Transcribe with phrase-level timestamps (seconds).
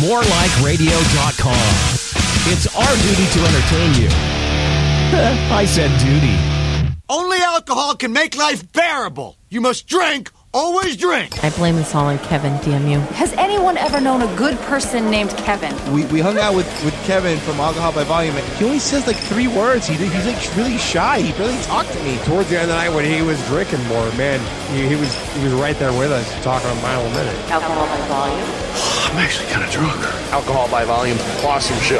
[0.00, 1.68] morelikeradio.com.
[2.52, 4.08] It's our duty to entertain you.
[5.52, 6.36] I said duty.
[7.08, 9.36] Only alcohol can make life bearable.
[9.50, 11.42] You must drink, always drink.
[11.44, 13.00] I blame this all on Kevin, DMU.
[13.08, 15.74] Has anyone ever known a good person named Kevin?
[15.92, 18.36] We, we hung out with, with Kevin from Alcohol by Volume.
[18.36, 19.86] and He only says like three words.
[19.88, 21.20] He, he's like really shy.
[21.20, 22.16] He barely talked to me.
[22.24, 24.38] Towards the end of the night when he was drinking more, man,
[24.72, 27.36] he, he was he was right there with us, talking a mile a minute.
[27.50, 28.99] Alcohol by volume.
[29.10, 30.00] I'm actually kind of drunk.
[30.30, 31.98] Alcohol by Volume, awesome show.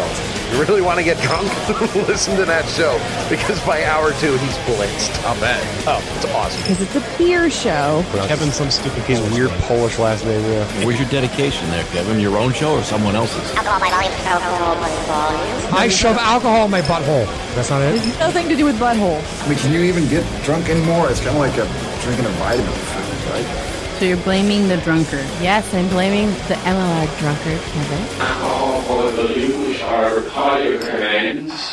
[0.53, 1.51] You really want to get drunk?
[2.09, 5.11] Listen to that show because by hour two he's blitzed.
[5.25, 5.61] I'll bet.
[5.87, 6.61] Oh, it's awesome.
[6.63, 8.05] Because it's a beer show.
[8.27, 9.03] Kevin's some stupid.
[9.05, 10.41] He's weird Polish last name.
[10.43, 10.85] Yeah.
[10.85, 12.21] Where's your dedication there, Kevin?
[12.21, 13.43] Your own show or someone else's?
[13.55, 14.13] Alcohol by volume.
[14.27, 15.75] Alcohol by volume.
[15.75, 17.27] I shove alcohol in my butthole.
[17.55, 17.95] That's not it.
[18.19, 19.23] Nothing to do with butthole.
[19.45, 21.11] I mean, can you even get drunk anymore?
[21.11, 21.67] It's kind of like a,
[22.03, 23.70] drinking a vitamin right?
[24.01, 25.27] So you're blaming the drunkard.
[25.43, 28.07] Yes, I'm blaming the MLR drunkard, Kevin.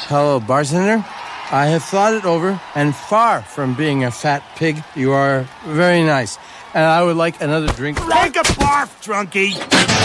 [0.10, 1.06] Hello, bartender.
[1.52, 6.04] I have thought it over, and far from being a fat pig, you are very
[6.04, 6.38] nice.
[6.74, 7.98] And I would like another drink.
[7.98, 9.97] Take a barf, drunkie.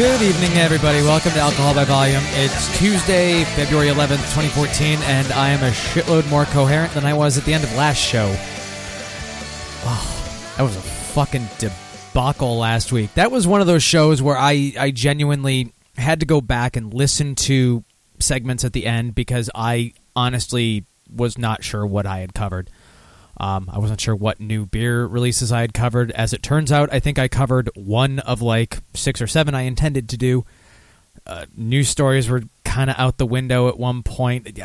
[0.00, 1.02] Good evening, everybody.
[1.02, 2.22] Welcome to Alcohol by Volume.
[2.28, 7.36] It's Tuesday, February 11th, 2014, and I am a shitload more coherent than I was
[7.36, 8.34] at the end of last show.
[9.84, 13.12] Oh, that was a fucking debacle last week.
[13.12, 16.94] That was one of those shows where I, I genuinely had to go back and
[16.94, 17.84] listen to
[18.20, 22.70] segments at the end because I honestly was not sure what I had covered.
[23.40, 26.10] Um, I wasn't sure what new beer releases I had covered.
[26.10, 29.62] As it turns out, I think I covered one of like six or seven I
[29.62, 30.44] intended to do.
[31.26, 34.58] Uh, news stories were kind of out the window at one point.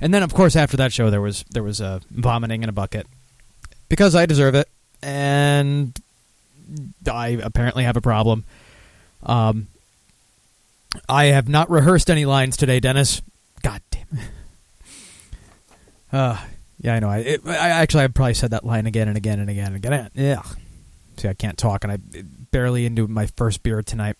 [0.00, 2.72] And then, of course, after that show, there was there was uh, vomiting in a
[2.72, 3.06] bucket
[3.90, 4.68] because I deserve it,
[5.02, 5.92] and
[7.10, 8.44] I apparently have a problem.
[9.22, 9.66] Um,
[11.10, 13.20] I have not rehearsed any lines today, Dennis.
[13.62, 14.06] God damn.
[14.12, 14.18] it.
[16.10, 16.38] Uh,
[16.80, 17.08] yeah, I know.
[17.08, 19.76] I, it, I actually I probably said that line again and again and again and
[19.76, 20.10] again.
[20.14, 20.42] Yeah.
[21.16, 21.98] See, I can't talk, and I
[22.50, 24.16] barely into my first beer tonight.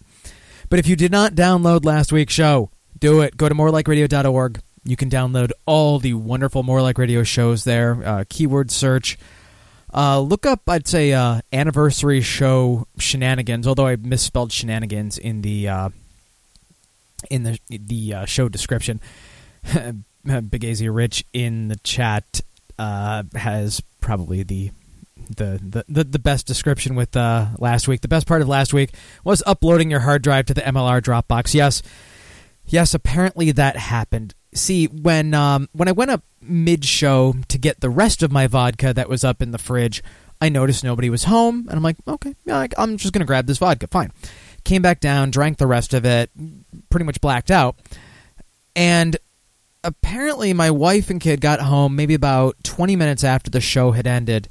[0.69, 3.37] But if you did not download last week's show, do it.
[3.37, 4.61] Go to morelikeradio.org.
[4.85, 8.03] You can download all the wonderful More Like Radio shows there.
[8.05, 9.19] Uh, keyword search.
[9.95, 13.67] Uh, look up, I'd say, uh, anniversary show shenanigans.
[13.67, 15.89] Although I misspelled shenanigans in the uh,
[17.31, 19.01] in the the uh, show description.
[20.51, 22.43] Big Rich in the chat
[22.79, 24.71] uh, has probably the,
[25.17, 28.01] the the, the best description with uh, last week.
[28.01, 28.95] The best part of last week
[29.25, 31.55] was uploading your hard drive to the MLR Dropbox.
[31.55, 31.83] Yes,
[32.67, 32.95] yes.
[32.95, 34.35] Apparently that happened.
[34.55, 38.47] See, when um, when I went up mid show to get the rest of my
[38.47, 40.03] vodka that was up in the fridge,
[40.41, 43.89] I noticed nobody was home, and I'm like, okay, I'm just gonna grab this vodka.
[43.89, 44.13] Fine.
[44.65, 46.31] Came back down, drank the rest of it,
[46.91, 47.77] pretty much blacked out,
[48.75, 49.17] and
[49.85, 54.07] apparently my wife and kid got home maybe about 20 minutes after the show had
[54.07, 54.49] ended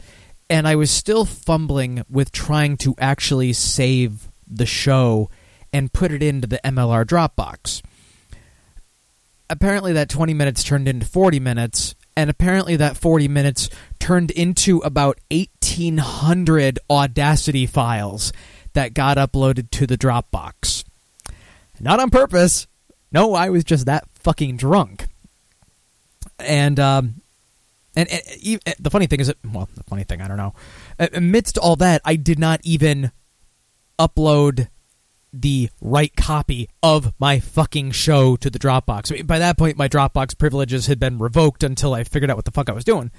[0.50, 5.30] and I was still fumbling with trying to actually save the show
[5.74, 7.82] and put it into the MLR Dropbox.
[9.50, 14.80] Apparently that 20 minutes turned into 40 minutes and apparently that 40 minutes turned into
[14.80, 18.32] about 1800 Audacity files
[18.74, 20.84] that got uploaded to the Dropbox.
[21.80, 22.68] Not on purpose.
[23.12, 25.08] No, I was just that fucking drunk
[26.40, 27.22] and um,
[27.96, 30.54] and, and e- the funny thing is that well, the funny thing I don't know.
[31.00, 33.12] Amidst all that, I did not even
[34.00, 34.68] upload
[35.34, 39.12] the right copy of my fucking show to the Dropbox.
[39.12, 42.38] I mean, by that point, my Dropbox privileges had been revoked until I figured out
[42.38, 43.12] what the fuck I was doing.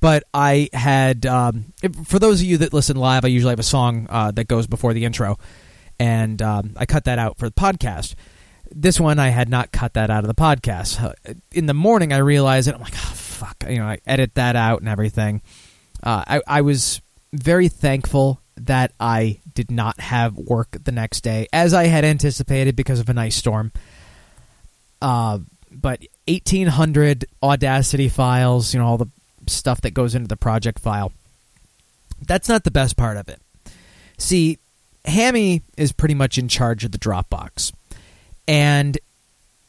[0.00, 1.72] But I had, um,
[2.04, 4.66] for those of you that listen live, I usually have a song uh, that goes
[4.66, 5.38] before the intro,
[5.98, 8.14] and um, I cut that out for the podcast
[8.72, 11.02] this one I had not cut that out of the podcast.
[11.02, 12.74] Uh, In the morning, I realized it.
[12.74, 13.64] I'm like, oh, fuck.
[13.68, 15.42] You know, I edit that out and everything.
[16.02, 17.00] Uh, I, I was
[17.32, 22.76] very thankful that I did not have work the next day, as I had anticipated
[22.76, 23.72] because of an ice storm.
[25.00, 25.38] Uh,
[25.70, 29.10] but 1,800 Audacity files, you know, all the
[29.46, 31.12] stuff that goes into the project file.
[32.26, 33.40] That's not the best part of it.
[34.18, 34.58] See,
[35.04, 37.72] Hammy is pretty much in charge of the Dropbox
[38.48, 38.98] and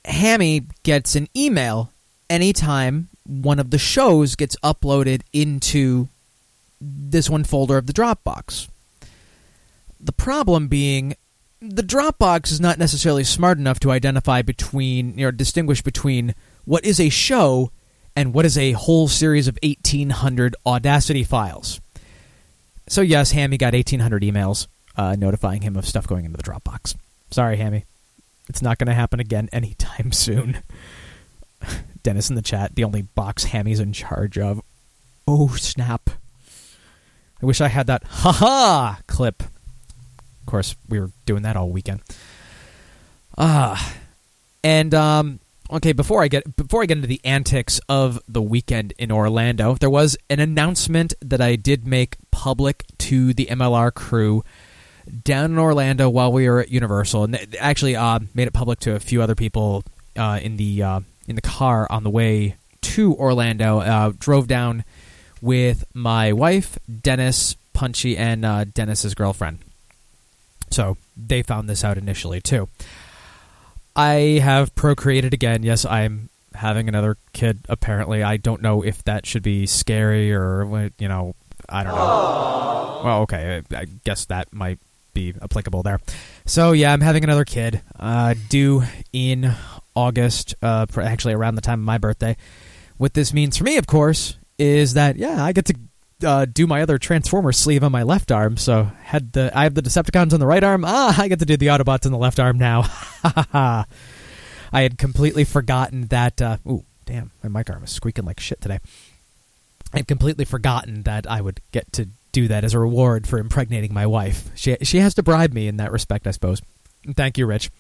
[0.06, 1.92] Hammy gets an email
[2.30, 6.08] anytime one of the shows gets uploaded into
[6.82, 8.70] this one folder of the Dropbox.
[10.00, 11.16] The problem being
[11.62, 16.34] the Dropbox is not necessarily smart enough to identify between, you know, distinguish between
[16.64, 17.72] what is a show
[18.16, 21.82] and what is a whole series of 1800 Audacity files.
[22.88, 26.96] So, yes, Hammy got 1800 emails uh, notifying him of stuff going into the Dropbox.
[27.30, 27.84] Sorry, Hammy.
[28.50, 30.64] It's not going to happen again anytime soon.
[32.04, 34.62] Dennis in the chat, the only box Hammy's in charge of.
[35.28, 36.10] Oh, snap.
[37.42, 39.44] I wish I had that haha clip.
[39.44, 42.02] Of course, we were doing that all weekend.
[43.38, 43.96] Ah.
[44.64, 45.40] And um
[45.72, 49.76] okay, before I get before I get into the antics of the weekend in Orlando,
[49.76, 54.44] there was an announcement that I did make public to the MLR crew
[55.24, 58.96] down in Orlando while we were at Universal, and actually uh, made it public to
[58.96, 59.84] a few other people
[60.18, 63.80] uh, in the uh, in the car on the way to Orlando.
[63.80, 64.84] Uh, drove down
[65.42, 69.60] with my wife, Dennis, Punchy, and uh, Dennis's girlfriend.
[70.72, 72.68] So they found this out initially too.
[73.96, 75.64] I have procreated again.
[75.64, 77.60] Yes, I'm having another kid.
[77.68, 81.36] Apparently, I don't know if that should be scary or you know,
[81.68, 83.02] I don't know.
[83.04, 84.80] Well, okay, I guess that might
[85.14, 86.00] be applicable there.
[86.46, 88.84] So yeah, I'm having another kid uh, due
[89.14, 89.54] in
[89.96, 92.38] August, uh, actually around the time of my birthday.
[92.98, 95.76] What this means for me, of course, is that yeah, I get to
[96.24, 98.58] uh, do my other Transformer sleeve on my left arm.
[98.58, 100.84] So had the I have the Decepticons on the right arm.
[100.86, 102.84] Ah, I get to do the Autobots on the left arm now.
[103.24, 103.86] I
[104.72, 106.42] had completely forgotten that.
[106.42, 108.80] Uh, ooh, damn, my mic arm is squeaking like shit today.
[109.94, 113.40] I had completely forgotten that I would get to do that as a reward for
[113.40, 114.50] impregnating my wife.
[114.56, 116.62] She she has to bribe me in that respect, I suppose.
[117.16, 117.72] Thank you, Rich.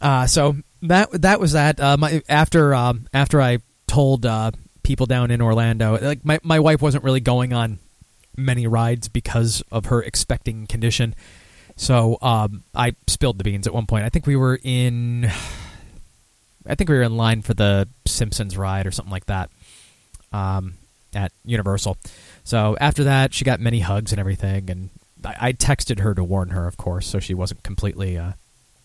[0.00, 1.80] Uh, so that that was that.
[1.80, 4.50] Uh, my, after um, after I told uh,
[4.82, 7.78] people down in Orlando, like my my wife wasn't really going on
[8.36, 11.14] many rides because of her expecting condition.
[11.76, 14.04] So um, I spilled the beans at one point.
[14.04, 15.24] I think we were in,
[16.66, 19.50] I think we were in line for the Simpsons ride or something like that
[20.32, 20.74] um,
[21.14, 21.96] at Universal.
[22.44, 24.90] So after that, she got many hugs and everything, and
[25.24, 28.18] I, I texted her to warn her, of course, so she wasn't completely.
[28.18, 28.32] Uh,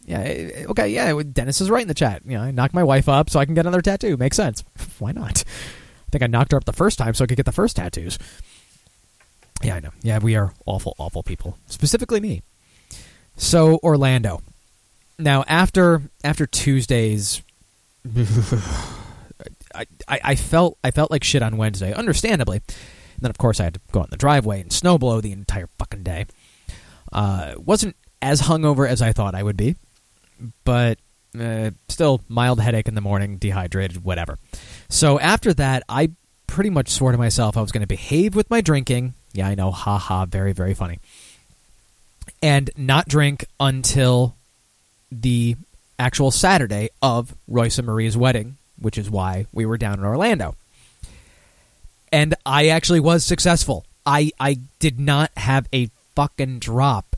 [0.05, 1.21] yeah, eh, eh, okay, yeah.
[1.21, 2.23] Dennis is right in the chat.
[2.25, 4.17] You know, I knocked my wife up so I can get another tattoo.
[4.17, 4.63] Makes sense.
[4.99, 5.43] Why not?
[5.45, 7.75] I think I knocked her up the first time so I could get the first
[7.75, 8.17] tattoos.
[9.61, 9.91] Yeah, I know.
[10.01, 11.57] Yeah, we are awful, awful people.
[11.67, 12.41] Specifically me.
[13.37, 14.41] So Orlando.
[15.17, 17.41] Now after after Tuesdays,
[19.73, 22.57] I, I, felt I felt like shit on Wednesday, understandably.
[22.57, 25.21] And then of course I had to go out in the driveway and snow blow
[25.21, 26.25] the entire fucking day.
[27.11, 29.75] Uh, wasn't as hungover as I thought I would be,
[30.63, 30.99] but
[31.39, 34.37] uh, still mild headache in the morning, dehydrated, whatever.
[34.89, 36.11] So after that, I
[36.47, 39.13] pretty much swore to myself I was going to behave with my drinking.
[39.33, 40.99] Yeah, I know, ha ha, very very funny.
[42.41, 44.35] And not drink until
[45.11, 45.55] the
[45.97, 50.55] actual Saturday of Royce and Marie's wedding, which is why we were down in Orlando.
[52.11, 53.85] And I actually was successful.
[54.05, 57.15] I I did not have a fucking drop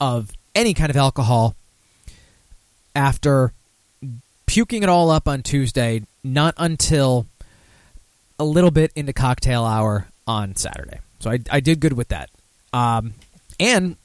[0.00, 1.54] of any kind of alcohol
[2.94, 3.52] after
[4.46, 7.26] puking it all up on Tuesday, not until
[8.38, 10.98] a little bit into cocktail hour on Saturday.
[11.20, 12.28] So I, I did good with that.
[12.72, 13.14] Um,
[13.60, 13.96] and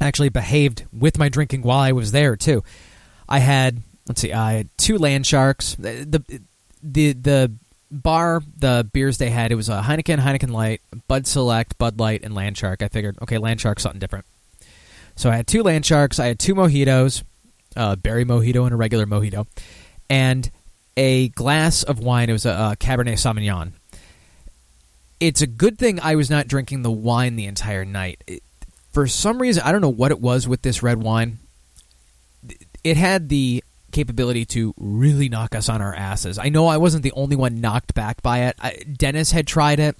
[0.00, 2.62] actually behaved with my drinking while I was there, too.
[3.28, 5.76] I had, let's see, I had two land sharks.
[5.76, 6.22] The,
[6.82, 7.52] the, the,
[7.90, 12.22] bar, the beers they had, it was a Heineken, Heineken Light, Bud Select, Bud Light,
[12.22, 12.82] and Land Shark.
[12.82, 14.26] I figured, okay, Land Shark's something different.
[15.16, 16.18] So I had two land sharks.
[16.18, 17.22] I had two mojitos,
[17.76, 19.46] a berry mojito and a regular mojito,
[20.08, 20.50] and
[20.96, 22.30] a glass of wine.
[22.30, 23.72] It was a, a Cabernet Sauvignon.
[25.18, 28.24] It's a good thing I was not drinking the wine the entire night.
[28.26, 28.42] It,
[28.92, 31.38] for some reason, I don't know what it was with this red wine.
[32.82, 33.62] It had the
[33.92, 36.38] capability to really knock us on our asses.
[36.38, 38.56] I know I wasn't the only one knocked back by it.
[38.60, 39.96] I, Dennis had tried it,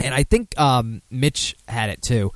[0.00, 2.32] and I think um, Mitch had it too.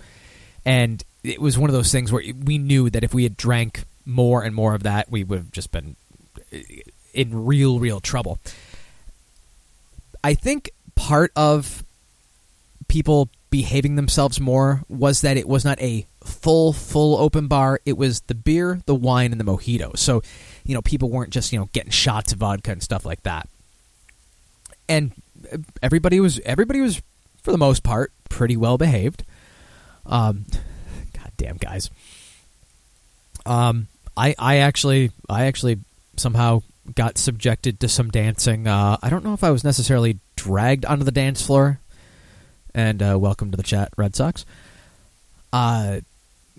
[0.65, 3.85] And it was one of those things where we knew that if we had drank
[4.05, 5.97] more and more of that, we would have just been
[7.13, 8.39] in real, real trouble.
[10.23, 11.85] I think part of
[12.89, 17.81] people behaving themselves more was that it was not a full, full open bar.
[17.85, 19.97] It was the beer, the wine, and the mojito.
[19.97, 20.23] So,
[20.65, 23.49] you know, people weren't just, you know, getting shots of vodka and stuff like that.
[24.89, 25.13] And
[25.83, 27.03] everybody was, everybody was,
[27.43, 29.25] for the most part, pretty well behaved.
[30.07, 30.47] Um,
[31.39, 31.89] damn guys.
[33.47, 35.79] Um, I I actually I actually
[36.17, 36.63] somehow
[36.95, 38.67] got subjected to some dancing.
[38.67, 41.81] Uh, I don't know if I was necessarily dragged onto the dance floor,
[42.75, 44.45] and uh, welcome to the chat, Red Sox.
[45.51, 46.01] Uh,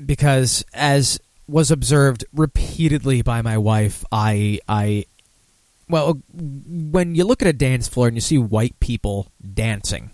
[0.05, 5.05] because as was observed repeatedly by my wife, I I
[5.89, 10.11] well, when you look at a dance floor and you see white people dancing,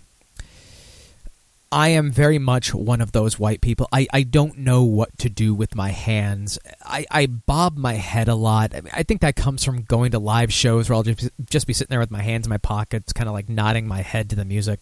[1.70, 3.86] I am very much one of those white people.
[3.92, 6.58] I, I don't know what to do with my hands.
[6.82, 8.74] I, I bob my head a lot.
[8.74, 11.66] I, mean, I think that comes from going to live shows where I'll just, just
[11.66, 14.30] be sitting there with my hands in my pockets, kind of like nodding my head
[14.30, 14.80] to the music.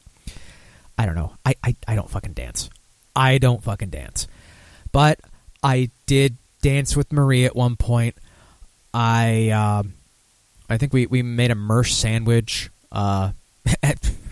[0.96, 1.32] I don't know.
[1.44, 2.70] I, I, I don't fucking dance.
[3.16, 4.28] I don't fucking dance.
[4.95, 5.19] But
[5.61, 8.15] I did dance with Marie at one point.
[8.95, 9.95] I um,
[10.71, 12.71] I think we, we made a Mersh sandwich.
[12.93, 13.33] Uh,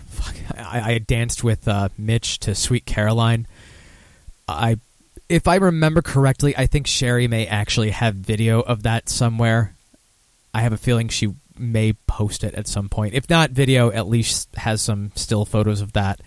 [0.07, 3.45] fuck, I, I, danced with uh, Mitch to Sweet Caroline.
[4.47, 4.77] I,
[5.27, 9.73] if I remember correctly, I think Sherry may actually have video of that somewhere.
[10.53, 13.15] I have a feeling she may post it at some point.
[13.15, 16.21] If not video, at least has some still photos of that.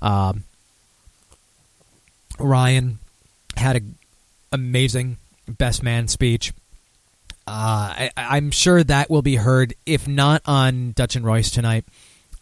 [0.00, 0.42] Um,
[2.40, 2.98] Ryan
[3.56, 3.98] had an
[4.52, 5.16] amazing
[5.48, 6.52] best man speech.
[7.46, 11.84] Uh, I, am sure that will be heard, if not on Dutch and Royce tonight.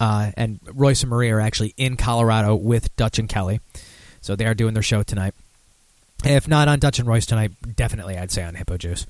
[0.00, 3.60] Uh, and Royce and Marie are actually in Colorado with Dutch and Kelly,
[4.20, 5.34] so they are doing their show tonight.
[6.24, 9.06] If not on Dutch and Royce tonight, definitely I'd say on Hippo Juice.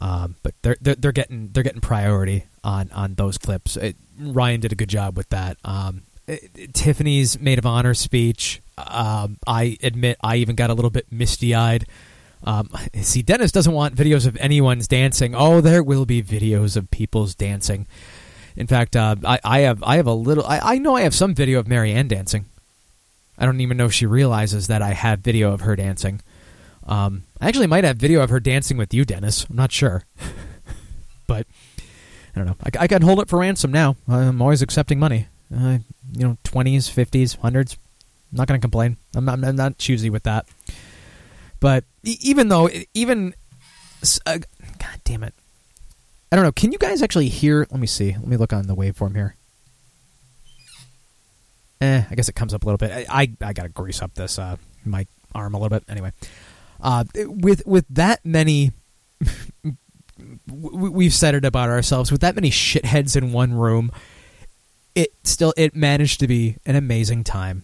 [0.00, 3.76] Um, but they're, they're, they're getting they're getting priority on on those clips.
[3.76, 5.56] It, Ryan did a good job with that.
[5.64, 8.60] Um, it, Tiffany's maid of honor speech.
[8.86, 11.86] Um, I admit I even got a little bit misty eyed
[12.44, 12.70] um,
[13.00, 15.34] see, Dennis doesn't want videos of anyone's dancing.
[15.34, 17.86] Oh, there will be videos of people's dancing.
[18.56, 20.44] In fact, uh, I, I, have I have a little.
[20.46, 22.46] I, I know I have some video of Marianne dancing.
[23.36, 26.20] I don't even know if she realizes that I have video of her dancing.
[26.86, 29.46] Um, I actually might have video of her dancing with you, Dennis.
[29.48, 30.04] I'm not sure,
[31.26, 31.46] but
[32.34, 32.56] I don't know.
[32.64, 33.96] I, I can hold it for ransom now.
[34.08, 35.28] I'm always accepting money.
[35.54, 35.78] Uh,
[36.12, 37.76] you know, twenties, fifties, hundreds.
[38.30, 38.96] I'm not going to complain.
[39.14, 40.46] I'm, I'm, I'm not choosy with that.
[41.60, 43.34] But even though, even
[44.26, 44.38] uh,
[44.78, 45.34] God damn it,
[46.30, 46.52] I don't know.
[46.52, 47.66] Can you guys actually hear?
[47.70, 48.12] Let me see.
[48.12, 49.34] Let me look on the waveform here.
[51.80, 52.90] Eh, I guess it comes up a little bit.
[53.08, 55.84] I I, I gotta grease up this uh, my arm a little bit.
[55.88, 56.12] Anyway,
[56.80, 58.72] uh, with with that many,
[60.50, 62.10] we've said it about ourselves.
[62.10, 63.92] With that many shitheads in one room,
[64.94, 67.62] it still it managed to be an amazing time.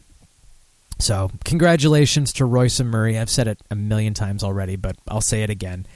[0.98, 3.18] So, congratulations to Royce and Murray.
[3.18, 5.86] I've said it a million times already, but I'll say it again.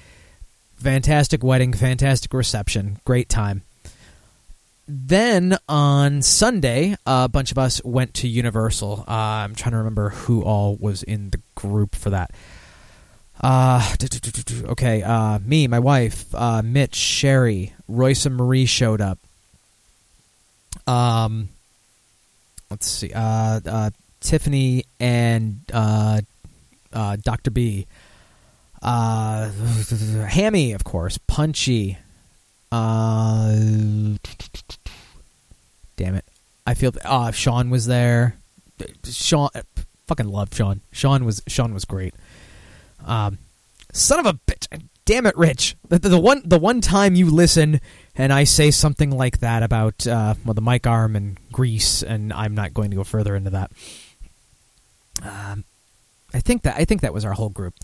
[0.76, 3.62] Fantastic wedding, fantastic reception, great time.
[4.86, 9.04] Then on Sunday, a bunch of us went to Universal.
[9.06, 12.30] Uh, I'm trying to remember who all was in the group for that.
[13.40, 13.94] Uh,
[14.64, 19.18] okay, uh, me, my wife, uh, Mitch, Sherry, Royce and Marie showed up.
[20.86, 21.50] Um,
[22.70, 23.12] let's see.
[23.12, 23.90] Uh, uh,
[24.20, 26.20] Tiffany and uh,
[26.92, 27.50] uh, Dr.
[27.50, 27.86] B.
[28.82, 29.50] Uh,
[30.28, 31.18] Hammy, of course.
[31.18, 31.98] Punchy.
[32.70, 33.56] Uh,
[35.96, 36.24] damn it.
[36.66, 36.92] I feel.
[37.04, 38.36] Uh, Sean was there.
[39.04, 39.48] Sean.
[40.06, 40.80] Fucking loved Sean.
[40.92, 42.14] Sean was Sean was great.
[43.04, 43.38] Um,
[43.92, 44.66] son of a bitch.
[45.04, 45.76] Damn it, Rich.
[45.88, 47.80] The, the, the one the one time you listen
[48.14, 52.32] and I say something like that about uh, well the mic arm and grease, and
[52.32, 53.70] I'm not going to go further into that.
[55.22, 55.64] Um,
[56.32, 57.74] I think that I think that was our whole group,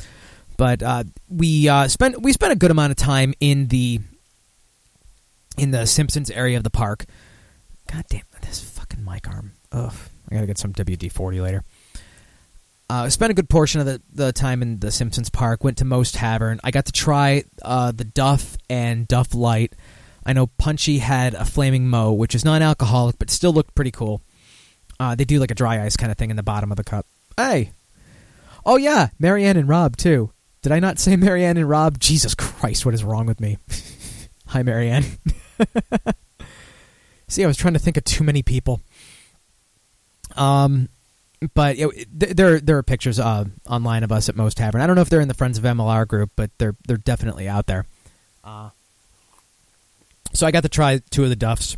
[0.56, 4.00] but uh, we uh, spent we spent a good amount of time in the
[5.56, 7.04] in the Simpsons area of the park.
[7.90, 9.52] God damn this fucking mic arm.
[9.72, 9.92] Ugh,
[10.30, 11.64] I gotta get some WD forty later.
[12.90, 15.64] Uh, spent a good portion of the, the time in the Simpsons Park.
[15.64, 16.60] Went to Moe's Tavern.
[16.62, 19.72] I got to try uh, the Duff and Duff Light.
[20.26, 24.20] I know Punchy had a Flaming Moe, which is non-alcoholic, but still looked pretty cool.
[25.00, 26.84] Uh, they do like a dry ice kind of thing in the bottom of the
[26.84, 27.06] cup.
[27.36, 27.72] Hey.
[28.66, 30.30] Oh yeah, Marianne and Rob too.
[30.62, 31.98] Did I not say Marianne and Rob?
[31.98, 33.58] Jesus Christ, what is wrong with me?
[34.48, 35.04] Hi, Marianne.
[37.28, 38.80] See, I was trying to think of too many people.
[40.36, 40.88] Um,
[41.54, 41.76] but
[42.10, 44.80] there there are pictures uh, online of us at Moe's Tavern.
[44.80, 47.48] I don't know if they're in the Friends of MLR group, but they're they're definitely
[47.48, 47.86] out there.
[48.42, 48.70] Uh,
[50.32, 51.76] so I got to try two of the Duffs.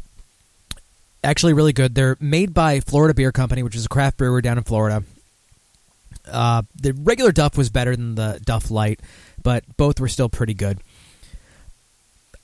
[1.24, 1.94] Actually, really good.
[1.94, 5.02] They're made by Florida Beer Company, which is a craft brewer down in Florida.
[6.26, 9.00] Uh, the regular Duff was better than the Duff Light,
[9.42, 10.80] but both were still pretty good.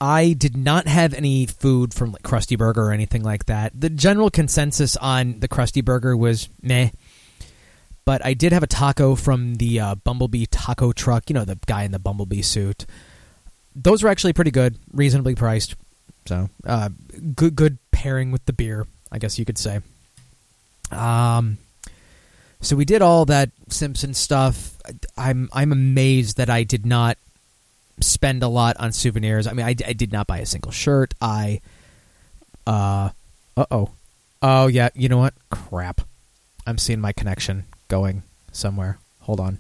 [0.01, 3.73] I did not have any food from like Krusty Burger or anything like that.
[3.81, 6.91] The general consensus on the Krusty Burger was meh.
[8.05, 11.31] But I did have a taco from the uh, Bumblebee taco truck.
[11.31, 12.85] You know, the guy in the Bumblebee suit.
[13.77, 15.77] Those were actually pretty good, reasonably priced.
[16.27, 16.89] So, uh,
[17.37, 19.81] good, good pairing with the beer, I guess you could say.
[20.91, 21.59] Um,
[22.63, 24.77] So we did all that Simpson stuff.
[25.17, 27.19] I'm I'm amazed that I did not
[28.01, 29.47] spend a lot on souvenirs.
[29.47, 31.13] I mean, I, I did not buy a single shirt.
[31.21, 31.61] I
[32.67, 33.11] uh
[33.57, 33.91] uh oh
[34.41, 34.91] oh yeah.
[34.95, 35.35] You know what?
[35.51, 36.03] Crap.
[36.65, 38.99] I'm seeing my connection going somewhere.
[39.23, 39.59] Hold on.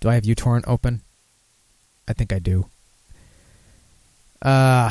[0.00, 1.00] Do I have uTorrent open?
[2.06, 2.66] I think I do.
[4.42, 4.90] Uh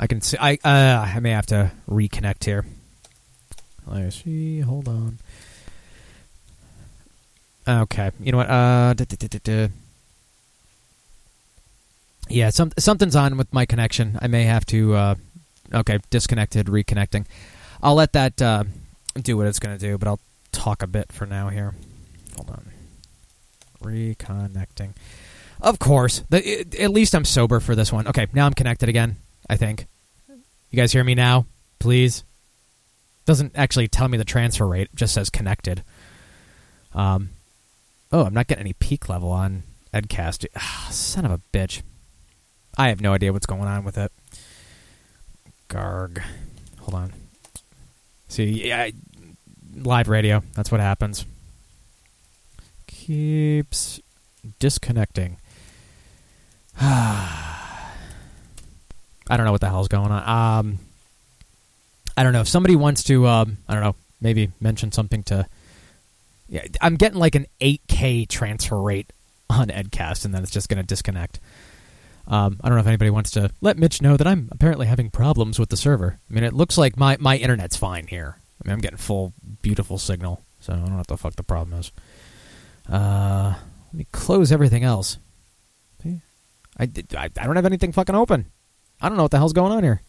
[0.00, 0.36] I can see.
[0.38, 2.64] I uh, I may have to reconnect here.
[3.86, 4.60] Let's see.
[4.60, 5.18] Hold on.
[7.68, 8.10] Okay.
[8.20, 8.48] You know what?
[8.48, 9.68] Uh, duh, duh, duh.
[12.30, 12.48] yeah.
[12.48, 14.18] Some something's on with my connection.
[14.22, 14.94] I may have to.
[14.94, 15.14] Uh,
[15.74, 17.26] okay, disconnected, reconnecting.
[17.82, 18.64] I'll let that uh,
[19.20, 20.20] do what it's going to do, but I'll
[20.50, 21.74] talk a bit for now here.
[22.36, 22.70] Hold on.
[23.82, 24.94] Reconnecting.
[25.60, 26.22] Of course.
[26.30, 28.08] The, it, at least I'm sober for this one.
[28.08, 29.16] Okay, now I'm connected again.
[29.50, 29.86] I think.
[30.70, 31.46] You guys hear me now?
[31.78, 32.24] Please.
[33.26, 34.88] Doesn't actually tell me the transfer rate.
[34.94, 35.82] Just says connected.
[36.94, 37.30] Um.
[38.10, 40.46] Oh, I'm not getting any peak level on Edcast.
[40.56, 41.82] Ah, son of a bitch.
[42.76, 44.12] I have no idea what's going on with it.
[45.68, 46.22] Garg.
[46.80, 47.12] Hold on.
[48.28, 48.90] See, yeah,
[49.74, 50.42] live radio.
[50.54, 51.26] That's what happens.
[52.86, 54.00] Keeps
[54.58, 55.36] disconnecting.
[56.80, 57.92] I
[59.36, 60.58] don't know what the hell's going on.
[60.58, 60.78] Um,
[62.16, 63.26] I don't know if somebody wants to.
[63.26, 63.96] Um, I don't know.
[64.20, 65.46] Maybe mention something to.
[66.48, 69.12] Yeah, I'm getting like an 8K transfer rate
[69.50, 71.40] on Edcast, and then it's just going to disconnect.
[72.26, 75.10] Um, I don't know if anybody wants to let Mitch know that I'm apparently having
[75.10, 76.18] problems with the server.
[76.30, 78.36] I mean, it looks like my, my internet's fine here.
[78.38, 81.42] I mean, I'm getting full, beautiful signal, so I don't know what the fuck the
[81.42, 81.92] problem is.
[82.88, 83.54] Uh,
[83.86, 85.18] let me close everything else.
[86.78, 88.46] I, I, I don't have anything fucking open.
[89.00, 90.02] I don't know what the hell's going on here.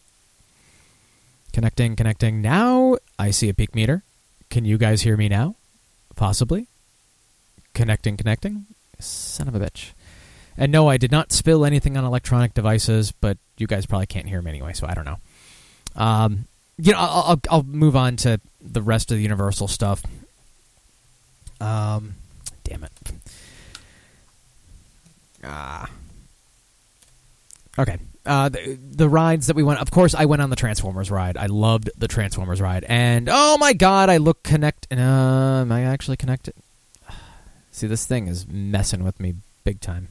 [1.52, 2.40] Connecting, connecting.
[2.40, 4.04] Now I see a peak meter.
[4.50, 5.56] Can you guys hear me now?
[6.16, 6.66] Possibly.
[7.74, 8.66] Connecting, connecting.
[8.98, 9.92] Son of a bitch.
[10.56, 14.28] And no, I did not spill anything on electronic devices, but you guys probably can't
[14.28, 15.18] hear me anyway, so I don't know.
[15.96, 20.02] Um, you know, I'll, I'll, I'll move on to the rest of the Universal stuff.
[21.60, 22.14] Um,
[22.64, 22.92] damn it.
[25.44, 25.88] Ah.
[27.78, 27.98] Okay.
[28.30, 31.36] Uh, the, the rides that we went, of course, I went on the Transformers ride.
[31.36, 34.86] I loved the Transformers ride, and oh my god, I look connect.
[34.92, 36.54] Uh, am I actually connected?
[37.72, 40.10] See, this thing is messing with me big time.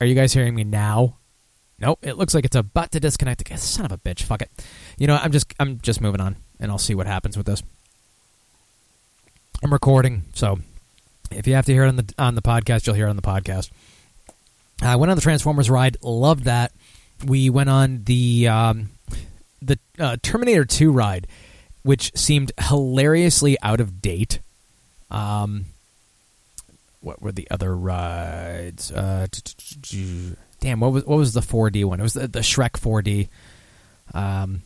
[0.00, 1.16] Are you guys hearing me now?
[1.78, 1.98] Nope.
[2.00, 3.46] It looks like it's about to disconnect.
[3.58, 4.22] Son of a bitch.
[4.22, 4.50] Fuck it.
[4.96, 7.62] You know, I'm just I'm just moving on, and I'll see what happens with this.
[9.62, 10.60] I'm recording, so
[11.30, 13.16] if you have to hear it on the on the podcast, you'll hear it on
[13.16, 13.68] the podcast.
[14.82, 16.72] I went on the Transformers ride, loved that.
[17.24, 18.90] We went on the um,
[19.60, 21.26] the uh, Terminator 2 ride,
[21.82, 24.40] which seemed hilariously out of date.
[25.10, 25.66] Um,
[27.00, 28.90] what were the other rides?
[28.90, 29.26] Uh,
[30.60, 32.00] damn, what was what was the 4D one?
[32.00, 33.28] It was the, the Shrek 4D.
[34.14, 34.62] Um,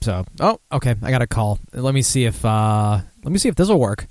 [0.00, 1.58] so oh, okay, I got a call.
[1.72, 4.06] Let me see if uh, let me see if this will work.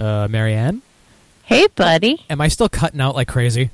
[0.00, 0.82] Uh, Marianne,
[1.52, 2.24] Hey, buddy.
[2.30, 3.70] am I still cutting out like crazy?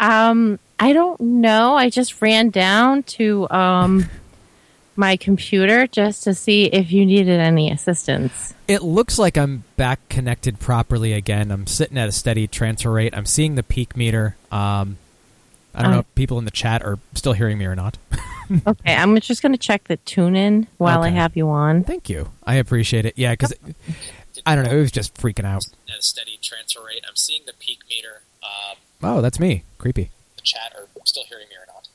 [0.00, 1.74] Um, I don't know.
[1.76, 4.06] I just ran down to um
[4.96, 8.54] my computer just to see if you needed any assistance.
[8.68, 11.50] It looks like I'm back connected properly again.
[11.50, 13.14] I'm sitting at a steady transfer rate.
[13.16, 14.36] I'm seeing the peak meter.
[14.50, 14.96] Um,
[15.74, 16.00] I don't know Uh.
[16.00, 17.98] if people in the chat are still hearing me or not.
[18.64, 21.82] Okay, I'm just going to check the tune in while I have you on.
[21.82, 22.30] Thank you.
[22.44, 23.14] I appreciate it.
[23.16, 23.52] Yeah, because
[24.44, 24.72] I don't know.
[24.76, 25.64] It was just freaking out.
[25.88, 27.04] At a steady transfer rate.
[27.08, 28.22] I'm seeing the peak meter.
[28.42, 29.62] Um, Oh, that's me.
[29.78, 30.10] Creepy.
[30.36, 31.88] the chat are still hearing me or not.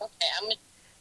[0.02, 0.54] okay, I'm gonna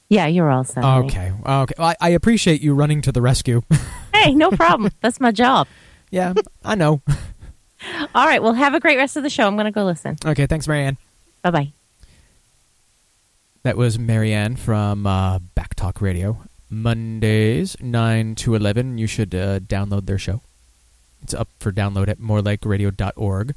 [0.10, 0.84] Yeah, you're all set.
[0.84, 1.32] Okay.
[1.46, 1.74] Okay.
[1.78, 3.62] Well, I, I appreciate you running to the rescue.
[4.12, 4.92] Hey, no problem.
[5.00, 5.68] That's my job.
[6.12, 6.34] yeah,
[6.66, 7.02] I know.
[8.14, 9.48] All right, well, have a great rest of the show.
[9.48, 10.18] I'm going to go listen.
[10.26, 10.46] Okay.
[10.46, 10.98] Thanks, Marianne.
[11.42, 11.72] Bye bye.
[13.64, 16.38] That was Marianne from uh, Backtalk Radio.
[16.70, 18.98] Mondays, 9 to 11.
[18.98, 20.42] You should uh, download their show.
[21.22, 23.56] It's up for download at morelikeradio.org.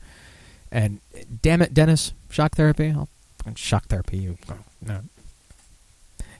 [0.71, 1.01] And
[1.43, 2.91] damn it, Dennis, shock therapy.
[2.91, 3.09] I'll
[3.55, 4.39] shock therapy you.
[4.81, 5.01] No.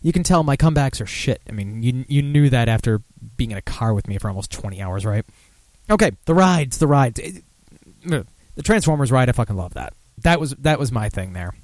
[0.01, 1.41] You can tell my comebacks are shit.
[1.49, 3.03] I mean, you you knew that after
[3.37, 5.25] being in a car with me for almost 20 hours, right?
[5.89, 7.21] Okay, the rides, the rides.
[8.05, 9.95] The Transformers ride, I fucking love that.
[10.23, 11.55] That was that was my thing there.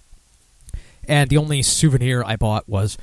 [1.07, 2.99] And the only souvenir I bought was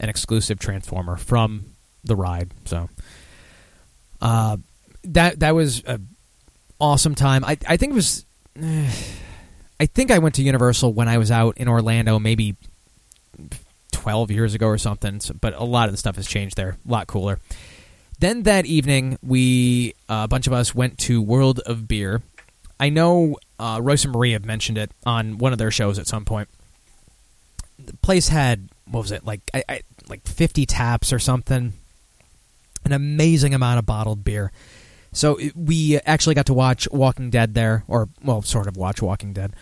[0.00, 1.66] an exclusive Transformer from
[2.02, 2.50] the ride.
[2.64, 2.88] So
[4.20, 4.56] uh,
[5.04, 6.00] that that was a
[6.80, 7.44] awesome time.
[7.44, 8.24] I I think it was.
[9.80, 12.56] I think I went to Universal when I was out in Orlando, maybe
[13.90, 15.20] twelve years ago or something.
[15.20, 16.76] So, but a lot of the stuff has changed there.
[16.86, 17.38] A lot cooler.
[18.18, 22.22] Then that evening, we uh, a bunch of us went to World of Beer.
[22.78, 26.06] I know uh, Royce and Marie have mentioned it on one of their shows at
[26.06, 26.48] some point.
[27.84, 29.40] The place had what was it like?
[29.54, 31.72] I, I, like fifty taps or something.
[32.84, 34.52] An amazing amount of bottled beer.
[35.12, 39.32] So we actually got to watch Walking Dead there, or well, sort of watch Walking
[39.32, 39.54] Dead.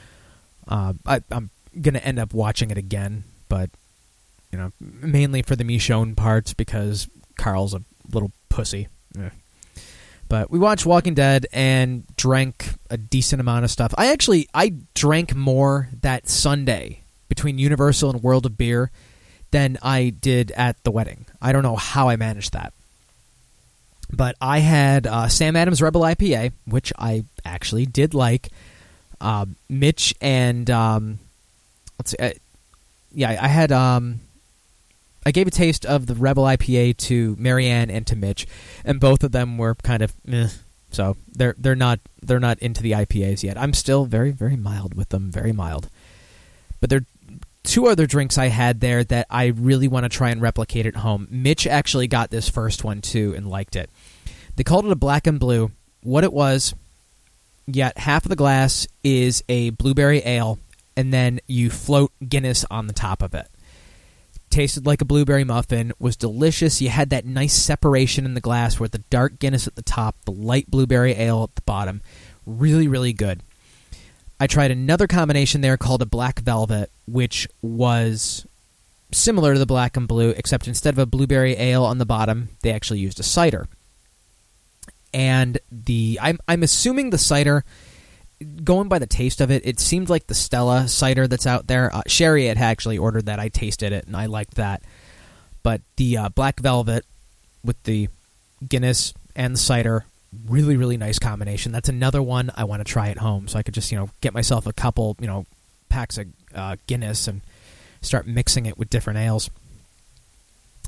[0.67, 3.71] Uh, I, I'm gonna end up watching it again, but
[4.53, 7.83] you know, mainly for the Michonne parts because Carl's a
[8.13, 8.89] little pussy.
[9.19, 9.31] Eh.
[10.29, 13.93] But we watched Walking Dead and drank a decent amount of stuff.
[13.99, 18.93] I actually I drank more that Sunday between Universal and World of Beer
[19.51, 21.27] than I did at the wedding.
[21.43, 22.73] I don't know how I managed that.
[24.13, 28.49] But I had uh, Sam Adams Rebel IPA, which I actually did like.
[29.21, 31.19] Uh, Mitch and um,
[31.99, 32.33] let's see,
[33.13, 34.21] yeah, I had um,
[35.27, 38.47] I gave a taste of the Rebel IPA to Marianne and to Mitch,
[38.85, 40.49] and both of them were kind of meh.
[40.91, 43.59] So they're they're not they're not into the IPAs yet.
[43.59, 45.89] I'm still very very mild with them, very mild.
[46.81, 50.31] But there are two other drinks I had there that I really want to try
[50.31, 51.29] and replicate at home.
[51.31, 53.91] Mitch actually got this first one too and liked it.
[54.57, 55.71] They called it a black and blue.
[56.03, 56.75] What it was,
[57.67, 60.59] yet half of the glass is a blueberry ale,
[60.97, 63.49] and then you float Guinness on the top of it
[64.51, 66.83] tasted like a blueberry muffin, was delicious.
[66.83, 70.17] You had that nice separation in the glass with the dark Guinness at the top,
[70.25, 72.03] the light blueberry ale at the bottom.
[72.45, 73.41] Really, really good.
[74.39, 78.47] I tried another combination there called a black velvet, which was
[79.13, 82.49] similar to the black and blue, except instead of a blueberry ale on the bottom,
[82.63, 83.67] they actually used a cider.
[85.13, 87.65] And the I'm I'm assuming the cider
[88.65, 91.95] going by the taste of it, it seemed like the Stella cider that's out there.
[91.95, 93.39] Uh, Sherry had actually ordered that.
[93.39, 94.83] I tasted it and I liked that.
[95.63, 97.05] But the uh, Black Velvet
[97.63, 98.09] with the
[98.67, 100.05] Guinness and the cider,
[100.47, 101.73] really, really nice combination.
[101.73, 103.49] That's another one I want to try at home.
[103.49, 105.45] So I could just, you know, get myself a couple, you know,
[105.89, 107.43] packs of uh, Guinness and
[108.01, 109.51] start mixing it with different ales.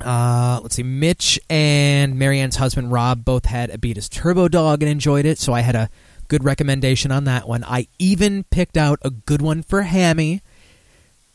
[0.02, 0.82] Uh, let's see.
[0.82, 5.38] Mitch and Marianne's husband Rob both had Abita's Turbo Dog and enjoyed it.
[5.38, 5.88] So I had a
[6.28, 7.64] good recommendation on that one.
[7.64, 10.42] I even picked out a good one for Hammy.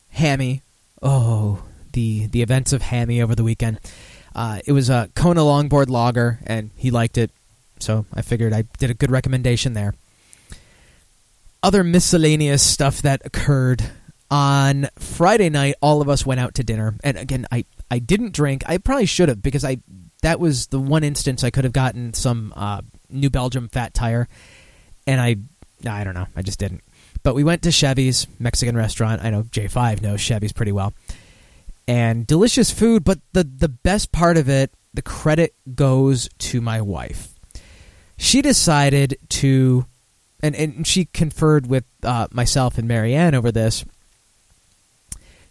[0.09, 0.61] Hammy.
[1.01, 3.79] Oh, the the events of Hammy over the weekend.
[4.35, 7.31] Uh, it was a Kona longboard lager, and he liked it,
[7.79, 9.95] so I figured I did a good recommendation there.
[11.63, 13.83] Other miscellaneous stuff that occurred
[14.29, 15.75] on Friday night.
[15.81, 18.63] All of us went out to dinner, and again, I I didn't drink.
[18.67, 19.77] I probably should have because I
[20.23, 24.27] that was the one instance I could have gotten some uh, New Belgium fat tire
[25.07, 25.37] and I,
[25.89, 26.83] I don't know, I just didn't.
[27.23, 29.23] But we went to Chevy's Mexican restaurant.
[29.23, 30.93] I know J5 knows Chevy's pretty well,
[31.87, 33.03] and delicious food.
[33.03, 37.33] But the the best part of it, the credit goes to my wife.
[38.17, 39.85] She decided to,
[40.41, 43.83] and and she conferred with uh, myself and Marianne over this.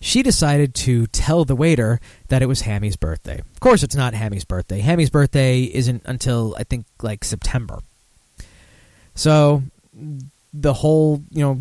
[0.07, 3.41] She decided to tell the waiter that it was Hammy's birthday.
[3.41, 4.79] Of course, it's not Hammy's birthday.
[4.79, 7.81] Hammy's birthday isn't until I think like September.
[9.17, 9.65] So
[10.55, 11.59] the whole, you know,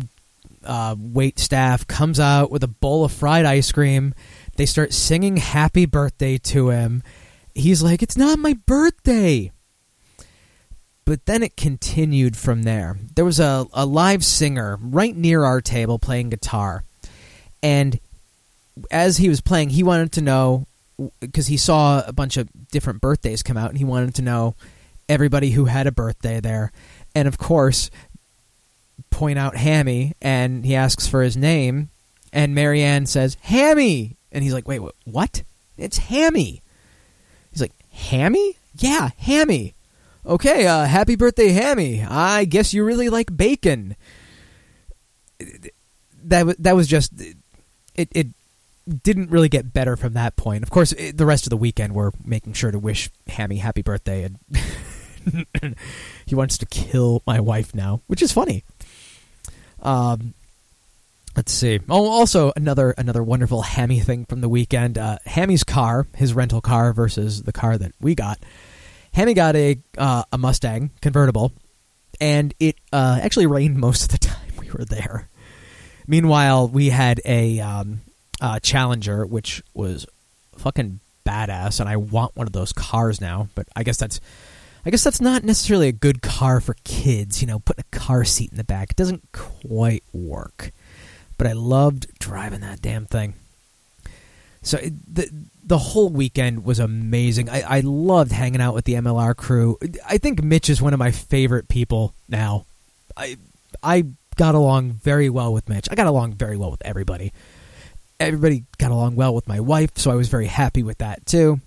[0.64, 4.14] uh, wait staff comes out with a bowl of fried ice cream.
[4.54, 7.02] They start singing happy birthday to him.
[7.52, 9.50] He's like, It's not my birthday.
[11.04, 12.96] But then it continued from there.
[13.16, 16.84] There was a, a live singer right near our table playing guitar.
[17.60, 17.98] And
[18.90, 20.66] as he was playing, he wanted to know
[21.20, 24.54] because he saw a bunch of different birthdays come out and he wanted to know
[25.08, 26.72] everybody who had a birthday there
[27.14, 27.90] and of course
[29.10, 31.88] point out Hammy, and he asks for his name,
[32.32, 35.42] and Marianne says Hammy, and he's like, wait, what?
[35.76, 36.62] It's Hammy.
[37.50, 38.56] He's like, Hammy?
[38.76, 39.74] Yeah, Hammy.
[40.24, 42.02] Okay, uh, happy birthday, Hammy.
[42.02, 43.96] I guess you really like bacon.
[46.24, 47.12] That that was just
[47.94, 48.08] it.
[48.10, 48.28] It
[49.02, 50.62] didn't really get better from that point.
[50.62, 53.82] Of course, it, the rest of the weekend we're making sure to wish Hammy happy
[53.82, 54.38] birthday and.
[56.26, 58.62] he wants to kill my wife now, which is funny.
[59.82, 60.34] Um,
[61.36, 61.80] let's see.
[61.88, 64.98] Oh, also another another wonderful Hammy thing from the weekend.
[64.98, 68.38] Uh, Hammy's car, his rental car versus the car that we got.
[69.12, 71.52] Hammy got a uh, a Mustang convertible,
[72.20, 75.28] and it uh, actually rained most of the time we were there.
[76.06, 78.00] Meanwhile, we had a um,
[78.40, 80.06] Uh, Challenger, which was
[80.56, 83.48] fucking badass, and I want one of those cars now.
[83.54, 84.20] But I guess that's
[84.86, 88.24] I guess that's not necessarily a good car for kids, you know, putting a car
[88.24, 88.90] seat in the back.
[88.90, 90.70] It doesn't quite work.
[91.38, 93.34] But I loved driving that damn thing.
[94.62, 95.28] So it, the
[95.64, 97.50] the whole weekend was amazing.
[97.50, 99.76] I, I loved hanging out with the MLR crew.
[100.08, 102.64] I think Mitch is one of my favorite people now.
[103.16, 103.36] I
[103.82, 104.04] I
[104.36, 105.88] got along very well with Mitch.
[105.90, 107.32] I got along very well with everybody.
[108.18, 111.60] Everybody got along well with my wife, so I was very happy with that too.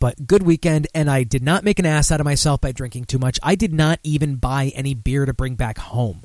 [0.00, 3.06] But good weekend, and I did not make an ass out of myself by drinking
[3.06, 3.38] too much.
[3.42, 6.24] I did not even buy any beer to bring back home.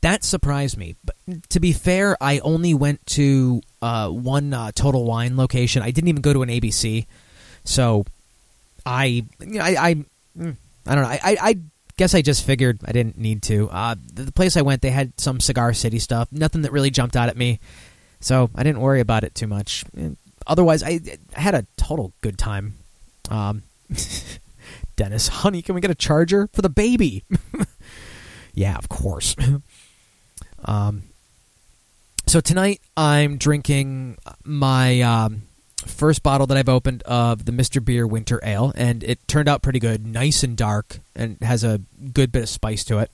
[0.00, 0.96] That surprised me.
[1.04, 1.16] But
[1.50, 5.82] to be fair, I only went to uh, one uh, Total Wine location.
[5.82, 7.06] I didn't even go to an ABC.
[7.64, 8.04] So
[8.84, 9.94] I, I, I,
[10.38, 11.10] mm, I don't know.
[11.10, 11.56] I, I, I
[11.96, 13.70] guess I just figured I didn't need to.
[13.70, 16.28] Uh, the place I went, they had some Cigar City stuff.
[16.30, 17.60] Nothing that really jumped out at me.
[18.24, 19.84] So I didn't worry about it too much.
[20.46, 20.98] Otherwise, I,
[21.36, 22.76] I had a total good time.
[23.28, 23.64] Um,
[24.96, 27.22] Dennis, honey, can we get a charger for the baby?
[28.54, 29.36] yeah, of course.
[30.64, 31.02] um,
[32.26, 35.42] so tonight I'm drinking my um,
[35.84, 37.84] first bottle that I've opened of the Mr.
[37.84, 41.82] Beer Winter Ale, and it turned out pretty good, nice and dark, and has a
[42.14, 43.10] good bit of spice to it.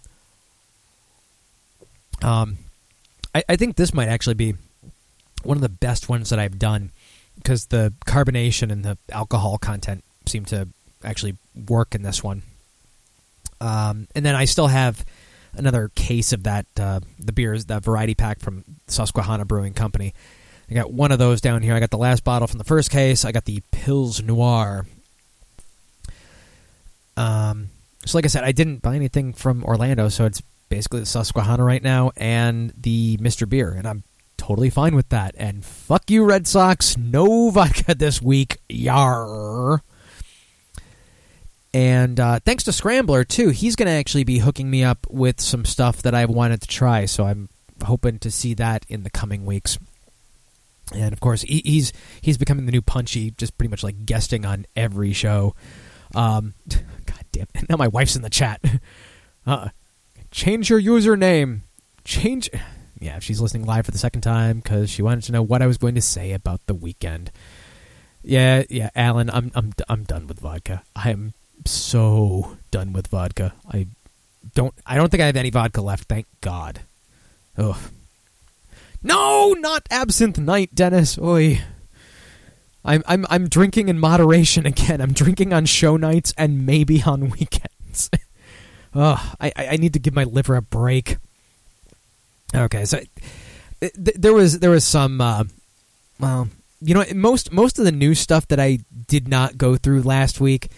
[2.23, 2.59] Um,
[3.35, 4.55] I, I think this might actually be
[5.43, 6.91] one of the best ones that I've done
[7.37, 10.69] because the carbonation and the alcohol content seem to
[11.03, 11.37] actually
[11.69, 12.43] work in this one.
[13.61, 15.05] Um, and then I still have
[15.55, 20.15] another case of that uh, the beers that variety pack from Susquehanna Brewing Company.
[20.71, 21.75] I got one of those down here.
[21.75, 23.25] I got the last bottle from the first case.
[23.25, 24.87] I got the Pils Noir.
[27.17, 27.71] Um,
[28.07, 31.65] so like I said, I didn't buy anything from Orlando, so it's basically the Susquehanna
[31.65, 34.05] right now and the Mister Beer, and I'm
[34.51, 35.33] totally fine with that.
[35.39, 36.97] And fuck you, Red Sox.
[36.97, 38.59] No vodka this week.
[38.69, 39.81] Yar.
[41.73, 45.41] And uh, thanks to Scrambler too, he's going to actually be hooking me up with
[45.41, 47.05] some stuff that I've wanted to try.
[47.05, 47.49] So I'm
[47.85, 49.79] hoping to see that in the coming weeks.
[50.93, 54.45] And of course, he, he's he's becoming the new Punchy, just pretty much like guesting
[54.45, 55.55] on every show.
[56.13, 57.47] Um, God damn!
[57.69, 58.61] Now my wife's in the chat.
[59.47, 59.71] Uh,
[60.31, 61.63] change your username.
[62.05, 62.51] Change.
[63.01, 65.63] Yeah, if she's listening live for the second time because she wanted to know what
[65.63, 67.31] I was going to say about the weekend.
[68.23, 70.83] Yeah, yeah, Alan, I'm I'm I'm done with vodka.
[70.95, 71.33] I am
[71.65, 73.55] so done with vodka.
[73.71, 73.87] I
[74.55, 76.81] don't I don't think I have any vodka left, thank God.
[77.57, 77.79] Ugh.
[79.03, 81.19] No, not absinthe night, Dennis.
[81.19, 81.63] Oi.
[82.85, 85.01] I'm I'm I'm drinking in moderation again.
[85.01, 88.11] I'm drinking on show nights and maybe on weekends.
[88.95, 91.17] Ugh, I I need to give my liver a break.
[92.55, 93.01] Okay, so
[93.81, 95.45] th- there was there was some uh,
[96.19, 96.49] well,
[96.81, 100.41] you know, most most of the new stuff that I did not go through last
[100.41, 100.71] week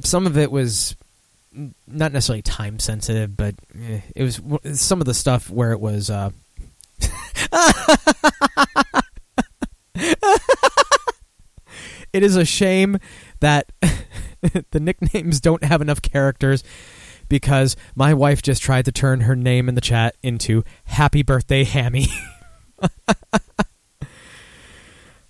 [0.00, 0.96] some of it was
[1.86, 4.40] not necessarily time sensitive, but eh, it was
[4.78, 6.08] some of the stuff where it was.
[6.10, 6.30] Uh,
[12.12, 12.98] it is a shame
[13.40, 13.70] that
[14.70, 16.64] the nicknames don't have enough characters
[17.32, 21.64] because my wife just tried to turn her name in the chat into Happy Birthday
[21.64, 22.08] Hammy.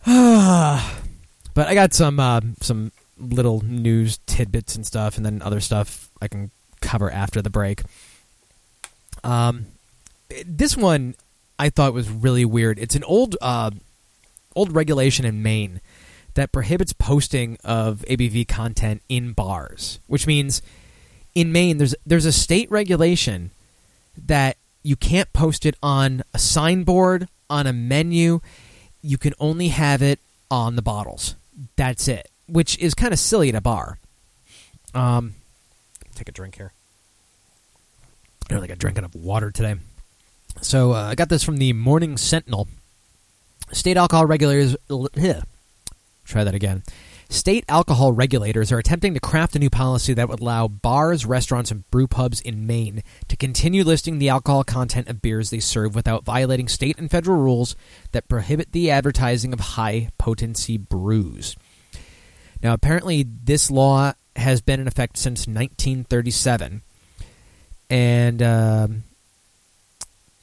[0.05, 6.11] but I got some uh, some little news tidbits and stuff, and then other stuff
[6.21, 7.83] I can cover after the break.
[9.23, 9.67] Um,
[10.45, 11.15] this one
[11.57, 12.81] I thought was really weird.
[12.81, 13.71] It's an old uh,
[14.57, 15.81] old regulation in Maine
[16.35, 20.63] that prohibits posting of ABV content in bars, which means
[21.35, 23.51] in Maine there's there's a state regulation
[24.27, 28.41] that you can't post it on a signboard, on a menu.
[29.01, 30.19] You can only have it
[30.51, 31.35] on the bottles.
[31.77, 33.99] That's it which is kind of silly at a bar.
[34.95, 35.35] Um,
[36.15, 36.73] take a drink here.
[38.45, 39.77] I don't think I drank enough water today.
[40.61, 42.69] So uh, I got this from the Morning Sentinel.
[43.73, 44.77] State alcohol regulators.
[44.91, 45.43] Ugh,
[46.27, 46.83] try that again.
[47.33, 51.71] State alcohol regulators are attempting to craft a new policy that would allow bars, restaurants,
[51.71, 55.95] and brew pubs in Maine to continue listing the alcohol content of beers they serve
[55.95, 57.75] without violating state and federal rules
[58.11, 61.57] that prohibit the advertising of high potency brews.
[62.63, 66.83] Now, apparently, this law has been in effect since 1937.
[67.89, 69.05] And um,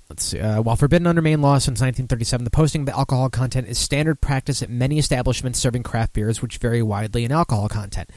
[0.09, 0.39] let's see.
[0.39, 3.77] Uh, while forbidden under Maine law since 1937, the posting of the alcohol content is
[3.77, 8.09] standard practice at many establishments serving craft beers, which vary widely in alcohol content.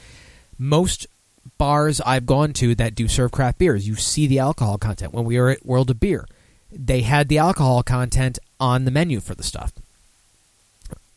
[0.57, 1.07] Most
[1.57, 5.13] bars I've gone to that do serve craft beers, you see the alcohol content.
[5.13, 6.25] When we were at World of Beer,
[6.71, 9.73] they had the alcohol content on the menu for the stuff.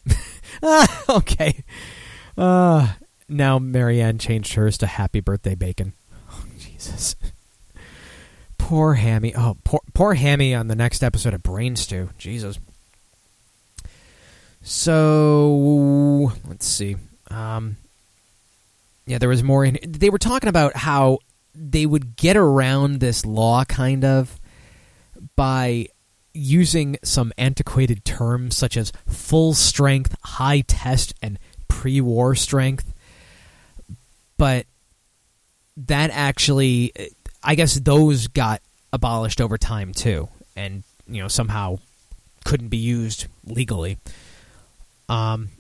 [0.62, 1.64] ah, okay.
[2.36, 2.94] Uh,
[3.28, 5.92] now Marianne changed hers to Happy Birthday Bacon.
[6.28, 7.14] Oh, Jesus.
[8.66, 9.32] Poor Hammy.
[9.32, 12.10] Oh, poor, poor Hammy on the next episode of Brain Stew.
[12.18, 12.58] Jesus.
[14.60, 16.96] So let's see.
[17.30, 17.76] Um,
[19.06, 19.64] yeah, there was more.
[19.64, 21.20] In, they were talking about how
[21.54, 24.40] they would get around this law kind of
[25.36, 25.86] by
[26.34, 32.92] using some antiquated terms such as full strength, high test, and pre war strength.
[34.36, 34.66] But
[35.76, 37.14] that actually,
[37.46, 38.60] I guess those got
[38.92, 41.78] abolished over time too, and you know somehow
[42.44, 43.98] couldn't be used legally.
[45.08, 45.50] Um,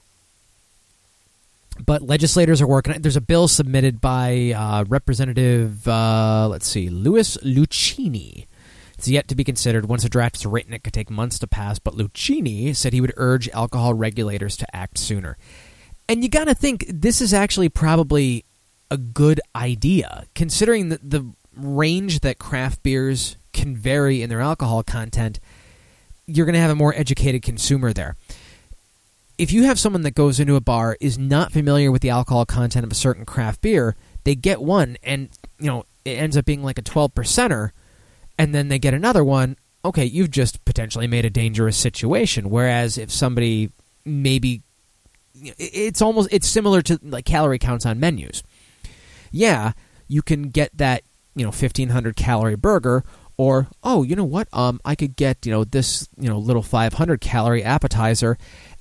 [1.84, 3.00] but legislators are working.
[3.00, 8.46] There's a bill submitted by uh, Representative, uh, let's see, Louis Lucchini.
[8.98, 9.86] It's yet to be considered.
[9.86, 11.78] Once a draft is written, it could take months to pass.
[11.78, 15.36] But Lucchini said he would urge alcohol regulators to act sooner.
[16.08, 18.44] And you got to think this is actually probably
[18.90, 24.82] a good idea, considering the, the range that craft beers can vary in their alcohol
[24.82, 25.40] content.
[26.26, 28.16] You're going to have a more educated consumer there
[29.38, 32.46] if you have someone that goes into a bar is not familiar with the alcohol
[32.46, 36.44] content of a certain craft beer, they get one and you know it ends up
[36.44, 37.70] being like a 12 percenter,
[38.38, 39.56] and then they get another one.
[39.84, 42.50] Okay, you've just potentially made a dangerous situation.
[42.50, 43.70] Whereas if somebody
[44.04, 44.62] maybe
[45.34, 48.42] it's almost it's similar to like calorie counts on menus.
[49.30, 49.72] Yeah,
[50.08, 51.02] you can get that
[51.36, 53.04] you know 1500 calorie burger
[53.36, 56.62] or oh you know what um i could get you know this you know little
[56.62, 58.36] 500 calorie appetizer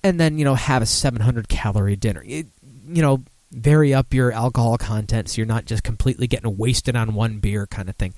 [0.05, 2.23] and then you know have a 700 calorie dinner.
[2.23, 2.45] It,
[2.87, 7.15] you know, vary up your alcohol content so you're not just completely getting wasted on
[7.15, 8.13] one beer kind of thing.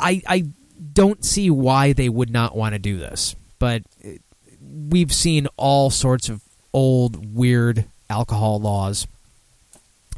[0.00, 0.46] I I
[0.92, 3.84] don't see why they would not want to do this, but
[4.60, 9.06] we've seen all sorts of old weird alcohol laws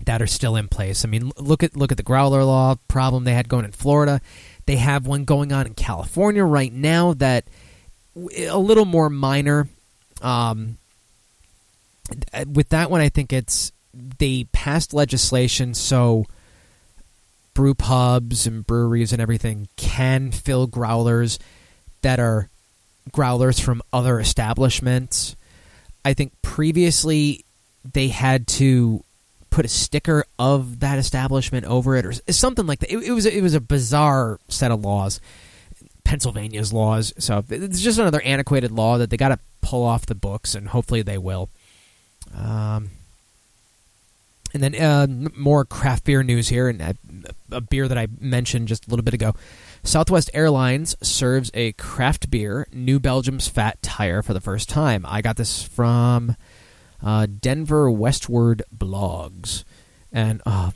[0.07, 1.05] that are still in place.
[1.05, 4.21] I mean, look at look at the growler law problem they had going in Florida.
[4.67, 7.45] They have one going on in California right now that
[8.47, 9.69] a little more minor
[10.23, 10.79] um,
[12.53, 13.73] with that one, I think it's
[14.19, 16.25] they passed legislation so
[17.55, 21.39] brew pubs and breweries and everything can fill growlers
[22.03, 22.49] that are
[23.13, 25.37] growlers from other establishments.
[26.05, 27.45] I think previously
[27.93, 29.04] they had to
[29.55, 32.93] put a sticker of that establishment over it or something like that.
[32.93, 35.21] It, it was it was a bizarre set of laws.
[36.03, 37.15] Pennsylvania's laws.
[37.19, 40.69] So it's just another antiquated law that they got to pull off the books, and
[40.69, 41.51] hopefully they will.
[42.37, 42.91] Um,
[44.53, 46.95] and then uh, more craft beer news here, and a,
[47.53, 49.35] a, beer that I mentioned just a little bit ago.
[49.85, 55.05] Southwest Airlines serves a craft beer, New Belgium's Fat Tire, for the first time.
[55.07, 56.37] I got this from
[57.05, 59.65] uh, Denver Westward Blogs,
[60.11, 60.73] and oh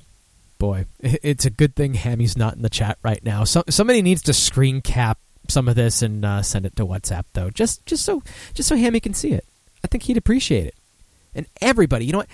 [0.58, 3.44] boy, it's a good thing Hammy's not in the chat right now.
[3.44, 7.24] So, somebody needs to screen cap some of this and uh, send it to WhatsApp
[7.32, 8.22] though, just just so
[8.54, 9.44] just so Hammy can see it.
[9.82, 10.74] I think he'd appreciate it.
[11.34, 12.30] And everybody, you know what?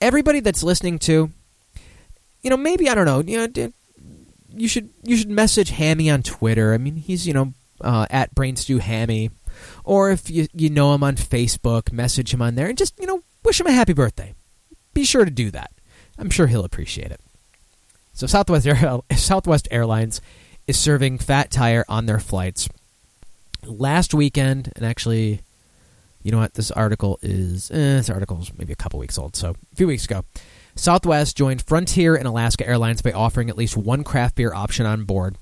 [0.00, 1.30] Everybody that's listening to,
[2.42, 3.72] you know, maybe I don't know, you know,
[4.54, 6.74] you should you should message Hammy on Twitter.
[6.74, 9.30] I mean, he's you know uh, at Brainstew Hammy,
[9.84, 13.06] or if you you know him on Facebook, message him on there and just you
[13.06, 14.34] know wish him a happy birthday.
[14.94, 15.70] Be sure to do that.
[16.18, 17.20] I'm sure he'll appreciate it.
[18.12, 20.20] So Southwest Air, Southwest Airlines
[20.66, 22.68] is serving Fat Tire on their flights.
[23.64, 25.40] Last weekend, and actually,
[26.22, 26.54] you know what?
[26.54, 29.86] This article is eh, this article is maybe a couple weeks old, so a few
[29.86, 30.24] weeks ago.
[30.76, 35.04] Southwest joined Frontier and Alaska Airlines by offering at least one craft beer option on
[35.04, 35.36] board.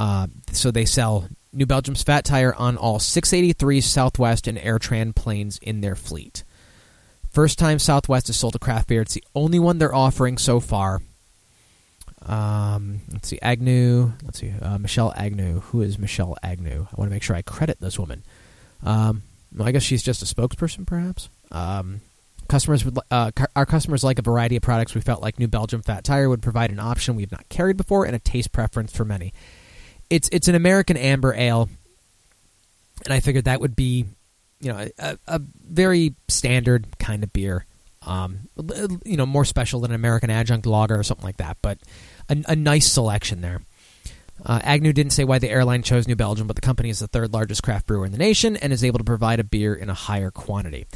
[0.00, 5.58] Uh, so they sell New Belgium's Fat Tire on all 683 Southwest and AirTran planes
[5.58, 6.44] in their fleet.
[7.30, 9.02] First time Southwest has sold a craft beer.
[9.02, 11.00] It's the only one they're offering so far.
[12.26, 14.12] Um, let's see, Agnew.
[14.24, 15.60] Let's see, uh, Michelle Agnew.
[15.60, 16.86] Who is Michelle Agnew?
[16.90, 18.24] I want to make sure I credit this woman.
[18.82, 19.22] Um,
[19.54, 21.28] well, I guess she's just a spokesperson, perhaps.
[21.52, 22.00] Um,
[22.48, 24.94] customers would uh, our customers like a variety of products.
[24.94, 28.04] We felt like New Belgium Fat Tire would provide an option we've not carried before
[28.04, 29.32] and a taste preference for many.
[30.10, 31.68] It's it's an American amber ale,
[33.04, 34.06] and I figured that would be,
[34.60, 37.66] you know, a, a very standard kind of beer.
[38.06, 38.48] Um,
[39.06, 41.78] you know, more special than an American adjunct lager or something like that, but
[42.28, 43.62] a, a nice selection there.
[44.44, 47.06] Uh, Agnew didn't say why the airline chose New Belgium, but the company is the
[47.06, 49.88] third largest craft brewer in the nation and is able to provide a beer in
[49.88, 50.86] a higher quantity.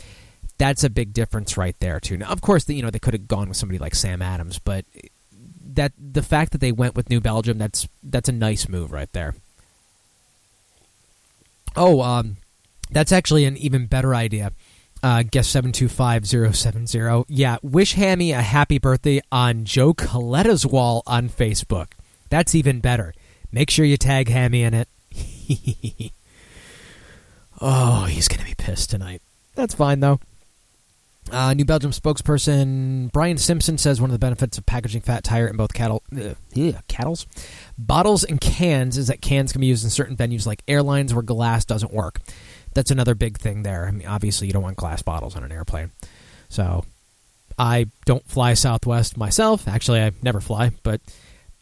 [0.58, 2.16] That's a big difference right there too.
[2.16, 4.58] Now, of course, the, you know they could have gone with somebody like Sam Adams,
[4.58, 4.84] but
[5.78, 9.10] that the fact that they went with New Belgium that's that's a nice move right
[9.12, 9.36] there.
[11.76, 12.38] Oh, um,
[12.90, 14.52] that's actually an even better idea.
[15.00, 17.24] Uh, guest 725070.
[17.28, 21.92] Yeah, wish Hammy a happy birthday on Joe Coletta's wall on Facebook.
[22.28, 23.14] That's even better.
[23.52, 24.88] Make sure you tag Hammy in it.
[27.60, 29.20] Oh, he's to be pissed tonight.
[29.56, 30.20] That's fine, though.
[31.30, 35.46] Uh, New Belgium spokesperson Brian Simpson says one of the benefits of packaging fat tire
[35.46, 37.26] in both cattle, uh, yeah, cattles,
[37.76, 41.22] bottles and cans is that cans can be used in certain venues like airlines where
[41.22, 42.20] glass doesn't work.
[42.74, 43.86] That's another big thing there.
[43.86, 45.90] I mean, obviously you don't want glass bottles on an airplane.
[46.48, 46.84] So
[47.58, 49.68] I don't fly Southwest myself.
[49.68, 51.00] Actually, I never fly, but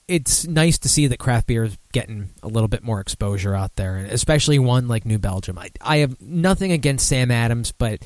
[0.07, 3.75] it's nice to see that craft beer is getting a little bit more exposure out
[3.75, 5.59] there, and especially one like New Belgium.
[5.59, 8.03] I, I have nothing against Sam Adams, but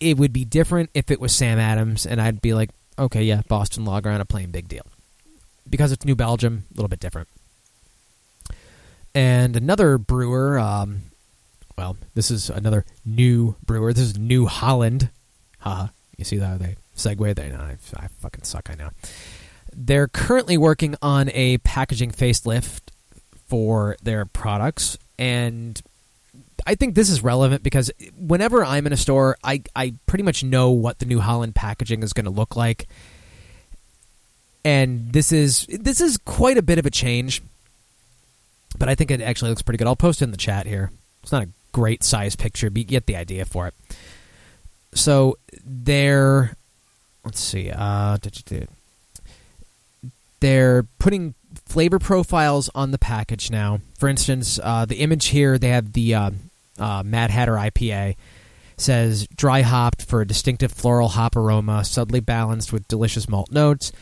[0.00, 3.42] it would be different if it was Sam Adams, and I'd be like, okay, yeah,
[3.48, 4.86] Boston Lager on a plane big deal.
[5.68, 7.28] Because it's New Belgium, a little bit different.
[9.14, 11.02] And another brewer, um,
[11.78, 13.92] well, this is another new brewer.
[13.92, 15.10] This is New Holland.
[15.60, 15.88] Haha.
[16.16, 16.58] You see that?
[16.58, 17.50] They segue there.
[17.50, 18.90] No, I, I fucking suck, I know.
[19.72, 22.82] They're currently working on a packaging facelift
[23.46, 25.80] for their products, and
[26.66, 30.42] I think this is relevant because whenever I'm in a store, I, I pretty much
[30.42, 32.86] know what the New Holland packaging is going to look like.
[34.64, 37.42] And this is this is quite a bit of a change,
[38.78, 39.86] but I think it actually looks pretty good.
[39.86, 40.90] I'll post it in the chat here.
[41.22, 43.74] It's not a great size picture, but you get the idea for it.
[44.94, 46.56] So they're
[47.26, 48.16] let's see, uh,
[50.40, 51.34] they're putting
[51.66, 53.80] flavor profiles on the package now.
[53.98, 56.30] For instance, uh, the image here they have the uh,
[56.78, 58.16] uh, Mad Hatter IPA
[58.76, 63.92] says dry hopped for a distinctive floral hop aroma, subtly balanced with delicious malt notes.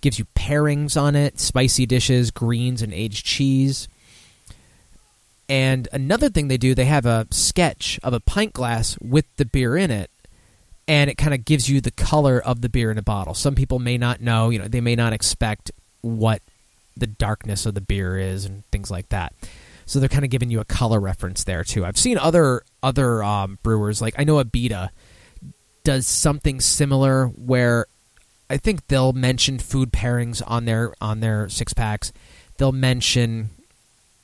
[0.00, 3.86] Gives you pairings on it, spicy dishes, greens, and aged cheese.
[5.48, 9.44] And another thing they do, they have a sketch of a pint glass with the
[9.44, 10.10] beer in it,
[10.88, 13.34] and it kind of gives you the color of the beer in a bottle.
[13.34, 15.70] Some people may not know, you know, they may not expect
[16.00, 16.42] what
[16.96, 19.34] the darkness of the beer is and things like that.
[19.92, 21.84] So they're kind of giving you a color reference there too.
[21.84, 24.88] I've seen other other um, brewers like I know Abita
[25.84, 27.84] does something similar where
[28.48, 32.10] I think they'll mention food pairings on their on their six packs.
[32.56, 33.50] They'll mention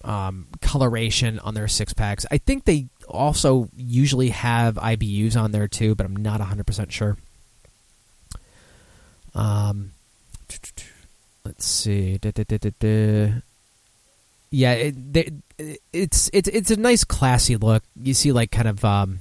[0.04, 2.24] um, coloration on their six packs.
[2.30, 7.18] I think they also usually have IBUs on there too, but I'm not 100% sure.
[9.34, 9.90] Um,
[11.44, 12.16] let's see.
[12.16, 13.42] Da, da, da,
[14.50, 15.30] yeah, it, they,
[15.92, 17.82] it's it's it's a nice classy look.
[18.00, 19.20] You see like kind of um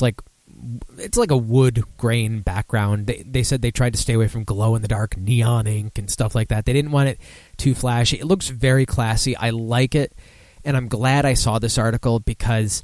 [0.00, 0.20] like
[0.98, 3.06] it's like a wood grain background.
[3.06, 5.98] They, they said they tried to stay away from glow in the dark neon ink
[5.98, 6.64] and stuff like that.
[6.64, 7.20] They didn't want it
[7.56, 8.18] too flashy.
[8.18, 9.36] It looks very classy.
[9.36, 10.12] I like it,
[10.64, 12.82] and I'm glad I saw this article because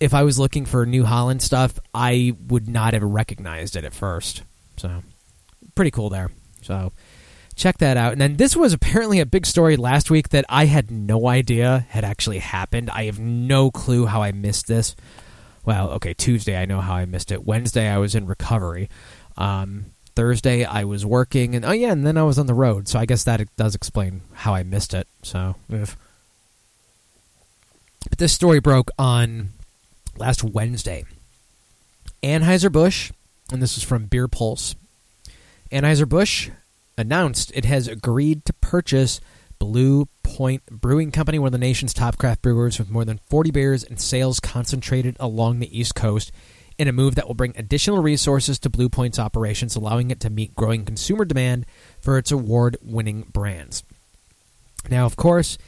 [0.00, 3.94] if I was looking for New Holland stuff, I would not have recognized it at
[3.94, 4.42] first.
[4.76, 5.02] So
[5.74, 6.30] pretty cool there.
[6.62, 6.92] So
[7.60, 8.12] check that out.
[8.12, 11.86] And then this was apparently a big story last week that I had no idea
[11.90, 12.90] had actually happened.
[12.90, 14.96] I have no clue how I missed this
[15.64, 17.44] well, okay, Tuesday I know how I missed it.
[17.44, 18.88] Wednesday I was in recovery.
[19.36, 19.86] Um,
[20.16, 22.88] Thursday I was working, and oh yeah, and then I was on the road.
[22.88, 25.06] So I guess that does explain how I missed it.
[25.22, 25.96] So, if.
[28.08, 29.50] but this story broke on
[30.16, 31.04] last Wednesday.
[32.22, 33.12] Anheuser Busch,
[33.52, 34.74] and this is from Beer Pulse.
[35.70, 36.50] Anheuser Busch
[36.98, 39.20] announced it has agreed to purchase
[39.58, 43.50] Blue Point Brewing Company, one of the nation's top craft brewers with more than 40
[43.50, 46.32] beers and sales concentrated along the East Coast,
[46.78, 50.30] in a move that will bring additional resources to Blue Point's operations, allowing it to
[50.30, 51.66] meet growing consumer demand
[52.00, 53.84] for its award winning brands.
[54.88, 55.58] Now, of course,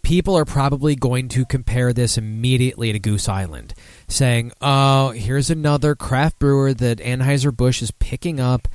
[0.00, 3.74] people are probably going to compare this immediately to Goose Island,
[4.08, 8.68] saying, oh, here's another craft brewer that Anheuser-Busch is picking up.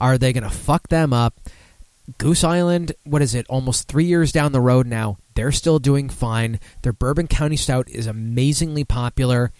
[0.00, 1.38] Are they going to fuck them up?
[2.18, 3.46] Goose Island, what is it?
[3.48, 5.18] Almost three years down the road now.
[5.34, 6.58] They're still doing fine.
[6.82, 9.52] Their Bourbon County Stout is amazingly popular.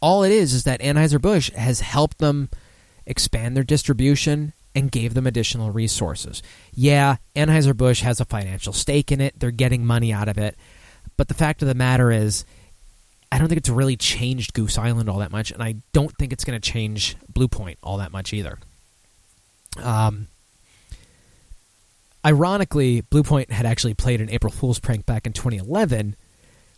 [0.00, 2.50] All it is is that Anheuser-Busch has helped them
[3.06, 6.42] expand their distribution and gave them additional resources.
[6.74, 9.38] Yeah, Anheuser-Busch has a financial stake in it.
[9.38, 10.56] They're getting money out of it.
[11.16, 12.44] But the fact of the matter is,
[13.30, 16.32] I don't think it's really changed Goose Island all that much, and I don't think
[16.32, 18.58] it's going to change Blue Point all that much either.
[19.82, 20.28] Um,
[22.24, 26.16] Ironically, Bluepoint had actually played an April Fool's prank back in 2011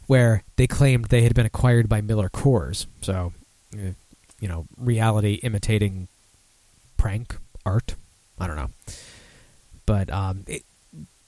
[0.09, 2.86] where they claimed they had been acquired by Miller Coors.
[3.01, 3.32] So,
[3.78, 3.92] eh,
[4.40, 6.09] you know, reality imitating
[6.97, 7.94] prank art.
[8.38, 8.70] I don't know.
[9.84, 10.64] But um, it,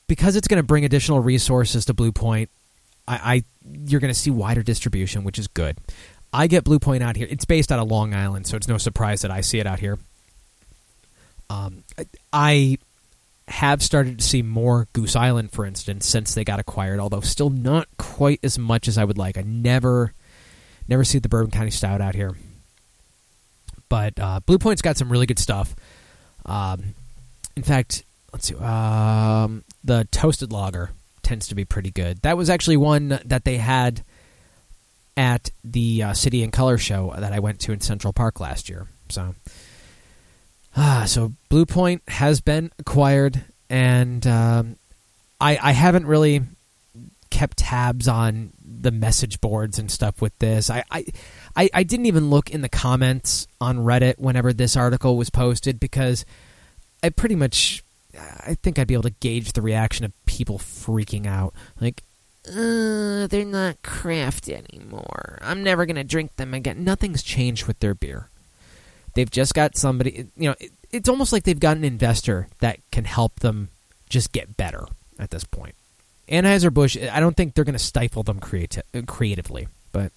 [0.08, 2.48] because it's going to bring additional resources to Bluepoint,
[3.06, 3.44] I, I
[3.86, 5.78] you're going to see wider distribution, which is good.
[6.32, 7.28] I get Bluepoint out here.
[7.30, 9.78] It's based out of Long Island, so it's no surprise that I see it out
[9.78, 9.98] here.
[11.50, 11.84] Um,
[12.32, 12.78] I
[13.48, 17.50] have started to see more Goose Island, for instance, since they got acquired, although still
[17.50, 19.38] not quite as much as I would like.
[19.38, 20.12] I never
[20.88, 22.34] Never see the Bourbon County Stout out here.
[23.90, 25.76] But uh, Blue Point's got some really good stuff.
[26.46, 26.94] Um,
[27.56, 28.54] in fact, let's see.
[28.56, 30.90] Um, the Toasted Lager
[31.22, 32.22] tends to be pretty good.
[32.22, 34.02] That was actually one that they had
[35.16, 38.68] at the uh, City and Colour show that I went to in Central Park last
[38.70, 38.86] year.
[39.10, 39.34] So,
[40.78, 44.76] ah, so Blue Point has been acquired, and um,
[45.40, 46.42] I I haven't really
[47.30, 50.70] kept tabs on the message boards and stuff with this.
[50.70, 55.30] I, I I didn't even look in the comments on Reddit whenever this article was
[55.30, 56.24] posted because
[57.02, 57.82] I pretty much
[58.18, 61.54] I think I'd be able to gauge the reaction of people freaking out.
[61.80, 62.02] Like,
[62.48, 65.38] uh, they're not craft anymore.
[65.42, 66.84] I'm never to drink them again.
[66.84, 68.30] Nothing's changed with their beer.
[69.18, 72.78] They've just got somebody, you know, it, it's almost like they've got an investor that
[72.92, 73.68] can help them
[74.08, 74.86] just get better
[75.18, 75.74] at this point.
[76.28, 80.12] Anheuser-Busch, I don't think they're going to stifle them creati- creatively, but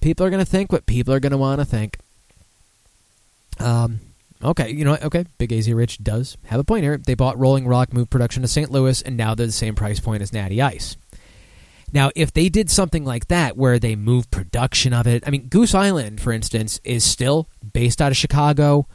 [0.00, 1.98] people are going to think what people are going to want to think.
[3.58, 3.98] Um,
[4.44, 5.02] okay, you know what?
[5.02, 6.98] Okay, Big AZ Rich does have a point here.
[6.98, 8.70] They bought Rolling Rock, moved production to St.
[8.70, 10.96] Louis, and now they're the same price point as Natty Ice.
[11.92, 15.48] Now, if they did something like that where they move production of it, I mean,
[15.48, 18.88] Goose Island, for instance, is still based out of Chicago,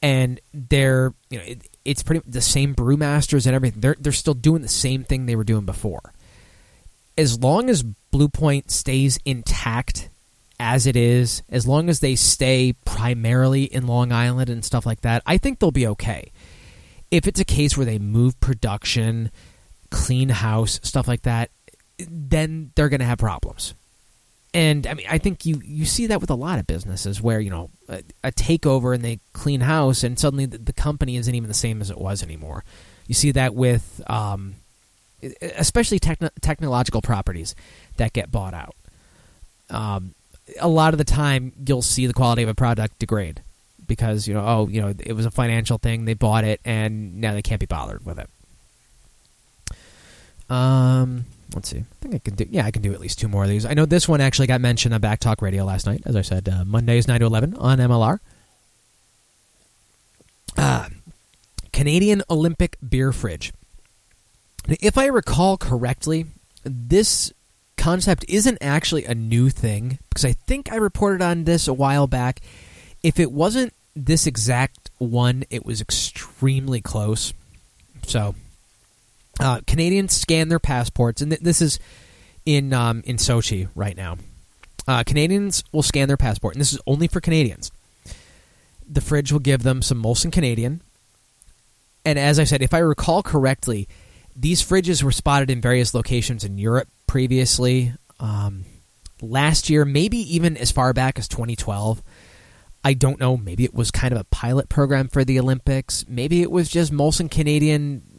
[0.00, 3.80] and they're you know it, it's pretty the same brewmasters and everything.
[3.80, 6.12] They're they're still doing the same thing they were doing before.
[7.18, 10.08] As long as Blue Point stays intact
[10.60, 15.00] as it is, as long as they stay primarily in Long Island and stuff like
[15.00, 16.32] that, I think they'll be okay.
[17.10, 19.32] If it's a case where they move production,
[19.90, 21.50] clean house, stuff like that,
[22.08, 23.74] then they're going to have problems.
[24.52, 27.38] And I mean, I think you you see that with a lot of businesses where
[27.38, 31.34] you know a, a takeover and they clean house, and suddenly the, the, company isn't
[31.34, 32.64] even the same as it was anymore.
[33.06, 34.56] You see that with um,
[35.40, 37.54] especially techno- technological properties
[37.96, 38.74] that get bought out.
[39.68, 40.14] Um,
[40.58, 43.42] a lot of the time, you'll see the quality of a product degrade
[43.86, 46.06] because you know, oh, you know, it was a financial thing.
[46.06, 48.28] They bought it, and now they can't be bothered with it.
[50.50, 51.78] Um, let's see.
[51.78, 52.46] I think I can do.
[52.48, 53.66] Yeah, I can do at least two more of these.
[53.66, 56.02] I know this one actually got mentioned on Back Talk Radio last night.
[56.04, 58.20] As I said, uh, Mondays nine to eleven on MLR.
[60.56, 60.88] Uh,
[61.72, 63.52] Canadian Olympic beer fridge.
[64.68, 66.26] If I recall correctly,
[66.64, 67.32] this
[67.76, 72.06] concept isn't actually a new thing because I think I reported on this a while
[72.06, 72.40] back.
[73.02, 77.32] If it wasn't this exact one, it was extremely close.
[78.06, 78.34] So
[79.40, 81.78] uh, Canadians scan their passports, and th- this is
[82.44, 84.16] in um, in Sochi right now.
[84.86, 87.70] Uh, Canadians will scan their passport, and this is only for Canadians.
[88.88, 90.82] The fridge will give them some Molson Canadian,
[92.04, 93.88] and as I said, if I recall correctly,
[94.34, 97.92] these fridges were spotted in various locations in Europe previously.
[98.18, 98.64] Um,
[99.22, 102.02] last year, maybe even as far back as 2012.
[102.82, 103.36] I don't know.
[103.36, 106.06] Maybe it was kind of a pilot program for the Olympics.
[106.08, 108.09] Maybe it was just Molson Canadian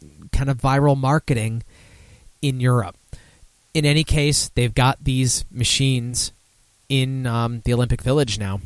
[0.42, 1.62] kind of viral marketing
[2.42, 2.96] in Europe.
[3.74, 6.32] In any case, they've got these machines
[6.88, 8.60] in um, the Olympic Village now.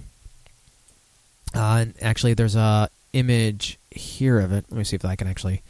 [1.54, 4.64] Uh, and actually, there's a image here of it.
[4.70, 5.60] Let me see if I can actually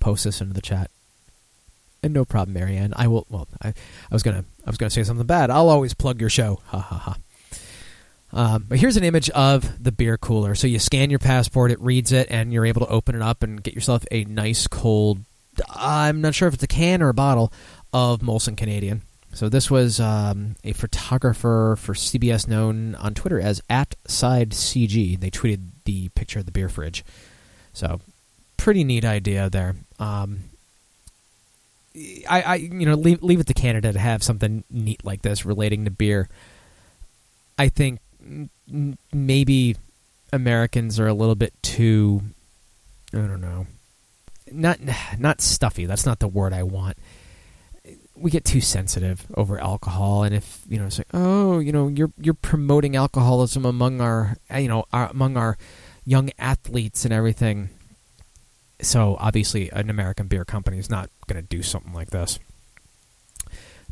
[0.00, 0.90] post this into the chat.
[2.02, 2.92] And no problem, Marianne.
[2.96, 3.24] I will.
[3.30, 3.74] Well, I, I
[4.10, 4.44] was gonna.
[4.66, 5.50] I was gonna say something bad.
[5.50, 6.58] I'll always plug your show.
[6.66, 7.16] Ha ha ha.
[8.32, 10.56] Um, but here's an image of the beer cooler.
[10.56, 13.44] So you scan your passport, it reads it, and you're able to open it up
[13.44, 15.20] and get yourself a nice cold
[15.68, 17.52] I'm not sure if it's a can or a bottle
[17.92, 19.02] of Molson Canadian.
[19.32, 25.18] So this was um, a photographer for CBS known on Twitter as at side CG.
[25.18, 27.04] They tweeted the picture of the beer fridge.
[27.72, 28.00] So
[28.56, 29.74] pretty neat idea there.
[29.98, 30.44] Um,
[32.28, 35.44] I, I, you know, leave leave it to Canada to have something neat like this
[35.44, 36.28] relating to beer.
[37.58, 38.00] I think
[39.12, 39.76] maybe
[40.32, 42.22] Americans are a little bit too,
[43.12, 43.66] I don't know,
[44.54, 44.78] not
[45.18, 45.86] not stuffy.
[45.86, 46.96] That's not the word I want.
[48.16, 52.12] We get too sensitive over alcohol, and if you know, like, oh, you know, you're
[52.20, 55.58] you're promoting alcoholism among our, you know, our, among our
[56.04, 57.70] young athletes and everything.
[58.80, 62.38] So obviously, an American beer company is not going to do something like this.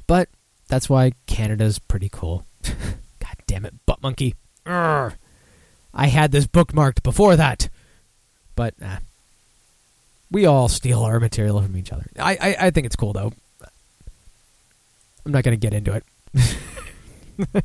[0.06, 0.28] But
[0.68, 2.46] that's why Canada's pretty cool.
[2.62, 4.34] God damn it, butt monkey!
[4.66, 5.14] Urgh.
[5.94, 7.68] I had this bookmarked before that,
[8.56, 8.98] but nah,
[10.32, 12.06] we all steal our material from each other.
[12.18, 13.32] I, I, I think it's cool though.
[15.24, 17.64] I'm not going to get into it.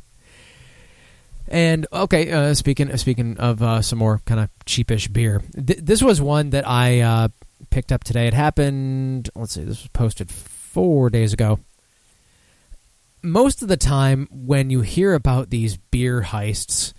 [1.48, 6.02] and okay, uh, speaking speaking of uh, some more kind of cheapish beer, th- this
[6.02, 7.28] was one that I uh,
[7.70, 8.28] picked up today.
[8.28, 9.30] It happened.
[9.34, 11.58] Let's see, this was posted four days ago.
[13.22, 16.92] most of the time when you hear about these beer heists,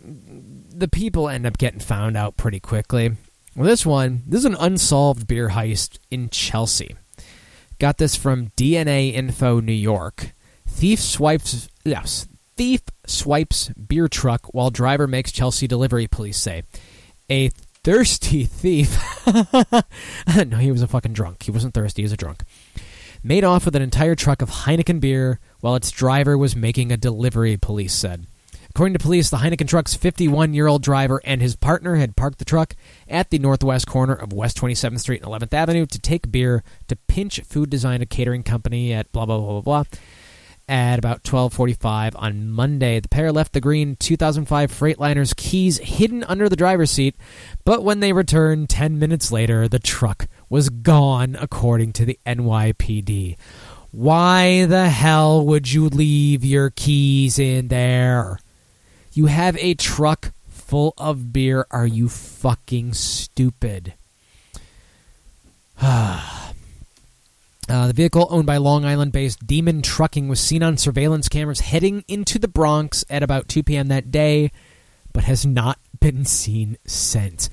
[0.00, 3.12] the people end up getting found out pretty quickly.
[3.54, 6.96] Well, this one, this is an unsolved beer heist in Chelsea.
[7.78, 10.32] Got this from DNA Info New York.
[10.66, 12.26] Thief swipes yes,
[12.56, 16.62] thief swipes beer truck while driver makes Chelsea delivery, police say.
[17.30, 17.50] A
[17.84, 18.96] thirsty thief.
[20.46, 21.42] no, he was a fucking drunk.
[21.42, 22.44] He wasn't thirsty, he was a drunk.
[23.22, 26.96] Made off with an entire truck of Heineken beer while its driver was making a
[26.96, 28.26] delivery, police said.
[28.74, 32.38] According to police, the Heineken truck's 51 year old driver and his partner had parked
[32.38, 32.74] the truck
[33.06, 36.96] at the northwest corner of West 27th Street and 11th Avenue to take beer to
[36.96, 39.98] Pinch Food Design, a catering company at blah, blah, blah, blah, blah.
[40.66, 46.48] At about 12:45 on Monday, the pair left the green 2005 Freightliner's keys hidden under
[46.48, 47.14] the driver's seat,
[47.66, 53.36] but when they returned 10 minutes later, the truck was gone according to the NYPD.
[53.90, 58.38] Why the hell would you leave your keys in there?
[59.14, 61.66] You have a truck full of beer.
[61.70, 63.94] Are you fucking stupid?
[67.68, 71.60] Uh, the vehicle, owned by Long Island based Demon Trucking, was seen on surveillance cameras
[71.60, 73.86] heading into the Bronx at about 2 p.m.
[73.88, 74.50] that day,
[75.12, 77.48] but has not been seen since.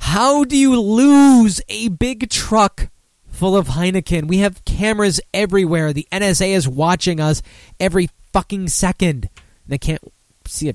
[0.00, 2.88] How do you lose a big truck
[3.28, 4.26] full of Heineken?
[4.26, 5.92] We have cameras everywhere.
[5.92, 7.40] The NSA is watching us
[7.78, 9.30] every fucking second.
[9.66, 10.02] They can't
[10.44, 10.74] see a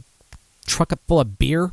[0.68, 1.72] truck up full of beer.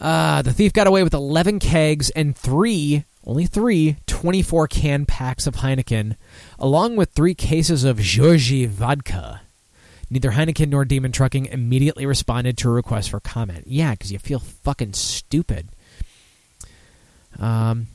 [0.00, 5.46] Uh, the thief got away with 11 kegs and three, only three, 24 can packs
[5.46, 6.16] of Heineken,
[6.58, 9.42] along with three cases of Georgi vodka.
[10.10, 13.64] Neither Heineken nor Demon Trucking immediately responded to a request for comment.
[13.66, 15.68] Yeah, because you feel fucking stupid.
[17.38, 17.88] Um,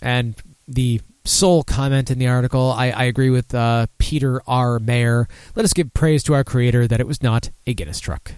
[0.00, 0.34] and
[0.68, 4.78] the sole comment in the article, I, I agree with uh, Peter R.
[4.78, 5.28] Mayer.
[5.54, 8.32] Let us give praise to our creator that it was not a Guinness truck,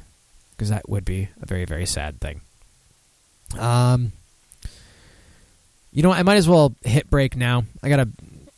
[0.51, 2.41] because that would be a very, very sad thing.
[3.59, 4.13] Um,
[5.93, 7.65] you know, I might as well hit break now.
[7.83, 8.09] I got a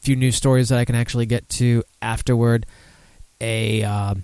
[0.01, 2.67] few news stories that I can actually get to afterward.
[3.41, 4.15] A uh,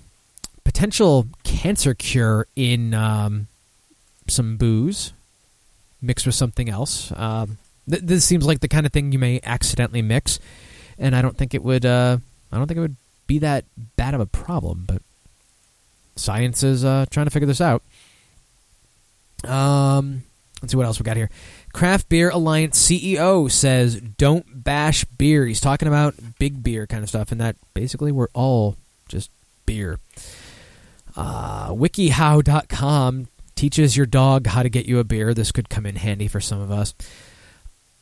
[0.64, 3.48] potential cancer cure in um,
[4.26, 5.12] some booze
[6.00, 7.12] mixed with something else.
[7.14, 7.59] Um,
[7.89, 10.39] th- this seems like the kind of thing you may accidentally mix,
[10.99, 11.85] and I don't think it would.
[11.85, 12.18] Uh,
[12.51, 13.64] I don't think it would be that
[13.97, 14.85] bad of a problem.
[14.87, 15.03] But
[16.16, 17.83] science is uh, trying to figure this out.
[19.45, 20.22] Um,
[20.61, 21.30] let's see what else we got here.
[21.72, 27.09] Craft Beer Alliance CEO says, "Don't bash beer." He's talking about big beer kind of
[27.09, 28.76] stuff, and that basically we're all
[29.09, 29.30] just
[29.66, 29.99] beer.
[31.16, 35.35] Uh, WikiHow.com teaches your dog how to get you a beer.
[35.35, 36.95] This could come in handy for some of us.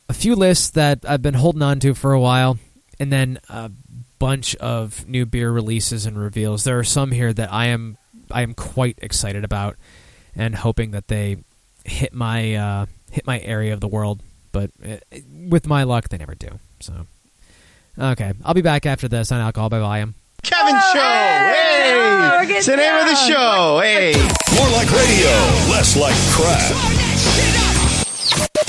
[0.09, 2.57] A few lists that I've been holding on to for a while,
[2.99, 3.71] and then a
[4.19, 6.63] bunch of new beer releases and reveals.
[6.63, 7.97] There are some here that I am
[8.29, 9.77] I am quite excited about,
[10.35, 11.37] and hoping that they
[11.85, 14.21] hit my uh, hit my area of the world.
[14.51, 14.97] But uh,
[15.47, 16.59] with my luck, they never do.
[16.81, 17.07] So,
[17.97, 20.15] okay, I'll be back after this on Alcohol by Volume.
[20.43, 20.99] Kevin Show.
[20.99, 23.79] Hey, it's the name of the show.
[23.81, 24.13] Hey,
[24.55, 25.29] more like radio,
[25.71, 27.10] less like crap.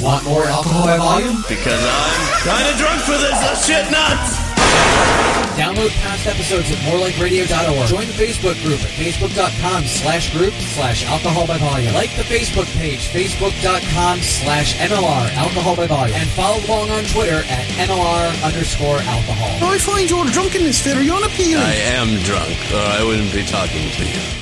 [0.03, 1.43] Want more alcohol by volume?
[1.49, 3.39] Because I'm kind of drunk for this.
[3.39, 4.53] Let's shit nuts.
[5.55, 7.87] Download past episodes at morelikeradio.org.
[7.87, 11.93] Join the Facebook group at facebook.com slash group slash alcohol by volume.
[11.95, 16.17] Like the Facebook page, facebook.com slash MLR alcohol by volume.
[16.17, 19.59] And follow along on Twitter at MLR underscore alcohol.
[19.61, 20.97] Oh, I find you're drunk in this fit.
[20.97, 21.63] Are you unappealing?
[21.63, 24.42] I am drunk, or I wouldn't be talking to you.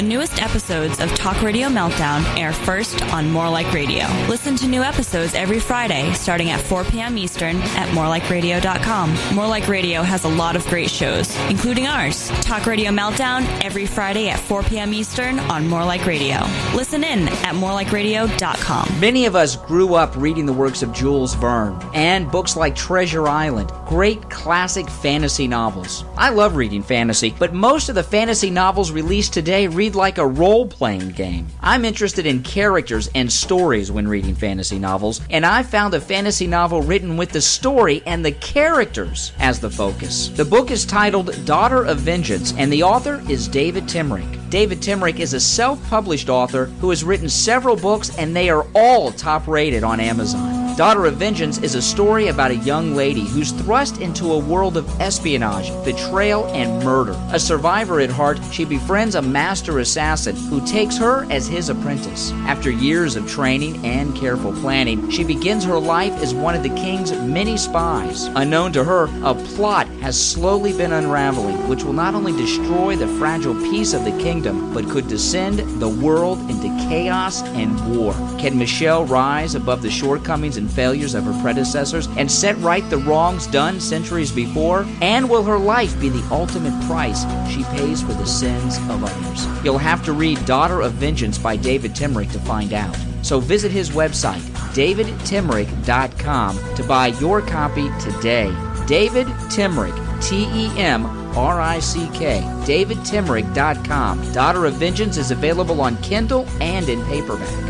[0.00, 4.06] The newest episodes of Talk Radio Meltdown air first on More Like Radio.
[4.30, 7.18] Listen to new episodes every Friday starting at 4 p.m.
[7.18, 9.34] Eastern at morelikeradio.com.
[9.34, 12.30] More Like Radio has a lot of great shows, including ours.
[12.40, 14.94] Talk Radio Meltdown every Friday at 4 p.m.
[14.94, 16.38] Eastern on More Like Radio.
[16.74, 19.00] Listen in at morelikeradio.com.
[19.00, 23.28] Many of us grew up reading the works of Jules Verne and books like Treasure
[23.28, 26.06] Island, great classic fantasy novels.
[26.16, 30.26] I love reading fantasy, but most of the fantasy novels released today read like a
[30.26, 31.46] role playing game.
[31.60, 36.46] I'm interested in characters and stories when reading fantasy novels, and I found a fantasy
[36.46, 40.28] novel written with the story and the characters as the focus.
[40.28, 44.50] The book is titled Daughter of Vengeance, and the author is David Temrick.
[44.50, 48.66] David Temrick is a self published author who has written several books, and they are
[48.74, 50.59] all top rated on Amazon.
[50.76, 54.78] Daughter of Vengeance is a story about a young lady who's thrust into a world
[54.78, 57.14] of espionage, betrayal, and murder.
[57.32, 62.32] A survivor at heart, she befriends a master assassin who takes her as his apprentice.
[62.46, 66.70] After years of training and careful planning, she begins her life as one of the
[66.70, 68.24] king's many spies.
[68.36, 73.08] Unknown to her, a plot has slowly been unraveling, which will not only destroy the
[73.18, 78.14] fragile peace of the kingdom, but could descend the world into chaos and war.
[78.38, 82.98] Can Michelle rise above the shortcomings and failures of her predecessors and set right the
[82.98, 84.86] wrongs done centuries before?
[85.00, 89.64] And will her life be the ultimate price she pays for the sins of others?
[89.64, 92.96] You'll have to read Daughter of Vengeance by David Temrick to find out.
[93.22, 94.40] So visit his website,
[94.74, 98.54] davidtemrick.com, to buy your copy today.
[98.86, 101.06] David Temrick, T E M
[101.36, 104.32] R I C K, davidtemrick.com.
[104.32, 107.69] Daughter of Vengeance is available on Kindle and in paperback.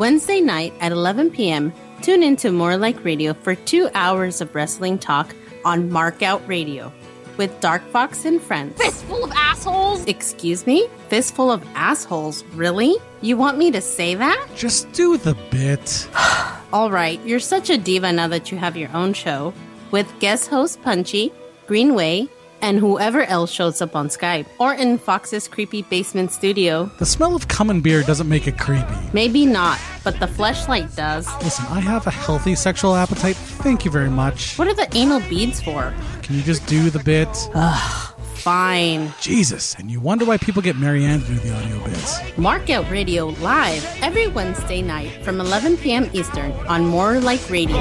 [0.00, 4.98] Wednesday night at 11 p.m., tune into More Like Radio for two hours of wrestling
[4.98, 6.90] talk on Markout Radio
[7.36, 8.78] with Dark Fox and friends.
[8.78, 10.02] Fistful of assholes!
[10.06, 10.88] Excuse me?
[11.10, 12.44] Fistful of assholes?
[12.54, 12.96] Really?
[13.20, 14.48] You want me to say that?
[14.56, 16.08] Just do the bit.
[16.72, 19.52] All right, you're such a diva now that you have your own show
[19.90, 21.30] with guest host Punchy,
[21.66, 22.26] Greenway,
[22.62, 26.90] and whoever else shows up on Skype or in Fox's creepy basement studio.
[26.98, 28.94] The smell of cum and beer doesn't make it creepy.
[29.12, 31.26] Maybe not, but the fleshlight does.
[31.42, 33.36] Listen, I have a healthy sexual appetite.
[33.36, 34.56] Thank you very much.
[34.58, 35.94] What are the anal beads for?
[36.22, 37.28] Can you just do the bit?
[37.54, 39.12] Ugh, fine.
[39.20, 42.18] Jesus, and you wonder why people get Marianne to do the audio bits.
[42.36, 46.08] Markout Radio live every Wednesday night from 11 p.m.
[46.12, 47.76] Eastern on More Like Radio.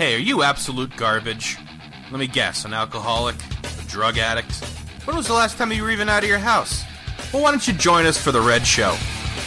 [0.00, 1.58] Hey, are you absolute garbage?
[2.10, 3.36] Let me guess, an alcoholic?
[3.36, 4.64] A drug addict?
[5.04, 6.84] When was the last time you were even out of your house?
[7.34, 8.96] Well, why don't you join us for The Red Show?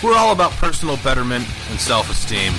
[0.03, 2.53] We're all about personal betterment and self esteem.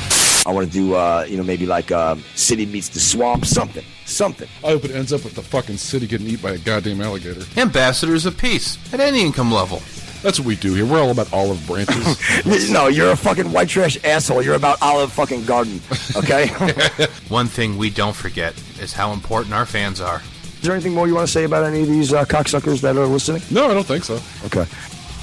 [0.45, 3.85] I want to do, uh, you know, maybe like uh, City Meets the Swamp, something,
[4.07, 4.49] something.
[4.65, 7.43] I hope it ends up with the fucking city getting eaten by a goddamn alligator.
[7.57, 9.81] Ambassadors of peace at any income level.
[10.25, 10.87] That's what we do here.
[10.87, 12.71] We're all about olive branches.
[12.71, 14.43] no, you're a fucking white trash asshole.
[14.43, 15.83] You're about Olive fucking Garden,
[16.17, 16.47] okay?
[17.29, 20.23] One thing we don't forget is how important our fans are.
[20.43, 22.97] Is there anything more you want to say about any of these uh, cocksuckers that
[22.97, 23.43] are listening?
[23.51, 24.19] No, I don't think so.
[24.47, 24.65] Okay.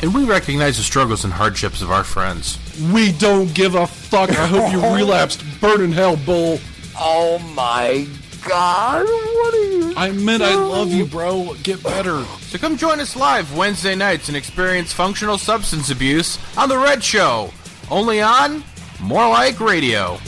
[0.04, 2.60] And we recognize the struggles and hardships of our friends.
[2.94, 4.30] We don't give a fuck.
[4.30, 5.44] I hope you relapsed.
[5.60, 6.60] Burn in hell, bull.
[6.96, 8.06] Oh my
[8.48, 9.94] god, what are you?
[9.96, 11.56] I meant I love you, bro.
[11.64, 12.24] Get better.
[12.42, 17.04] So come join us live Wednesday nights and experience functional substance abuse on The Red
[17.04, 17.52] Show.
[17.90, 18.64] Only on
[19.00, 20.20] More Like Radio.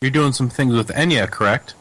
[0.00, 1.74] You're doing some things with Enya, correct?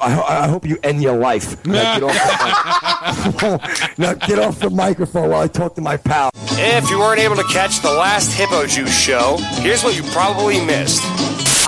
[0.00, 1.64] I, I hope you end your life.
[1.66, 6.30] Now get, off the, now get off the microphone while I talk to my pal.
[6.52, 10.64] If you weren't able to catch the last Hippo Juice show, here's what you probably
[10.64, 11.02] missed.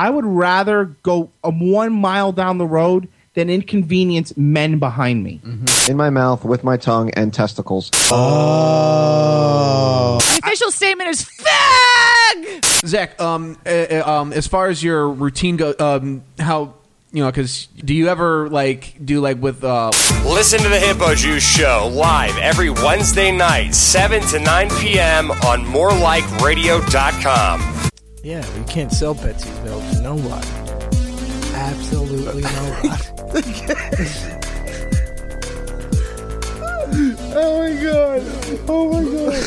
[0.00, 5.42] I would rather go um, one mile down the road than inconvenience men behind me.
[5.90, 7.90] In my mouth with my tongue and testicles.
[8.10, 10.18] Oh.
[10.20, 12.64] The official statement is fag.
[12.86, 16.76] Zach, um, uh, uh, um, as far as your routine go, um, how
[17.12, 19.90] you know, because do you ever like do like with uh?
[20.24, 25.30] Listen to the Hippo Juice show live every Wednesday night, 7 to 9 p.m.
[25.30, 27.79] on morelikeradio.com.
[28.22, 30.46] Yeah, we can't sell Betsy's milk to nobody.
[31.54, 32.50] Absolutely no
[32.82, 32.90] nobody.
[37.32, 38.22] oh my god!
[38.68, 39.40] Oh my god!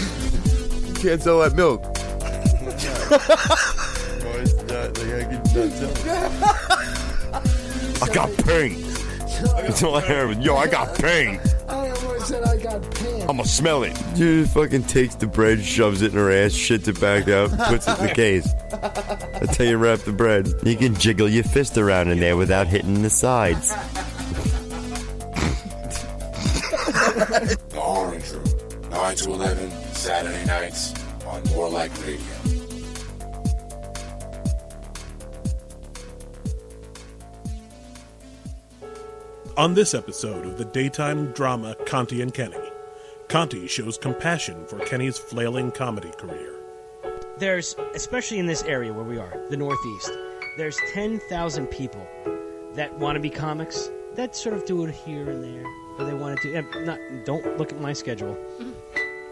[0.88, 1.84] You can't sell that milk.
[8.02, 8.82] I got pain.
[9.56, 10.42] That's all I have.
[10.42, 11.40] Yo, I got pain.
[11.68, 13.22] I almost said I got pain.
[13.22, 13.98] I'm gonna smell it.
[14.16, 17.88] Dude fucking takes the bread, shoves it in her ass, shits it back out, puts
[17.88, 18.52] it in the case.
[18.72, 20.48] That's how you wrap the bread.
[20.64, 23.74] You can jiggle your fist around in there without hitting the sides.
[27.34, 30.94] The Orange Room, 9 to 11, Saturday nights
[31.26, 32.20] on More Like Radio.
[39.56, 42.58] On this episode of the daytime drama Conti and Kenny,
[43.28, 46.56] Conti shows compassion for Kenny's flailing comedy career.
[47.38, 50.12] There's, especially in this area where we are, the Northeast,
[50.58, 52.06] there's 10,000 people
[52.74, 55.64] that want to be comics that sort of do it here and there.
[55.98, 56.56] But they want to do.
[56.58, 58.36] eh, Not, don't look at my schedule.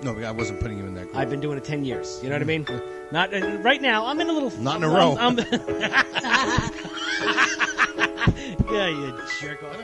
[0.03, 1.15] No, I wasn't putting you in that group.
[1.15, 2.19] I've been doing it 10 years.
[2.23, 2.65] You know what I mean?
[3.11, 4.05] Not uh, right now.
[4.05, 4.51] I'm in a little.
[4.59, 5.15] Not in a row.
[5.19, 5.47] I'm, I'm-
[8.71, 9.75] yeah, you jerk off.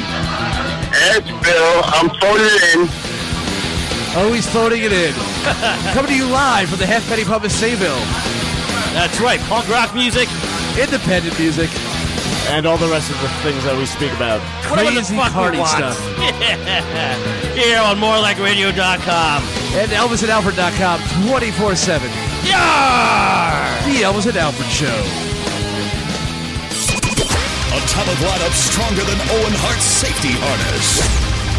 [1.13, 1.83] It's Bill.
[1.85, 2.89] I'm phoning it in.
[4.17, 5.13] oh, he's phoning it in.
[5.93, 8.01] Coming to you live from the Half Penny Pub in Sayville.
[8.95, 10.31] That's right, punk rock music,
[10.81, 11.69] independent music,
[12.51, 14.41] and all the rest of the things that we speak about.
[14.63, 15.71] Crazy Whatever the fuck we party want.
[15.71, 15.99] stuff.
[16.19, 17.17] Yeah.
[17.55, 19.43] Here on morelikeradio.com.
[19.81, 22.11] And ElvisandAlfred.com 24 7.
[23.85, 25.03] The Elvis and Alfred Show.
[27.75, 31.01] A top of lineup stronger than Owen Hart's safety harness.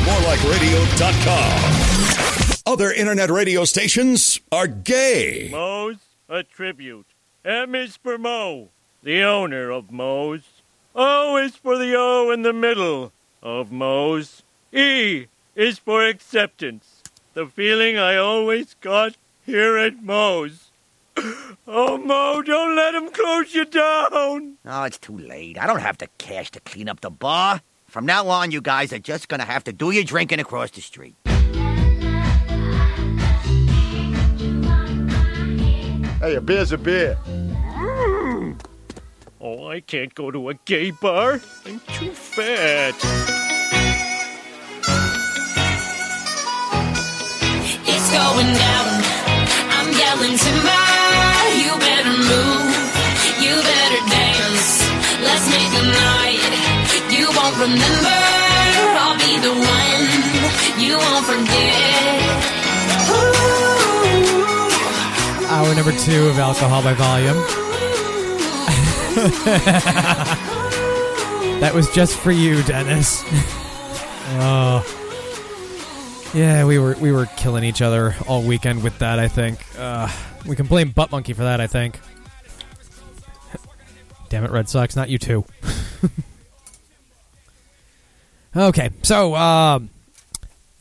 [0.06, 2.72] MoreLikeRadio.com.
[2.72, 5.50] Other internet radio stations are gay.
[5.52, 5.98] Moe's
[6.30, 7.08] a tribute.
[7.44, 8.70] M is for Moe,
[9.04, 10.55] the owner of Moe's.
[10.98, 13.12] O is for the O in the middle
[13.44, 14.44] of Moe's.
[14.72, 17.04] E is for acceptance.
[17.34, 20.72] The feeling I always got here at Moe's.
[21.68, 24.58] Oh, Moe, don't let him close you down.
[24.66, 25.58] Oh, it's too late.
[25.58, 27.62] I don't have the cash to clean up the bar.
[27.88, 30.82] From now on, you guys are just gonna have to do your drinking across the
[30.82, 31.16] street.
[36.20, 37.18] Hey, a beer's a beer.
[39.76, 41.42] I can't go to a gay bar.
[41.66, 42.96] I'm too fat.
[47.84, 48.88] It's going down.
[49.76, 50.80] I'm yelling timber.
[51.60, 52.72] You better move.
[53.44, 54.80] You better dance.
[55.28, 56.40] Let's make a night.
[57.12, 58.16] You won't remember.
[58.96, 60.08] I'll be the one.
[60.80, 62.16] You won't forget.
[65.52, 67.65] Hour number two of Alcohol by Volume.
[71.60, 73.24] that was just for you, Dennis.
[74.38, 74.84] oh.
[76.34, 79.20] Yeah, we were we were killing each other all weekend with that.
[79.20, 80.12] I think uh,
[80.46, 81.62] we can blame Butt Monkey for that.
[81.62, 81.98] I think.
[84.28, 84.98] Damn it, Red Sox!
[84.98, 85.46] Not you too.
[88.58, 89.90] okay, so um,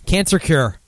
[0.07, 0.81] cancer cure.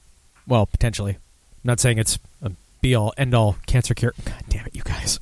[0.49, 1.13] Well, potentially.
[1.13, 1.21] I'm
[1.63, 4.15] not saying it's a be all end all cancer cure.
[4.25, 5.21] God damn it, you guys.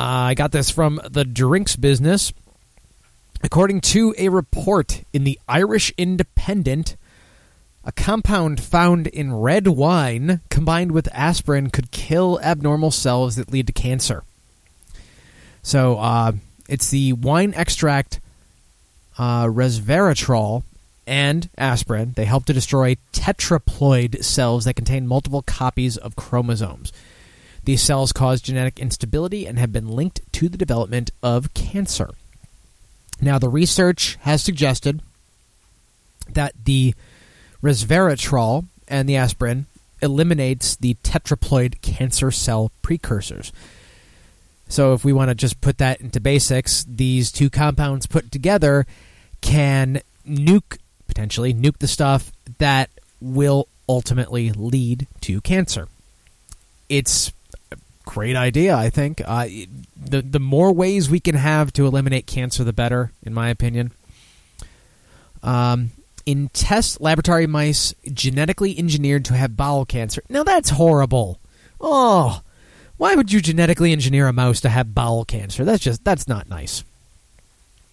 [0.00, 2.32] I got this from the drinks business.
[3.42, 6.96] According to a report in the Irish Independent,
[7.84, 13.66] a compound found in red wine combined with aspirin could kill abnormal cells that lead
[13.66, 14.22] to cancer.
[15.62, 16.32] So uh,
[16.68, 18.20] it's the wine extract
[19.18, 20.62] uh, resveratrol
[21.08, 22.12] and aspirin.
[22.14, 26.92] They help to destroy tetraploid cells that contain multiple copies of chromosomes.
[27.68, 32.08] These cells cause genetic instability and have been linked to the development of cancer.
[33.20, 35.02] Now, the research has suggested
[36.32, 36.94] that the
[37.62, 39.66] resveratrol and the aspirin
[40.00, 43.52] eliminates the tetraploid cancer cell precursors.
[44.70, 48.86] So, if we want to just put that into basics, these two compounds put together
[49.42, 52.88] can nuke, potentially nuke the stuff that
[53.20, 55.86] will ultimately lead to cancer.
[56.88, 57.30] It's
[58.08, 58.74] great idea.
[58.74, 59.46] I think uh,
[59.94, 63.92] the the more ways we can have to eliminate cancer, the better, in my opinion.
[65.42, 65.90] Um,
[66.24, 70.22] in test laboratory mice genetically engineered to have bowel cancer.
[70.30, 71.38] Now that's horrible.
[71.80, 72.40] Oh,
[72.96, 75.64] why would you genetically engineer a mouse to have bowel cancer?
[75.64, 76.84] That's just that's not nice.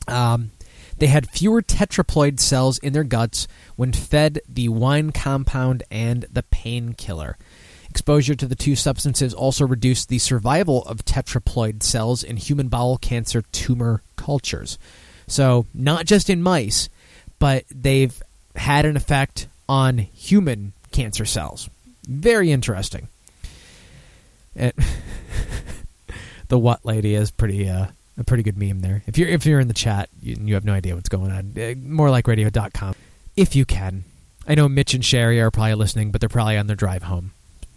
[0.07, 0.51] Um,
[0.97, 6.43] they had fewer tetraploid cells in their guts when fed the wine compound and the
[6.43, 7.38] painkiller.
[7.96, 12.98] Exposure to the two substances also reduced the survival of tetraploid cells in human bowel
[12.98, 14.78] cancer tumor cultures.
[15.28, 16.89] So, not just in mice,
[17.39, 18.22] but they've
[18.54, 21.70] had an effect on human cancer cells.
[22.06, 23.08] Very interesting.
[24.56, 24.76] It,
[26.50, 27.88] the what lady is pretty uh,
[28.18, 29.04] a pretty good meme there.
[29.08, 31.54] If you're if you're in the chat you, you have no idea what's going on,
[31.58, 32.93] uh, more like radio.com
[33.38, 34.04] if you can.
[34.46, 37.32] I know Mitch and Sherry are probably listening, but they're probably on their drive home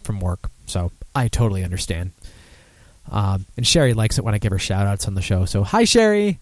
[0.08, 2.12] from work, so I totally understand.
[3.10, 5.44] Um, and Sherry likes it when I give her shout outs on the show.
[5.44, 6.40] So hi Sherry.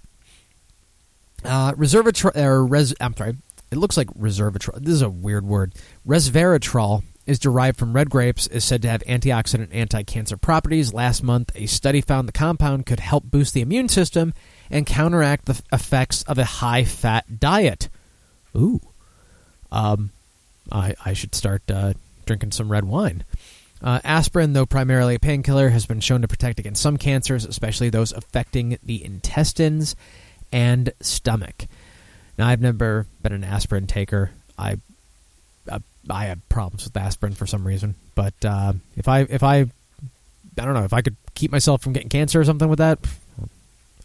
[1.44, 3.36] Uh, or res, I'm sorry,
[3.72, 4.76] it looks like resveratrol.
[4.76, 5.74] This is a weird word.
[6.06, 10.94] Resveratrol is derived from red grapes, is said to have antioxidant anti-cancer properties.
[10.94, 14.32] Last month, a study found the compound could help boost the immune system
[14.70, 17.88] and counteract the effects of a high-fat diet.
[18.56, 18.80] Ooh.
[19.72, 20.10] Um,
[20.70, 21.94] I, I should start uh,
[22.26, 23.24] drinking some red wine.
[23.82, 27.90] Uh, aspirin, though primarily a painkiller, has been shown to protect against some cancers, especially
[27.90, 29.94] those affecting the intestines
[30.50, 31.66] and stomach.
[32.38, 34.30] Now, I've never been an aspirin taker.
[34.58, 34.78] I
[35.68, 39.66] uh, I have problems with aspirin for some reason, but uh, if I if I
[40.58, 42.98] I don't know if I could keep myself from getting cancer or something with that.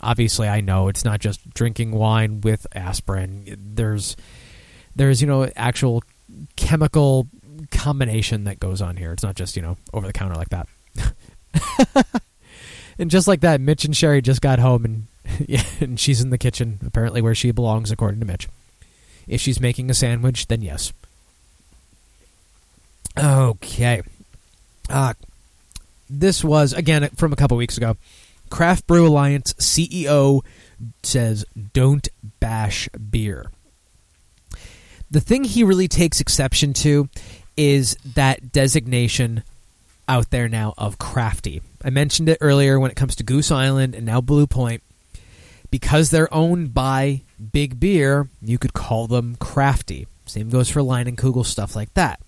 [0.01, 3.57] Obviously, I know it's not just drinking wine with aspirin.
[3.75, 4.17] There's
[4.95, 6.03] there's you know actual
[6.55, 7.27] chemical
[7.69, 9.11] combination that goes on here.
[9.11, 10.67] It's not just you know over the counter like that.
[12.99, 15.07] and just like that, Mitch and Sherry just got home and
[15.47, 18.47] yeah, and she's in the kitchen, apparently where she belongs, according to Mitch.
[19.27, 20.93] If she's making a sandwich, then yes.
[23.17, 24.01] Okay.
[24.89, 25.13] Uh,
[26.09, 27.97] this was, again, from a couple weeks ago.
[28.49, 30.41] Craft Brew Alliance CEO
[31.03, 32.07] says, don't
[32.39, 33.49] bash beer.
[35.09, 37.09] The thing he really takes exception to
[37.57, 39.43] is that designation
[40.07, 41.61] out there now of crafty.
[41.83, 44.83] I mentioned it earlier when it comes to Goose Island and now Blue Point.
[45.69, 47.21] Because they're owned by
[47.53, 50.05] Big Beer, you could call them crafty.
[50.25, 52.19] Same goes for Leinenkugel, stuff like that.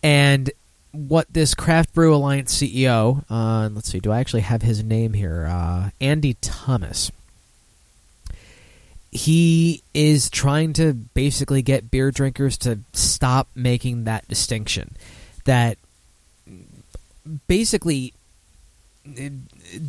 [0.00, 0.50] And
[0.92, 5.12] what this Craft Brew Alliance CEO, uh, let's see, do I actually have his name
[5.12, 5.46] here?
[5.50, 7.10] Uh, Andy Thomas.
[9.14, 14.96] He is trying to basically get beer drinkers to stop making that distinction.
[15.44, 15.78] That
[17.46, 18.12] basically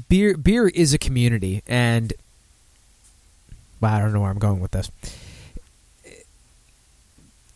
[0.09, 2.13] beer beer is a community and
[3.81, 4.91] wow, I don't know where I'm going with this.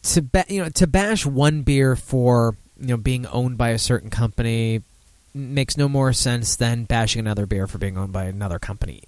[0.03, 3.77] To ba- you know to bash one beer for you know being owned by a
[3.77, 4.81] certain company
[5.33, 9.03] makes no more sense than bashing another beer for being owned by another company.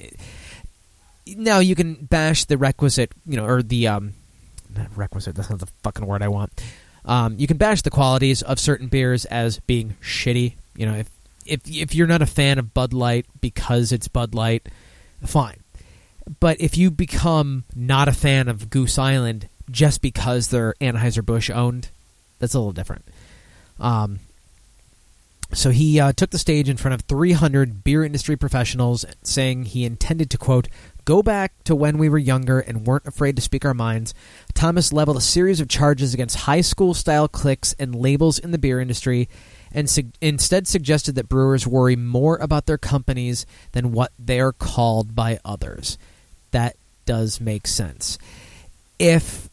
[1.37, 4.13] Now you can bash the requisite, you know, or the um,
[4.95, 5.35] requisite.
[5.35, 6.63] That's not the fucking word I want.
[7.05, 10.53] Um, you can bash the qualities of certain beers as being shitty.
[10.75, 11.09] You know, if
[11.45, 14.69] if if you're not a fan of Bud Light because it's Bud Light,
[15.25, 15.57] fine.
[16.39, 21.49] But if you become not a fan of Goose Island just because they're Anheuser Busch
[21.49, 21.89] owned,
[22.39, 23.05] that's a little different.
[23.79, 24.19] Um,
[25.53, 29.83] so he uh, took the stage in front of 300 beer industry professionals, saying he
[29.83, 30.67] intended to quote
[31.05, 34.13] go back to when we were younger and weren't afraid to speak our minds.
[34.53, 38.57] Thomas leveled a series of charges against high school style cliques and labels in the
[38.57, 39.27] beer industry
[39.71, 44.51] and su- instead suggested that brewers worry more about their companies than what they are
[44.51, 45.97] called by others.
[46.51, 46.75] That
[47.05, 48.17] does make sense.
[48.99, 49.49] If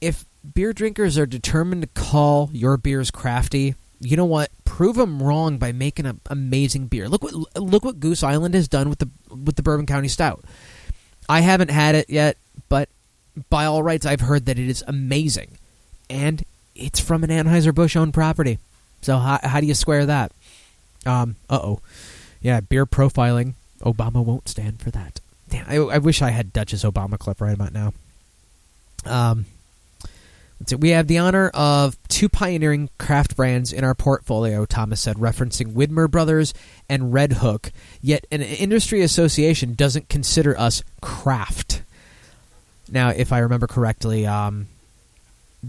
[0.00, 4.50] if beer drinkers are determined to call your beers crafty, you know what?
[4.64, 7.08] Prove them wrong by making an amazing beer.
[7.08, 10.44] Look what look what Goose Island has done with the with the Bourbon County Stout.
[11.28, 12.36] I haven't had it yet,
[12.68, 12.88] but
[13.50, 15.58] by all rights, I've heard that it is amazing,
[16.10, 18.58] and it's from an Anheuser Busch owned property.
[19.00, 20.32] So how, how do you square that?
[21.06, 21.80] Um, uh oh,
[22.40, 23.54] yeah, beer profiling.
[23.80, 25.20] Obama won't stand for that.
[25.48, 27.92] Damn, I, I wish I had Duchess Obama clip right about now.
[29.06, 29.46] Um.
[30.78, 34.64] We have the honor of two pioneering craft brands in our portfolio.
[34.64, 36.54] Thomas said, referencing Widmer Brothers
[36.88, 37.72] and Red Hook.
[38.00, 41.82] Yet an industry association doesn't consider us craft.
[42.90, 44.68] Now, if I remember correctly, um,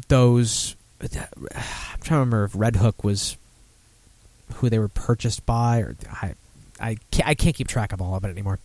[0.08, 1.10] those I'm
[2.02, 3.38] trying to remember if Red Hook was
[4.56, 6.36] who they were purchased by, or I,
[6.80, 8.60] I can't, I can't keep track of all of it anymore.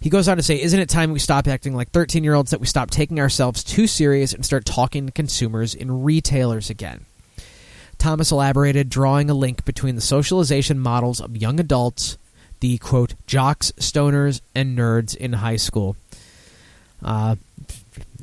[0.00, 2.50] He goes on to say, Isn't it time we stop acting like 13 year olds,
[2.50, 7.06] that we stop taking ourselves too serious and start talking to consumers and retailers again?
[7.98, 12.18] Thomas elaborated, drawing a link between the socialization models of young adults,
[12.60, 15.96] the quote, jocks, stoners, and nerds in high school.
[17.02, 17.36] Uh,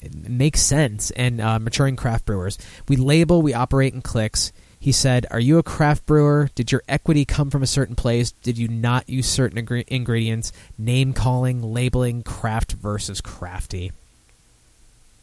[0.01, 1.11] it makes sense.
[1.11, 2.57] And uh, maturing craft brewers.
[2.87, 4.51] We label, we operate in cliques.
[4.81, 6.49] He said, Are you a craft brewer?
[6.55, 8.31] Did your equity come from a certain place?
[8.31, 10.51] Did you not use certain ingre- ingredients?
[10.75, 13.91] Name calling, labeling, craft versus crafty.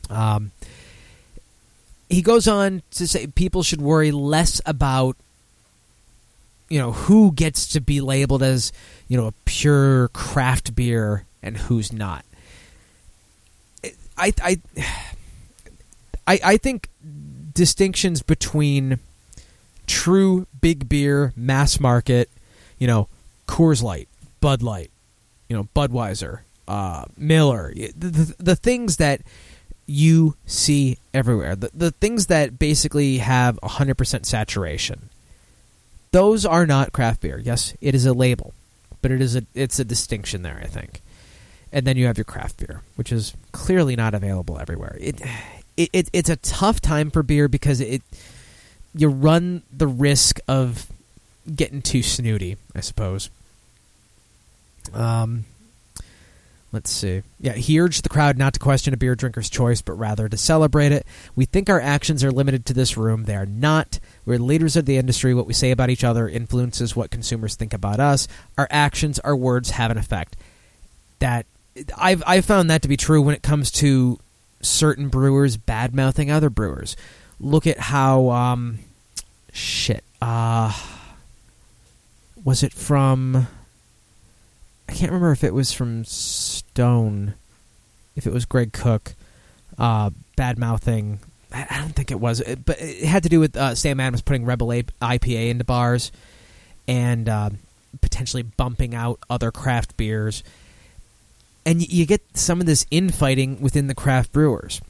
[0.09, 0.53] Um,
[2.09, 5.17] he goes on to say people should worry less about
[6.69, 8.73] you know who gets to be labeled as
[9.09, 12.25] you know a pure craft beer and who's not
[14.17, 14.61] i i
[16.27, 16.89] i, I think
[17.55, 18.99] distinctions between
[19.89, 22.31] true big beer mass market
[22.79, 23.09] you know
[23.49, 24.09] coors light
[24.41, 24.91] bud light
[25.49, 29.23] you know budweiser uh, miller the, the, the things that
[29.89, 31.57] you see everywhere.
[31.57, 35.09] The, the things that basically have 100% saturation.
[36.13, 37.41] Those are not craft beer.
[37.43, 38.53] Yes, it is a label,
[39.03, 41.01] but it is a it's a distinction there, I think.
[41.73, 44.97] And then you have your craft beer, which is clearly not available everywhere.
[45.01, 45.21] It,
[45.77, 48.03] it, it it's a tough time for beer because it
[48.95, 50.87] you run the risk of
[51.55, 53.31] getting too snooty, I suppose.
[54.93, 55.45] Um
[56.71, 57.23] Let's see.
[57.41, 60.37] Yeah, he urged the crowd not to question a beer drinker's choice, but rather to
[60.37, 61.07] celebrate it.
[61.35, 63.25] We think our actions are limited to this room.
[63.25, 63.99] They are not.
[64.27, 65.33] We're leaders of the industry.
[65.33, 68.29] What we say about each other influences what consumers think about us.
[68.59, 70.37] Our actions, our words have an effect.
[71.21, 71.47] That
[71.97, 74.19] I've I've found that to be true when it comes to
[74.61, 76.97] certain brewers bad mouthing other brewers.
[77.41, 78.79] Look at how um,
[79.53, 80.03] shit.
[80.21, 80.73] Uh,
[82.45, 83.47] was it from?
[84.89, 87.35] I can't remember if it was from Stone,
[88.17, 89.15] if it was Greg Koch,
[89.79, 91.21] uh, bad mouthing.
[91.53, 94.21] I don't think it was, It- but it had to do with uh, Sam Adams
[94.23, 96.11] putting Rebel A- IPA into bars
[96.87, 97.51] and uh,
[98.01, 100.43] potentially bumping out other craft beers.
[101.65, 104.81] And y- you get some of this infighting within the craft brewers.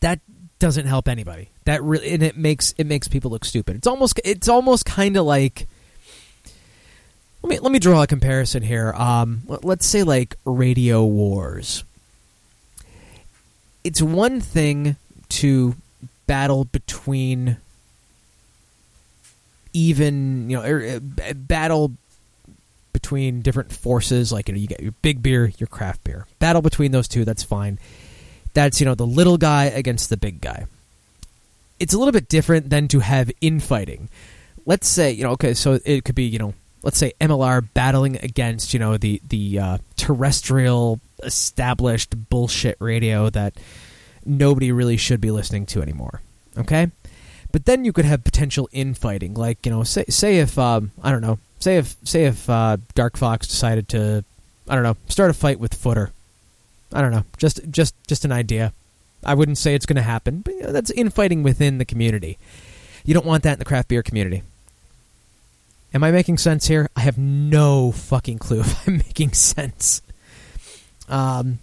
[0.00, 0.20] That
[0.60, 1.48] doesn't help anybody.
[1.64, 3.74] That really, and it makes it makes people look stupid.
[3.76, 5.66] It's almost it's almost kind of like
[7.42, 8.92] let me let me draw a comparison here.
[8.92, 11.82] Um, let- let's say like Radio Wars.
[13.82, 14.96] It's one thing
[15.30, 15.74] to
[16.26, 17.56] battle between
[19.72, 21.92] even you know er, uh, battle
[22.92, 26.60] between different forces like you, know, you get your big beer your craft beer battle
[26.60, 27.78] between those two that's fine
[28.54, 30.66] that's you know the little guy against the big guy
[31.78, 34.08] it's a little bit different than to have infighting
[34.66, 38.16] let's say you know okay so it could be you know let's say MLR battling
[38.16, 43.54] against you know the the uh, terrestrial established bullshit radio that
[44.24, 46.20] nobody really should be listening to anymore.
[46.56, 46.90] Okay,
[47.52, 51.10] but then you could have potential infighting, like you know, say say if um, I
[51.10, 54.24] don't know, say if say if uh, Dark Fox decided to,
[54.68, 56.10] I don't know, start a fight with Footer.
[56.92, 58.72] I don't know, just just just an idea.
[59.24, 62.38] I wouldn't say it's going to happen, but you know, that's infighting within the community.
[63.04, 64.42] You don't want that in the craft beer community.
[65.92, 66.88] Am I making sense here?
[66.96, 70.02] I have no fucking clue if I'm making sense.
[71.08, 71.58] Um,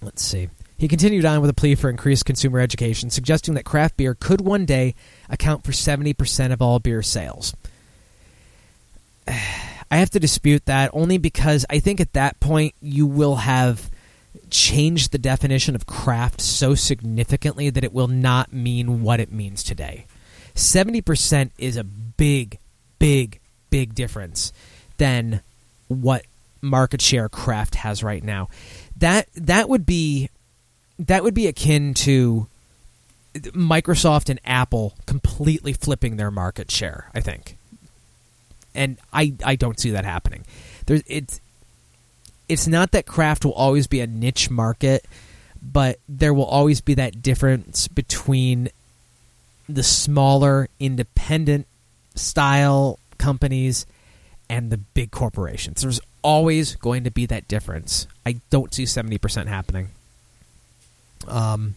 [0.00, 0.48] let's see.
[0.78, 4.40] He continued on with a plea for increased consumer education, suggesting that craft beer could
[4.40, 4.96] one day
[5.28, 7.54] account for 70% of all beer sales.
[9.28, 13.91] I have to dispute that only because I think at that point you will have
[14.52, 19.64] changed the definition of craft so significantly that it will not mean what it means
[19.64, 20.06] today.
[20.54, 22.58] 70% is a big,
[22.98, 24.52] big, big difference
[24.98, 25.40] than
[25.88, 26.24] what
[26.60, 28.48] market share craft has right now.
[28.96, 30.28] That that would be
[30.98, 32.46] that would be akin to
[33.34, 37.56] Microsoft and Apple completely flipping their market share, I think.
[38.74, 40.44] And I I don't see that happening.
[40.86, 41.40] There's it's
[42.52, 45.06] it's not that craft will always be a niche market,
[45.62, 48.68] but there will always be that difference between
[49.70, 51.66] the smaller independent
[52.14, 53.86] style companies
[54.50, 55.80] and the big corporations.
[55.80, 58.06] There's always going to be that difference.
[58.26, 59.88] I don't see 70% happening.
[61.26, 61.74] Um,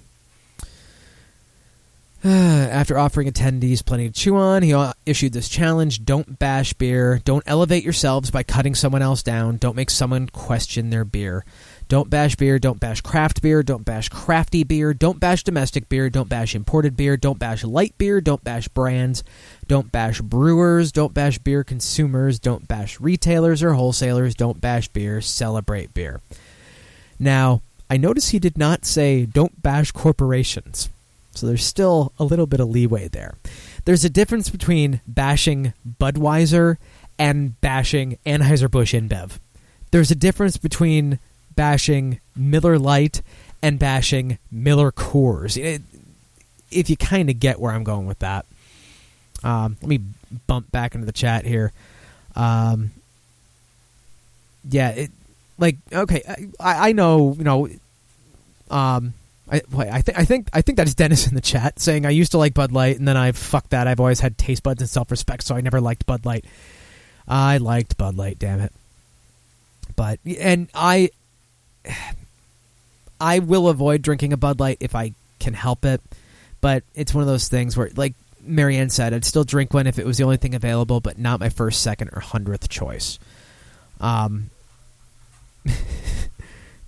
[2.26, 7.22] after offering attendees plenty to chew on, he uh, issued this challenge Don't bash beer.
[7.23, 9.57] Don't elevate yourselves by cutting someone else down.
[9.57, 11.45] Don't make someone question their beer.
[11.88, 12.57] Don't bash beer.
[12.57, 13.61] Don't bash craft beer.
[13.61, 14.93] Don't bash crafty beer.
[14.93, 16.10] Don't bash domestic beer.
[16.10, 17.15] Don't bash imported beer.
[17.15, 18.22] Don't bash light beer.
[18.22, 19.23] Don't bash brands.
[19.68, 20.91] Don't bash brewers.
[20.91, 22.39] Don't bash beer consumers.
[22.39, 24.34] Don't bash retailers or wholesalers.
[24.34, 25.22] Don't bash beer.
[25.22, 26.22] Celebrate beer.
[27.19, 30.89] Now, I notice he did not say don't bash corporations.
[31.36, 33.36] So there's still a little bit of leeway there.
[33.86, 36.78] There's a difference between bashing Budweiser
[37.20, 39.40] and bashing Anheuser-Busch InBev.
[39.91, 41.20] There's a difference between
[41.56, 43.22] bashing Miller Lite
[43.62, 45.57] and bashing Miller Coors.
[45.62, 45.82] It-
[46.72, 48.45] if you kind of get where I'm going with that.
[49.44, 49.99] Um, let me
[50.48, 51.72] bump back into the chat here.
[52.36, 52.91] Um,
[54.70, 55.12] yeah, it
[55.57, 56.22] like okay,
[56.60, 57.70] I, I know you know.
[58.70, 59.14] Um,
[59.51, 62.09] I wait, I think I think I think that's Dennis in the chat saying I
[62.09, 63.88] used to like Bud Light and then I fucked that.
[63.88, 66.45] I've always had taste buds and self respect, so I never liked Bud Light.
[67.27, 68.73] I liked Bud Light, damn it.
[69.95, 71.09] But and I
[73.22, 76.01] I will avoid drinking a Bud Light if I can help it.
[76.61, 79.99] But it's one of those things where, like Marianne said, I'd still drink one if
[79.99, 83.19] it was the only thing available, but not my first, second, or hundredth choice.
[83.99, 84.49] Um,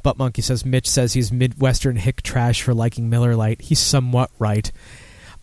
[0.07, 3.59] Butt Monkey says Mitch says he's Midwestern hick trash for liking Miller Lite.
[3.59, 4.71] He's somewhat right.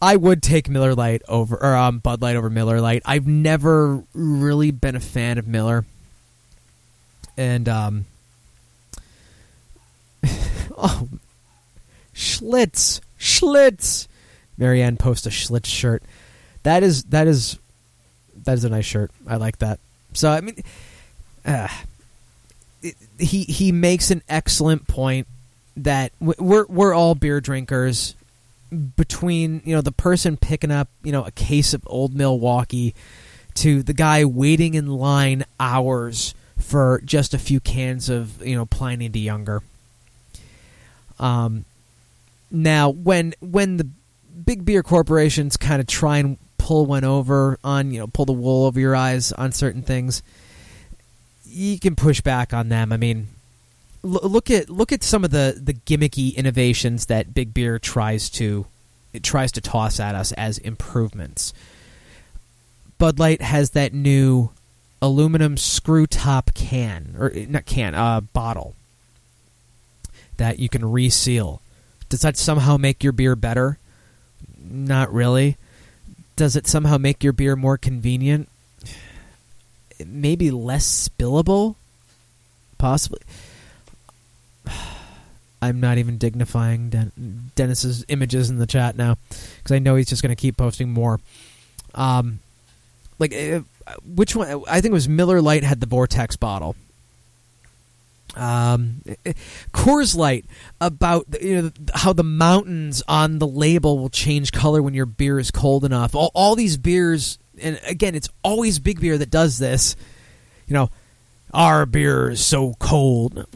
[0.01, 3.03] I would take Miller Lite over or um, Bud Light over Miller Lite.
[3.05, 5.85] I've never really been a fan of Miller,
[7.37, 8.07] and um,
[10.79, 11.09] oh,
[12.15, 14.09] Schlitz, Schlitz.
[14.57, 16.03] Marianne post a Schlitz shirt.
[16.63, 17.59] That is that is
[18.47, 19.11] that is a nice shirt.
[19.29, 19.79] I like that.
[20.15, 20.57] So I mean,
[21.45, 21.69] uh,
[23.19, 25.27] he he makes an excellent point
[25.77, 28.15] that we're we're all beer drinkers.
[28.97, 32.95] Between you know the person picking up you know a case of Old Milwaukee
[33.55, 38.67] to the guy waiting in line hours for just a few cans of you know
[38.67, 39.63] Pliny the Younger.
[41.21, 41.65] Um,
[42.51, 43.89] now when when the
[44.45, 48.33] big beer corporations kind of try and pull one over on you know pull the
[48.33, 50.23] wool over your eyes on certain things,
[51.55, 52.93] you can push back on them.
[52.93, 53.29] I mean,
[54.03, 58.29] l- look at look at some of the the gimmicky innovations that big beer tries
[58.31, 58.67] to
[59.13, 61.53] it tries to toss at us as improvements.
[62.99, 64.51] Bud Light has that new
[65.01, 68.75] aluminum screw top can or not can uh, bottle
[70.37, 71.61] that you can reseal.
[72.09, 73.79] Does that somehow make your beer better?
[74.59, 75.57] Not really.
[76.37, 78.49] Does it somehow make your beer more convenient?
[80.05, 81.77] Maybe less spillable?
[82.79, 83.21] Possibly.
[85.63, 90.09] I'm not even dignifying Den- Dennis's images in the chat now because I know he's
[90.09, 91.21] just going to keep posting more.
[91.95, 92.41] Um,
[93.19, 93.61] like uh,
[94.05, 94.63] which one?
[94.69, 96.77] I think it was Miller Lite had the Vortex bottle.
[98.37, 99.03] Um,
[99.73, 100.45] Coors Light
[100.81, 105.39] about you know how the mountains on the label will change color when your beer
[105.39, 106.15] is cold enough.
[106.15, 109.97] All, all these beers, and again, it's always big beer that does this.
[110.67, 110.91] You know,
[111.53, 113.47] our beer is so cold.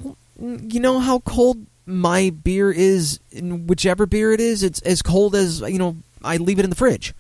[0.41, 4.63] You know how cold my beer is, in whichever beer it is.
[4.63, 5.97] It's as cold as you know.
[6.23, 7.15] I leave it in the fridge.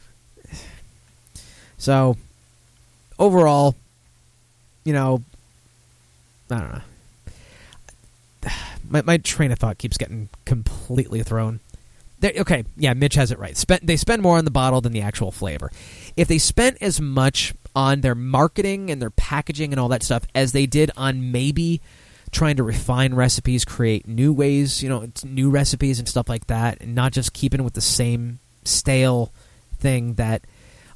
[1.78, 2.16] So,
[3.18, 3.76] overall,
[4.84, 5.22] you know,
[6.50, 6.82] I don't know.
[8.90, 11.60] My, my train of thought keeps getting completely thrown.
[12.22, 13.64] Okay, yeah, Mitch has it right.
[13.82, 15.70] They spend more on the bottle than the actual flavor.
[16.16, 20.24] If they spent as much on their marketing and their packaging and all that stuff
[20.34, 21.80] as they did on maybe
[22.32, 26.80] trying to refine recipes, create new ways, you know, new recipes and stuff like that,
[26.80, 29.32] and not just keeping with the same stale
[29.78, 30.42] thing that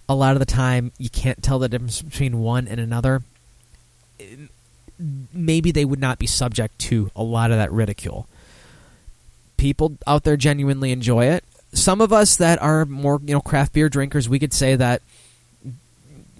[0.09, 3.23] a lot of the time you can't tell the difference between one and another.
[5.33, 8.27] Maybe they would not be subject to a lot of that ridicule.
[9.63, 11.45] People out there genuinely enjoy it.
[11.73, 15.03] Some of us that are more, you know, craft beer drinkers, we could say that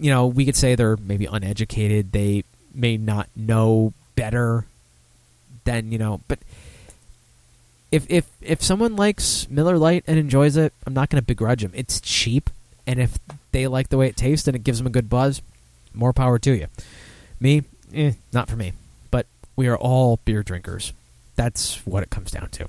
[0.03, 2.43] you know, we could say they're maybe uneducated, they
[2.75, 4.67] may not know better
[5.63, 6.41] than, you know, but
[7.93, 11.63] if if if someone likes Miller Lite and enjoys it, I'm not going to begrudge
[11.63, 11.71] them.
[11.73, 12.51] It's cheap,
[12.85, 13.19] and if
[13.53, 15.41] they like the way it tastes and it gives them a good buzz,
[15.95, 16.67] more power to you.
[17.39, 17.63] Me,
[17.95, 18.73] eh, not for me.
[19.13, 20.93] But we are all beer drinkers.
[21.37, 22.69] That's what it comes down to.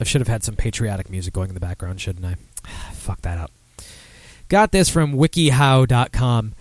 [0.00, 2.36] I should have had some patriotic music going in the background, shouldn't I?
[2.92, 3.50] Fuck that up.
[4.48, 6.54] Got this from wikihow.com.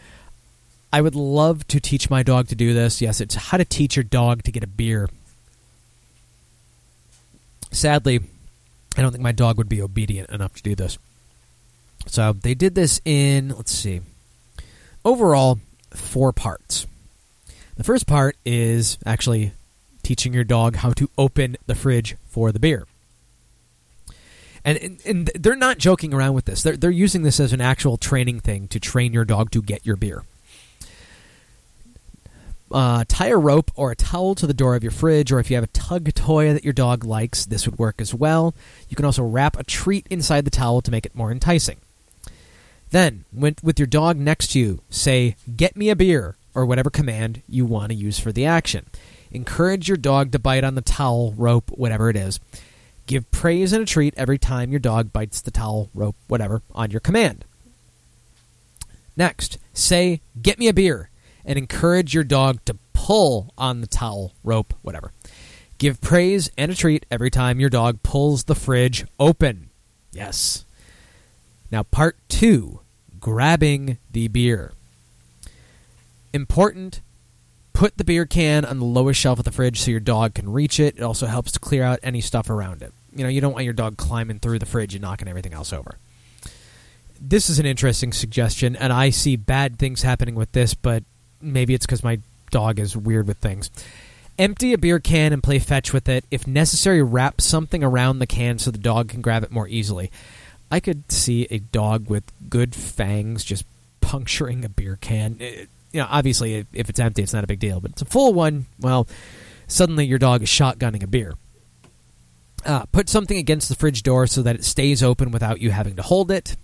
[0.92, 3.02] I would love to teach my dog to do this.
[3.02, 5.10] Yes, it's how to teach your dog to get a beer.
[7.72, 8.22] Sadly,
[8.98, 10.98] I don't think my dog would be obedient enough to do this.
[12.08, 14.02] So they did this in, let's see,
[15.04, 15.60] overall,
[15.92, 16.88] four parts.
[17.76, 19.52] The first part is actually
[20.04, 22.88] teaching your dog how to open the fridge for the beer.
[24.68, 26.62] And, and, they're not joking around with this.
[26.62, 29.86] They're, they're using this as an actual training thing to train your dog to get
[29.86, 30.24] your beer.
[32.70, 35.50] Uh, tie a rope or a towel to the door of your fridge, or if
[35.50, 38.54] you have a tug toy that your dog likes, this would work as well.
[38.90, 41.78] You can also wrap a treat inside the towel to make it more enticing.
[42.92, 46.90] Then, when, with your dog next to you, say, Get me a beer, or whatever
[46.90, 48.88] command you want to use for the action.
[49.32, 52.42] Encourage your dog to bite on the towel, rope, whatever it is.
[53.08, 56.92] Give praise and a treat every time your dog bites the towel, rope, whatever, on
[56.92, 57.46] your command.
[59.16, 61.10] Next, say, Get me a beer,
[61.46, 65.14] and encourage your dog to pull on the towel, rope, whatever.
[65.78, 69.70] Give praise and a treat every time your dog pulls the fridge open.
[70.12, 70.66] Yes.
[71.72, 72.82] Now, part two
[73.22, 74.74] grabbing the beer.
[76.34, 77.00] Important
[77.78, 80.52] put the beer can on the lowest shelf of the fridge so your dog can
[80.52, 80.98] reach it.
[80.98, 82.92] It also helps to clear out any stuff around it.
[83.16, 85.72] You know, you don't want your dog climbing through the fridge and knocking everything else
[85.72, 85.96] over.
[87.22, 91.04] This is an interesting suggestion, and I see bad things happening with this, but
[91.40, 92.18] maybe it's because my
[92.50, 93.70] dog is weird with things.
[94.40, 96.26] Empty a beer can and play fetch with it.
[96.32, 100.10] If necessary, wrap something around the can so the dog can grab it more easily.
[100.72, 103.66] I could see a dog with good fangs just
[104.02, 105.38] puncturing a beer can.
[105.40, 107.80] It, you know, obviously, if it's empty, it's not a big deal.
[107.80, 108.66] But it's a full one.
[108.80, 109.08] Well,
[109.68, 111.36] suddenly your dog is shotgunning a beer.
[112.66, 115.96] Uh, put something against the fridge door so that it stays open without you having
[115.96, 116.58] to hold it.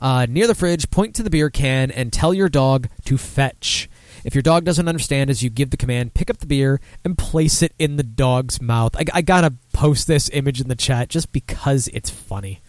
[0.00, 3.88] Uh, near the fridge, point to the beer can and tell your dog to fetch.
[4.24, 7.16] If your dog doesn't understand as you give the command, pick up the beer and
[7.16, 8.96] place it in the dog's mouth.
[8.96, 12.60] I, I gotta post this image in the chat just because it's funny.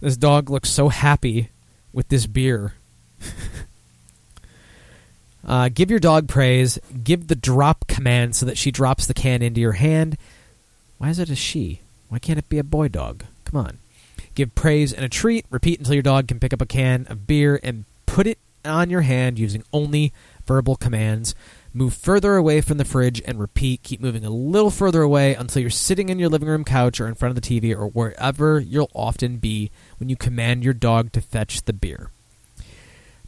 [0.00, 1.50] This dog looks so happy
[1.92, 2.74] with this beer.
[5.44, 6.78] uh, give your dog praise.
[7.02, 10.16] Give the drop command so that she drops the can into your hand.
[10.98, 11.80] Why is it a she?
[12.08, 13.24] Why can't it be a boy dog?
[13.44, 13.78] Come on.
[14.34, 15.44] Give praise and a treat.
[15.50, 18.90] Repeat until your dog can pick up a can of beer and put it on
[18.90, 20.12] your hand using only
[20.46, 21.34] verbal commands.
[21.74, 23.82] Move further away from the fridge and repeat.
[23.82, 27.08] Keep moving a little further away until you're sitting in your living room couch or
[27.08, 31.12] in front of the TV or wherever you'll often be when you command your dog
[31.12, 32.10] to fetch the beer.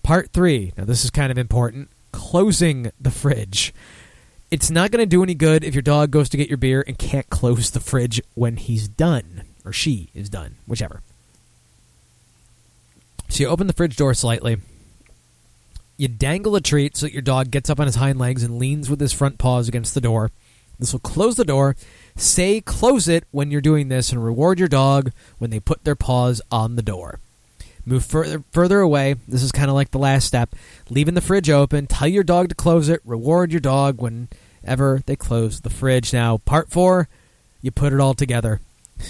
[0.02, 0.74] Part 3.
[0.76, 1.88] Now, this is kind of important.
[2.14, 3.74] Closing the fridge.
[4.48, 6.84] It's not going to do any good if your dog goes to get your beer
[6.86, 11.02] and can't close the fridge when he's done, or she is done, whichever.
[13.28, 14.58] So you open the fridge door slightly.
[15.96, 18.58] You dangle a treat so that your dog gets up on his hind legs and
[18.58, 20.30] leans with his front paws against the door.
[20.78, 21.74] This will close the door.
[22.14, 25.96] Say close it when you're doing this and reward your dog when they put their
[25.96, 27.18] paws on the door.
[27.86, 29.16] Move further further away.
[29.28, 30.54] This is kind of like the last step.
[30.88, 31.86] Leaving the fridge open.
[31.86, 33.00] Tell your dog to close it.
[33.04, 36.12] Reward your dog whenever they close the fridge.
[36.12, 37.08] Now, part four,
[37.60, 38.60] you put it all together.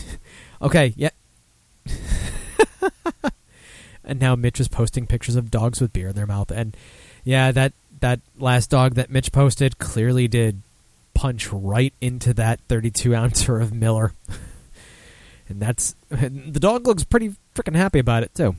[0.62, 1.10] okay, yeah.
[4.04, 6.50] and now Mitch is posting pictures of dogs with beer in their mouth.
[6.50, 6.76] And
[7.22, 10.62] yeah, that that last dog that Mitch posted clearly did
[11.14, 14.12] punch right into that 32 ouncer of Miller.
[15.48, 18.56] and that's the dog looks pretty freaking happy about it too.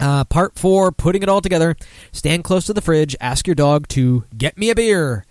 [0.00, 1.76] Uh, part four, putting it all together.
[2.12, 3.16] Stand close to the fridge.
[3.20, 5.24] Ask your dog to get me a beer.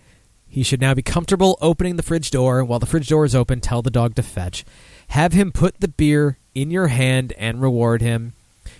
[0.48, 2.64] He should now be comfortable opening the fridge door.
[2.64, 4.64] While the fridge door is open, tell the dog to fetch.
[5.08, 8.34] Have him put the beer in your hand and reward him.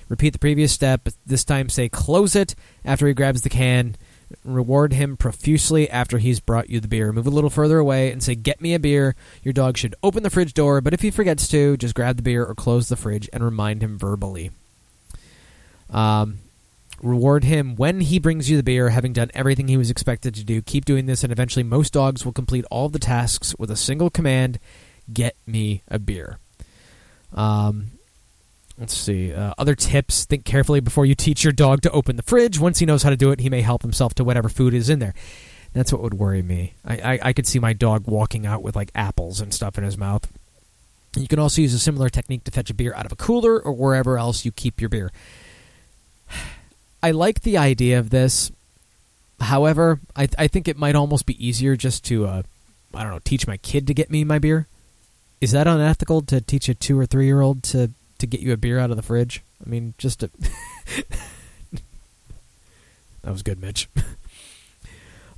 [0.09, 2.55] Repeat the previous step, but this time say close it
[2.85, 3.97] after he grabs the can.
[4.45, 7.13] Reward him profusely after he's brought you the beer.
[7.13, 9.15] Move a little further away and say, Get me a beer.
[9.43, 12.23] Your dog should open the fridge door, but if he forgets to, just grab the
[12.23, 14.51] beer or close the fridge and remind him verbally.
[15.91, 16.39] Um,
[17.03, 20.45] reward him when he brings you the beer, having done everything he was expected to
[20.45, 20.61] do.
[20.61, 24.11] Keep doing this, and eventually, most dogs will complete all the tasks with a single
[24.11, 24.59] command
[25.11, 26.39] Get me a beer.
[27.33, 27.93] Um,
[28.79, 29.33] Let's see.
[29.33, 32.61] Uh, other tips think carefully before you teach your dog to open the fridge.
[32.61, 34.89] Once he knows how to do it, he may help himself to whatever food is
[34.89, 35.15] in there.
[35.73, 36.75] That's what would worry me.
[36.85, 39.85] I, I, I could see my dog walking out with like apples and stuff in
[39.85, 40.31] his mouth.
[41.17, 43.61] You can also use a similar technique to fetch a beer out of a cooler
[43.61, 45.11] or wherever else you keep your beer.
[47.03, 48.53] I like the idea of this.
[49.41, 52.43] However, I, I think it might almost be easier just to, uh,
[52.95, 54.67] I don't know, teach my kid to get me my beer.
[55.41, 58.53] Is that unethical to teach a two or three year old to to get you
[58.53, 59.43] a beer out of the fridge.
[59.65, 60.31] I mean, just to
[63.23, 63.89] that was good, Mitch.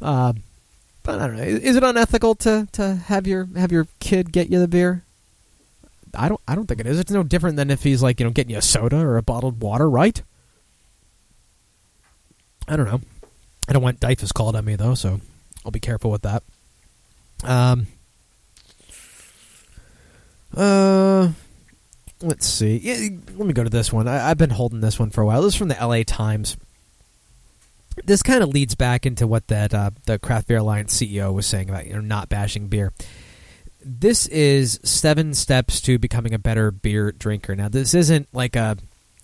[0.03, 0.33] uh,
[1.03, 1.43] but I don't know.
[1.43, 5.03] Is it unethical to, to have your have your kid get you the beer?
[6.15, 6.41] I don't.
[6.49, 6.99] I don't think it is.
[6.99, 9.23] It's no different than if he's like you know getting you a soda or a
[9.23, 10.21] bottled water, right?
[12.67, 13.01] I don't know.
[13.69, 15.21] I don't want DYFS called on me though, so
[15.65, 16.43] I'll be careful with that.
[17.45, 17.87] Um.
[20.57, 21.31] Uh.
[22.23, 22.77] Let's see.
[22.83, 24.07] Yeah, let me go to this one.
[24.07, 25.43] I, I've been holding this one for a while.
[25.43, 26.05] This is from the L.A.
[26.05, 26.57] Times.
[28.05, 31.47] This kind of leads back into what that uh, the Craft Beer Alliance CEO was
[31.47, 32.93] saying about you know not bashing beer.
[33.83, 37.57] This is seven steps to becoming a better beer drinker.
[37.57, 38.77] Now, this isn't like a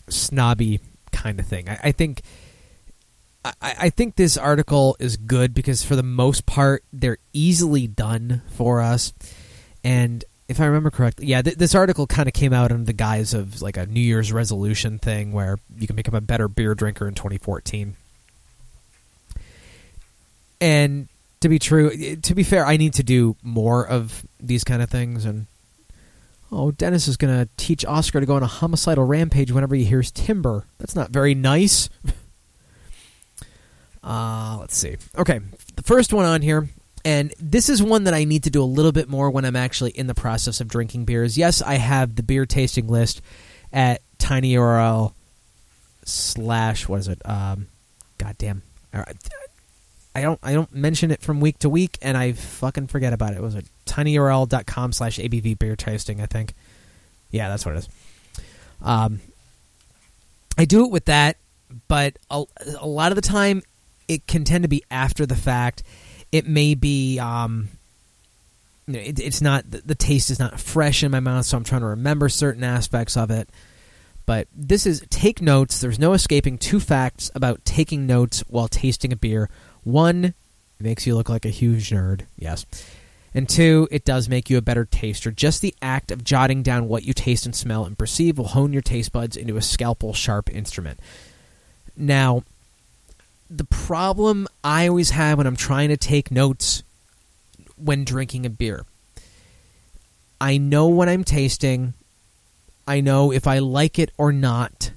[0.08, 0.80] snobby
[1.12, 1.68] kind of thing.
[1.68, 2.22] I, I think
[3.44, 8.42] I, I think this article is good because for the most part they're easily done
[8.48, 9.12] for us.
[9.84, 12.92] And if I remember correctly, yeah, th- this article kind of came out under the
[12.92, 16.74] guise of like a New Year's resolution thing where you can become a better beer
[16.74, 17.96] drinker in 2014.
[20.60, 21.08] And
[21.40, 24.88] to be true, to be fair, I need to do more of these kind of
[24.88, 25.24] things.
[25.24, 25.46] And
[26.50, 29.84] oh, Dennis is going to teach Oscar to go on a homicidal rampage whenever he
[29.84, 30.64] hears timber.
[30.78, 31.90] That's not very nice.
[34.04, 34.96] uh, let's see.
[35.18, 35.40] Okay,
[35.74, 36.68] the first one on here,
[37.06, 39.54] and this is one that I need to do a little bit more when I'm
[39.54, 41.38] actually in the process of drinking beers.
[41.38, 43.22] Yes, I have the beer tasting list
[43.72, 45.12] at tinyurl
[46.04, 47.22] slash what is it?
[47.24, 47.68] Um,
[48.18, 48.62] goddamn.
[48.92, 53.34] I don't I don't mention it from week to week, and I fucking forget about
[53.34, 53.36] it.
[53.36, 56.54] It was a tinyurl.com slash ABV beer tasting, I think.
[57.30, 57.88] Yeah, that's what it is.
[58.82, 59.20] Um,
[60.58, 61.36] I do it with that,
[61.86, 62.42] but a,
[62.80, 63.62] a lot of the time
[64.08, 65.84] it can tend to be after the fact.
[66.32, 67.68] It may be, um,
[68.88, 71.82] it, it's not the, the taste is not fresh in my mouth, so I'm trying
[71.82, 73.48] to remember certain aspects of it.
[74.26, 75.80] But this is take notes.
[75.80, 79.48] There's no escaping two facts about taking notes while tasting a beer.
[79.84, 80.34] One, it
[80.80, 82.22] makes you look like a huge nerd.
[82.36, 82.66] Yes.
[83.32, 85.30] And two, it does make you a better taster.
[85.30, 88.72] Just the act of jotting down what you taste and smell and perceive will hone
[88.72, 90.98] your taste buds into a scalpel sharp instrument.
[91.96, 92.44] Now,
[93.48, 96.82] the problem I always have when I'm trying to take notes
[97.76, 98.84] when drinking a beer,
[100.40, 101.94] I know what I'm tasting.
[102.86, 104.92] I know if I like it or not.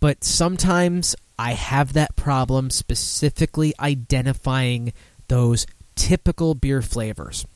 [0.00, 4.92] But sometimes I have that problem specifically identifying
[5.28, 7.46] those typical beer flavors.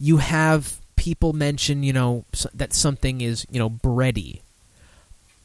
[0.00, 2.24] You have people mention, you know,
[2.54, 4.40] that something is, you know, bready.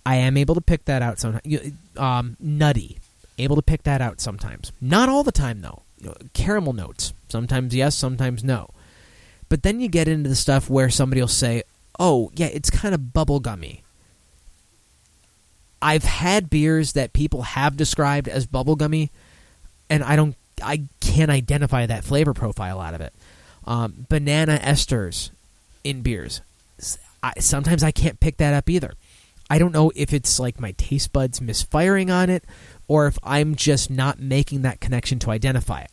[0.06, 1.73] I am able to pick that out sometimes.
[1.98, 2.98] Um, nutty,
[3.38, 4.72] able to pick that out sometimes.
[4.82, 5.84] Not all the time though.
[6.34, 8.70] Caramel notes, sometimes yes, sometimes no.
[9.50, 11.64] But then you get into the stuff where somebody will say,
[12.00, 13.82] "Oh, yeah, it's kind of bubblegummy."
[15.82, 19.10] I've had beers that people have described as bubblegummy,
[19.90, 23.14] and I don't, I can't identify that flavor profile out of it.
[23.66, 25.30] Um, banana esters
[25.84, 26.42] in beers,
[27.22, 28.94] I, sometimes I can't pick that up either.
[29.50, 32.44] I don't know if it's like my taste buds misfiring on it,
[32.88, 35.92] or if I'm just not making that connection to identify it.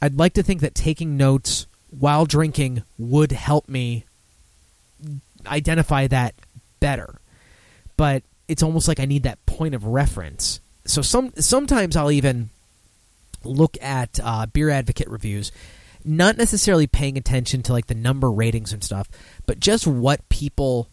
[0.00, 4.04] I'd like to think that taking notes while drinking would help me
[5.46, 6.34] identify that
[6.80, 7.20] better,
[7.96, 10.60] but it's almost like I need that point of reference.
[10.86, 12.50] So some sometimes I'll even
[13.44, 15.52] look at uh, beer advocate reviews,
[16.04, 19.08] not necessarily paying attention to like the number ratings and stuff,
[19.46, 20.88] but just what people,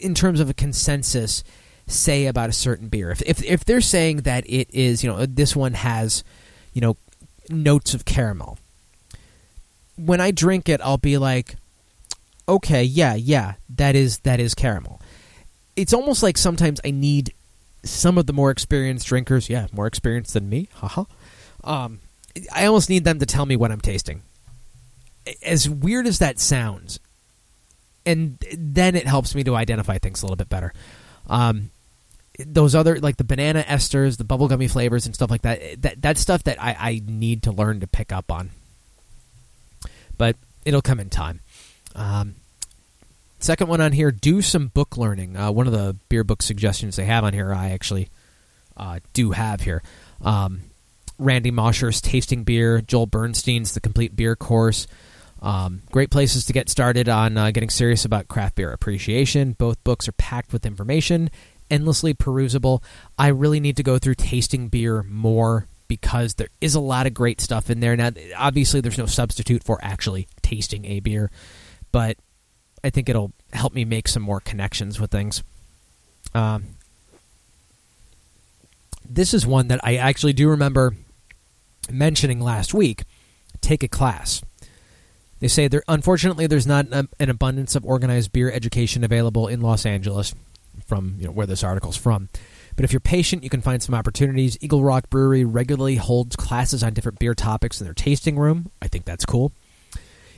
[0.00, 1.42] in terms of a consensus,
[1.86, 3.10] say about a certain beer.
[3.10, 6.24] If if if they're saying that it is, you know, this one has,
[6.72, 6.96] you know,
[7.48, 8.58] notes of caramel.
[9.96, 11.56] When I drink it, I'll be like,
[12.48, 15.00] okay, yeah, yeah, that is that is caramel
[15.76, 17.32] it's almost like sometimes I need
[17.82, 21.04] some of the more experienced drinkers, yeah, more experienced than me, haha.
[21.62, 22.00] Um,
[22.54, 24.22] I almost need them to tell me what I'm tasting.
[25.42, 27.00] As weird as that sounds,
[28.06, 30.72] and then it helps me to identify things a little bit better.
[31.28, 31.70] Um,
[32.38, 35.82] those other like the banana esters, the bubblegummy flavors, and stuff like that.
[35.82, 38.50] That that's stuff that I, I need to learn to pick up on.
[40.16, 41.40] But it'll come in time.
[41.94, 42.36] Um,
[43.44, 45.36] Second one on here, do some book learning.
[45.36, 48.08] Uh, one of the beer book suggestions they have on here, I actually
[48.74, 49.82] uh, do have here.
[50.22, 50.62] Um,
[51.18, 54.86] Randy Mosher's Tasting Beer, Joel Bernstein's The Complete Beer Course.
[55.42, 59.52] Um, great places to get started on uh, getting serious about craft beer appreciation.
[59.52, 61.28] Both books are packed with information,
[61.70, 62.82] endlessly perusable.
[63.18, 67.14] I really need to go through tasting beer more because there is a lot of
[67.14, 67.96] great stuff in there.
[67.96, 71.30] Now, obviously, there's no substitute for actually tasting a beer,
[71.92, 72.16] but
[72.82, 75.42] I think it'll help me make some more connections with things.
[76.34, 76.64] Um,
[79.08, 80.94] this is one that I actually do remember
[81.90, 83.04] mentioning last week.
[83.60, 84.42] Take a class.
[85.40, 89.84] They say there, unfortunately, there's not an abundance of organized beer education available in Los
[89.84, 90.34] Angeles,
[90.86, 92.28] from you know, where this article's from.
[92.76, 94.58] But if you're patient, you can find some opportunities.
[94.60, 98.70] Eagle Rock Brewery regularly holds classes on different beer topics in their tasting room.
[98.82, 99.52] I think that's cool.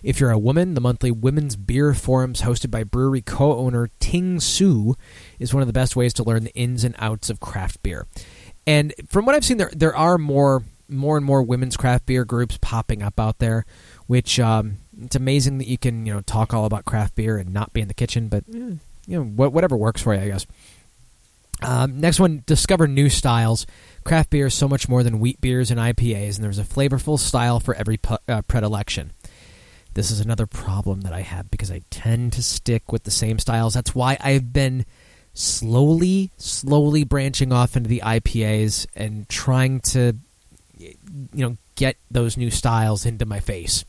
[0.03, 4.39] If you're a woman, the monthly Women's Beer Forums hosted by brewery co owner Ting
[4.41, 4.95] Su
[5.39, 8.07] is one of the best ways to learn the ins and outs of craft beer.
[8.67, 12.25] And from what I've seen, there there are more more and more women's craft beer
[12.25, 13.65] groups popping up out there,
[14.07, 17.53] which um, it's amazing that you can you know talk all about craft beer and
[17.53, 18.75] not be in the kitchen, but eh,
[19.07, 20.47] you know wh- whatever works for you, I guess.
[21.63, 23.67] Um, next one, discover new styles.
[24.05, 27.19] Craft beer is so much more than wheat beers and IPAs, and there's a flavorful
[27.19, 29.13] style for every pu- uh, predilection.
[29.95, 33.39] This is another problem that I have because I tend to stick with the same
[33.39, 33.73] styles.
[33.73, 34.85] That's why I've been
[35.33, 40.15] slowly, slowly branching off into the IPAs and trying to,
[40.79, 40.97] you
[41.33, 43.87] know, get those new styles into my face.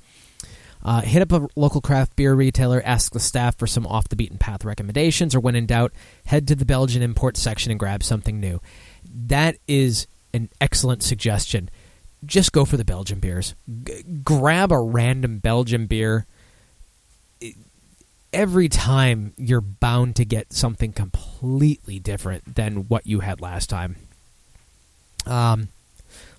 [0.83, 4.15] Uh, hit up a local craft beer retailer, ask the staff for some off the
[4.15, 5.91] beaten path recommendations, or when in doubt,
[6.25, 8.61] head to the Belgian import section and grab something new.
[9.27, 11.69] That is an excellent suggestion.
[12.25, 13.55] Just go for the Belgian beers.
[13.83, 16.25] G- grab a random Belgian beer.
[18.33, 23.95] Every time you're bound to get something completely different than what you had last time.
[25.25, 25.69] Um,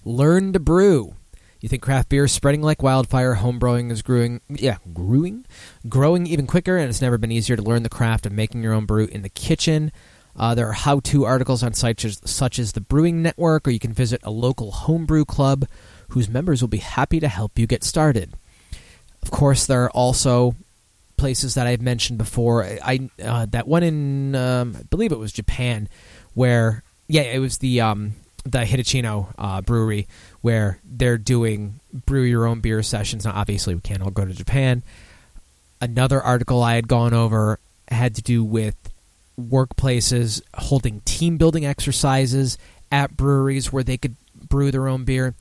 [0.05, 1.15] learn to brew.
[1.61, 3.37] You think craft beer is spreading like wildfire?
[3.37, 5.45] Homebrewing is growing, yeah, growing,
[5.89, 8.73] growing even quicker, and it's never been easier to learn the craft of making your
[8.73, 9.91] own brew in the kitchen.
[10.37, 13.81] Uh, there are how-to articles on sites as, such as the Brewing Network, or you
[13.81, 15.67] can visit a local homebrew club
[16.11, 18.35] whose members will be happy to help you get started.
[19.21, 20.55] Of course, there are also
[21.17, 22.65] places that I've mentioned before.
[22.65, 25.89] I uh, that one in um, I believe it was Japan,
[26.35, 28.15] where yeah, it was the um,
[28.51, 30.09] the Hitachino uh, brewery
[30.41, 33.25] where they're doing brew your own beer sessions.
[33.25, 34.83] Now, obviously, we can't all go to Japan.
[35.81, 37.59] Another article I had gone over
[37.89, 38.77] had to do with
[39.39, 42.59] workplaces holding team building exercises
[42.91, 45.35] at breweries where they could brew their own beer.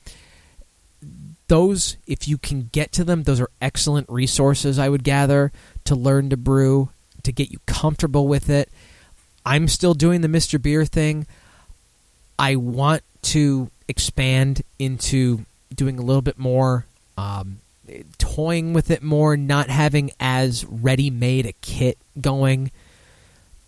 [1.48, 5.50] Those, if you can get to them, those are excellent resources, I would gather,
[5.84, 6.90] to learn to brew,
[7.22, 8.68] to get you comfortable with it.
[9.46, 10.60] I'm still doing the Mr.
[10.60, 11.26] Beer thing.
[12.38, 15.44] I want to expand into
[15.74, 16.86] doing a little bit more,
[17.16, 17.58] um,
[18.18, 22.70] toying with it more, not having as ready made a kit going.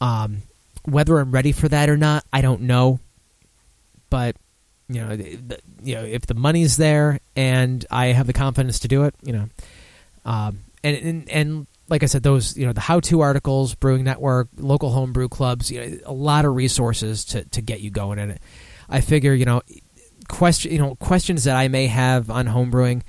[0.01, 0.43] Um,
[0.85, 3.01] whether I'm ready for that or not, I don't know.
[4.09, 4.37] But
[4.89, 8.89] you know, the, you know, if the money's there and I have the confidence to
[8.89, 9.49] do it, you know,
[10.25, 14.49] um, and, and and like I said, those you know the how-to articles, Brewing Network,
[14.57, 18.31] local homebrew clubs, you know, a lot of resources to to get you going in
[18.31, 18.43] it.
[18.91, 19.63] I figure, you know,
[20.29, 23.03] question, you know, questions that I may have on homebrewing,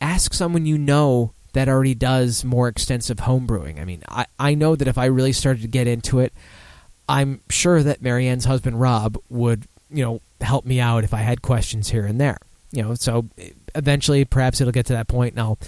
[0.00, 3.80] ask someone you know that already does more extensive homebrewing.
[3.80, 6.34] I mean, I, I know that if I really started to get into it,
[7.08, 11.40] I'm sure that Marianne's husband Rob would, you know, help me out if I had
[11.40, 12.38] questions here and there.
[12.72, 13.26] You know, so
[13.74, 15.58] eventually perhaps it'll get to that point and I'll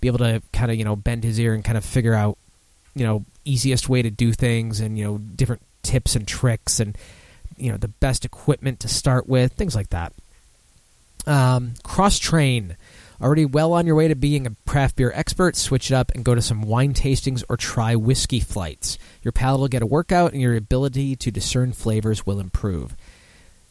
[0.00, 2.36] be able to kind of, you know, bend his ear and kind of figure out,
[2.94, 6.98] you know, easiest way to do things and, you know, different tips and tricks and
[7.60, 10.12] you know the best equipment to start with, things like that.
[11.26, 12.76] Um, cross train.
[13.22, 16.24] Already well on your way to being a craft beer expert, switch it up and
[16.24, 18.96] go to some wine tastings or try whiskey flights.
[19.22, 22.96] Your palate will get a workout and your ability to discern flavors will improve.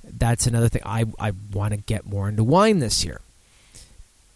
[0.03, 0.83] That's another thing.
[0.85, 3.21] I, I want to get more into wine this year.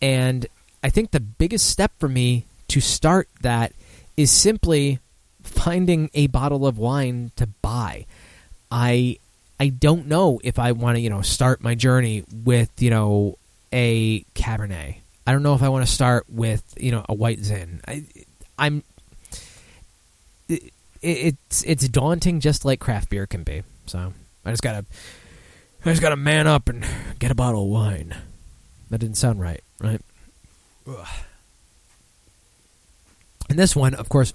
[0.01, 0.47] And
[0.83, 3.71] I think the biggest step for me to start that
[4.17, 4.97] is simply
[5.43, 8.05] finding a bottle of wine to buy.
[8.71, 9.19] I
[9.63, 13.37] I don't know if I want to, you know, start my journey with, you know,
[13.71, 14.97] a Cabernet.
[15.25, 17.79] I don't know if I want to start with, you know, a White Zin.
[17.87, 18.03] I,
[18.59, 18.83] I'm.
[20.49, 23.63] It, it's it's daunting, just like craft beer can be.
[23.85, 24.11] So
[24.43, 24.83] I just gotta,
[25.85, 26.85] I just gotta man up and
[27.19, 28.13] get a bottle of wine.
[28.89, 30.01] That didn't sound right, right?
[30.89, 31.07] Ugh.
[33.49, 34.33] And this one, of course,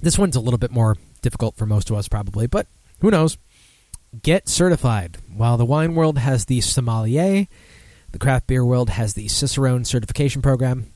[0.00, 2.68] this one's a little bit more difficult for most of us, probably, but
[3.00, 3.38] who knows?
[4.22, 5.18] Get certified.
[5.34, 7.48] While the wine world has the sommelier,
[8.12, 10.92] the craft beer world has the Cicerone certification program.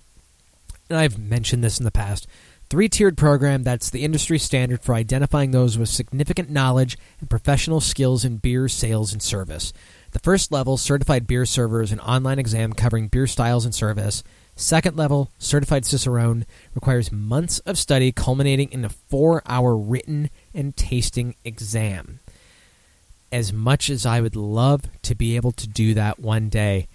[0.88, 2.28] And I've mentioned this in the past.
[2.70, 7.80] Three tiered program that's the industry standard for identifying those with significant knowledge and professional
[7.80, 9.72] skills in beer sales and service.
[10.12, 14.22] The first level, certified beer server, is an online exam covering beer styles and service.
[14.54, 20.76] Second level, certified Cicerone, requires months of study culminating in a four hour written and
[20.76, 22.20] tasting exam
[23.32, 26.88] as much as I would love to be able to do that one day,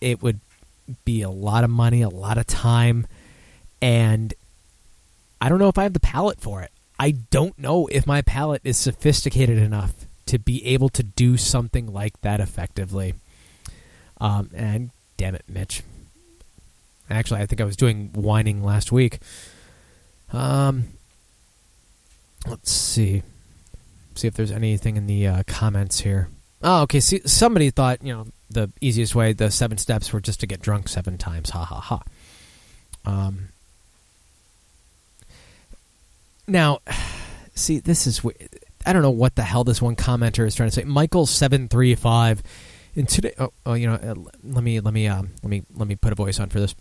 [0.00, 0.40] it would
[1.04, 3.06] be a lot of money, a lot of time,
[3.80, 4.34] and
[5.40, 6.70] I don't know if I have the palate for it.
[6.98, 9.92] I don't know if my palate is sophisticated enough
[10.26, 13.14] to be able to do something like that effectively.
[14.20, 15.82] Um, and damn it, Mitch.
[17.08, 19.20] Actually, I think I was doing whining last week.
[20.32, 20.84] Um,
[22.46, 23.22] let's see,
[24.18, 26.28] see if there's anything in the uh, comments here.
[26.62, 27.00] Oh, okay.
[27.00, 30.60] See, somebody thought you know the easiest way, the seven steps, were just to get
[30.60, 31.50] drunk seven times.
[31.50, 32.02] Ha ha ha.
[33.04, 33.48] Um.
[36.46, 36.80] Now,
[37.54, 38.20] see, this is
[38.84, 40.84] I don't know what the hell this one commenter is trying to say.
[40.84, 42.42] Michael seven three five.
[42.94, 45.86] In today, oh, oh, you know, uh, let me let me um, let me let
[45.86, 46.74] me put a voice on for this.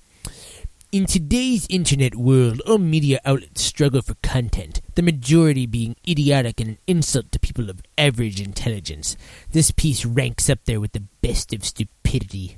[0.90, 6.70] In today's internet world, all media outlets struggle for content, the majority being idiotic and
[6.70, 9.18] an insult to people of average intelligence.
[9.52, 12.58] This piece ranks up there with the best of stupidity.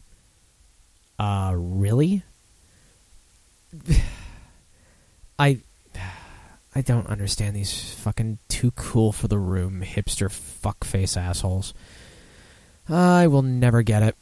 [1.18, 2.22] Uh, really?
[5.40, 5.62] I
[6.76, 11.74] I don't understand these fucking too cool for the room hipster fuckface assholes.
[12.88, 14.16] I will never get it.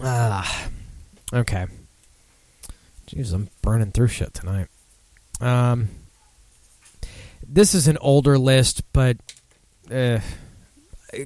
[0.00, 0.68] Ah,
[1.32, 1.66] okay.
[3.14, 4.68] Jeez, I'm burning through shit tonight.
[5.40, 5.88] Um,
[7.46, 9.18] this is an older list, but
[9.90, 10.20] uh,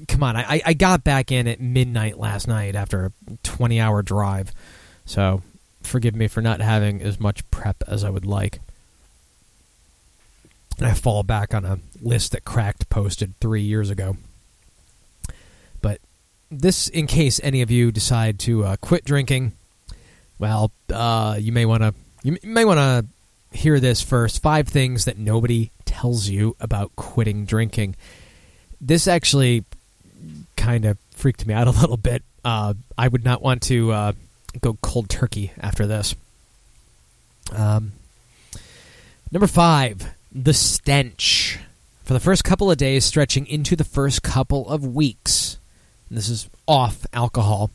[0.07, 3.11] come on, I, I got back in at midnight last night after a
[3.43, 4.51] 20 hour drive,
[5.05, 5.43] so
[5.81, 8.59] forgive me for not having as much prep as I would like.
[10.77, 14.17] And I fall back on a list that Cracked posted three years ago.
[15.81, 16.01] But
[16.51, 19.53] this, in case any of you decide to uh, quit drinking,
[20.39, 21.93] well, uh, you may want to
[22.23, 24.41] you may want to hear this first.
[24.41, 27.95] Five things that nobody tells you about quitting drinking.
[28.79, 29.63] This actually
[30.55, 32.23] kind of freaked me out a little bit.
[32.43, 34.13] Uh, I would not want to uh,
[34.61, 36.15] go cold turkey after this.
[37.55, 37.93] Um,
[39.31, 41.59] number five, the stench.
[42.03, 45.57] For the first couple of days, stretching into the first couple of weeks,
[46.09, 47.69] this is off alcohol,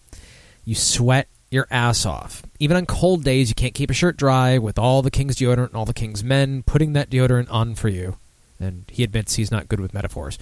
[0.65, 2.43] you sweat your ass off.
[2.63, 5.71] Even on cold days, you can't keep a shirt dry with all the King's deodorant
[5.71, 8.19] and all the King's men putting that deodorant on for you.
[8.61, 10.39] And he admits he's not good with metaphors.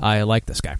[0.00, 0.78] I like this guy.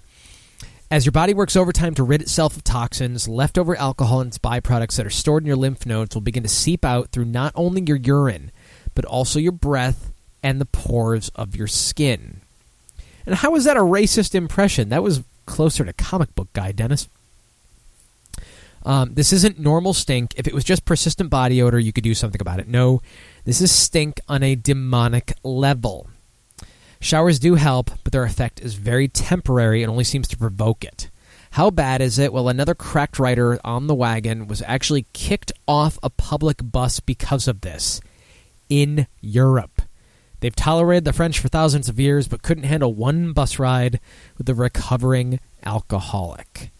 [0.91, 4.97] As your body works overtime to rid itself of toxins, leftover alcohol and its byproducts
[4.97, 7.85] that are stored in your lymph nodes will begin to seep out through not only
[7.87, 8.51] your urine,
[8.97, 10.12] but also your breath
[10.43, 12.41] and the pores of your skin.
[13.27, 14.89] And how is that a racist impression?
[14.89, 17.09] That was closer to comic book guy, Dennis.
[18.82, 20.35] Um, this isn't normal stink.
[20.36, 22.69] If it was just persistent body odor, you could do something about it.
[22.69, 23.01] No,
[23.44, 26.09] this is stink on a demonic level.
[27.01, 31.11] Showers do help, but their effect is very temporary and only seems to provoke it.
[31.52, 32.32] How bad is it?
[32.32, 37.48] Well, another cracked writer on the wagon was actually kicked off a public bus because
[37.48, 38.01] of this
[38.69, 39.82] in Europe.
[40.40, 44.01] They've tolerated the French for thousands of years, but couldn't handle one bus ride
[44.39, 46.70] with a recovering alcoholic.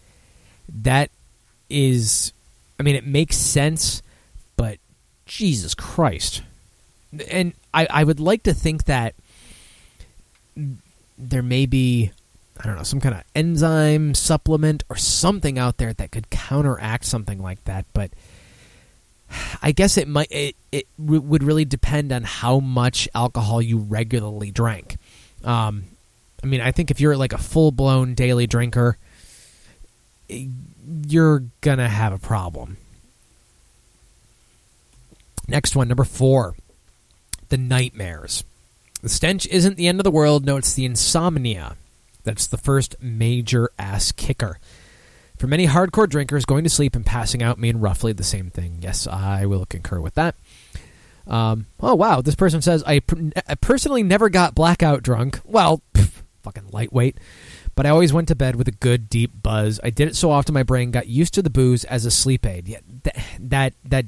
[0.69, 1.11] That
[1.71, 2.33] is,
[2.79, 4.01] I mean, it makes sense,
[4.57, 4.77] but
[5.25, 6.43] Jesus Christ.
[7.29, 9.15] And I, I would like to think that
[11.17, 12.11] there may be,
[12.59, 17.05] I don't know, some kind of enzyme supplement or something out there that could counteract
[17.05, 18.11] something like that, but.
[19.61, 24.51] I guess it might it, it would really depend on how much alcohol you regularly
[24.51, 24.97] drank.
[25.45, 25.85] Um,
[26.43, 28.97] I mean, I think if you're like a full blown daily drinker,
[31.07, 32.77] you're gonna have a problem.
[35.47, 36.55] Next one, number four,
[37.49, 38.43] the nightmares.
[39.01, 40.45] The stench isn't the end of the world.
[40.45, 41.75] No, it's the insomnia.
[42.23, 44.59] That's the first major ass kicker.
[45.37, 48.77] For many hardcore drinkers, going to sleep and passing out mean roughly the same thing.
[48.81, 50.35] Yes, I will concur with that.
[51.25, 52.21] Um, oh, wow.
[52.21, 55.39] This person says, I, per- I personally never got blackout drunk.
[55.43, 57.17] Well, pff, fucking lightweight.
[57.75, 59.79] But I always went to bed with a good, deep buzz.
[59.83, 62.45] I did it so often my brain got used to the booze as a sleep
[62.45, 62.67] aid.
[62.67, 64.05] Yeah, that, that, that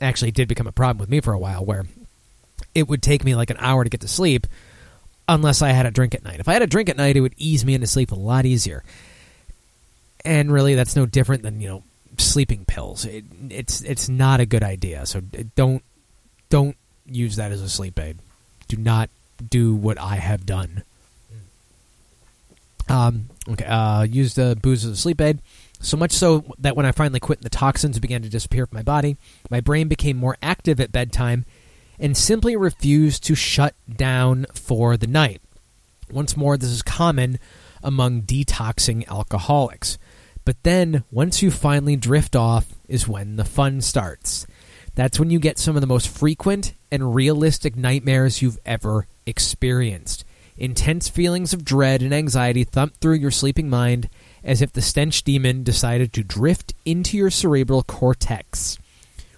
[0.00, 1.86] actually did become a problem with me for a while, where
[2.74, 4.46] it would take me like an hour to get to sleep
[5.28, 6.40] unless I had a drink at night.
[6.40, 8.44] If I had a drink at night, it would ease me into sleep a lot
[8.44, 8.84] easier
[10.26, 11.82] and really that's no different than you know
[12.18, 15.20] sleeping pills it, it's it's not a good idea so
[15.54, 15.82] don't
[16.50, 16.76] don't
[17.06, 18.18] use that as a sleep aid
[18.68, 19.08] do not
[19.48, 20.82] do what i have done
[22.88, 25.40] um okay uh use the booze as a sleep aid
[25.80, 28.82] so much so that when i finally quit the toxins began to disappear from my
[28.82, 29.16] body
[29.50, 31.44] my brain became more active at bedtime
[31.98, 35.40] and simply refused to shut down for the night
[36.10, 37.38] once more this is common
[37.82, 39.98] among detoxing alcoholics
[40.46, 44.46] but then, once you finally drift off, is when the fun starts.
[44.94, 50.24] That's when you get some of the most frequent and realistic nightmares you've ever experienced.
[50.58, 54.08] Intense feelings of dread and anxiety thump through your sleeping mind
[54.42, 58.78] as if the stench demon decided to drift into your cerebral cortex.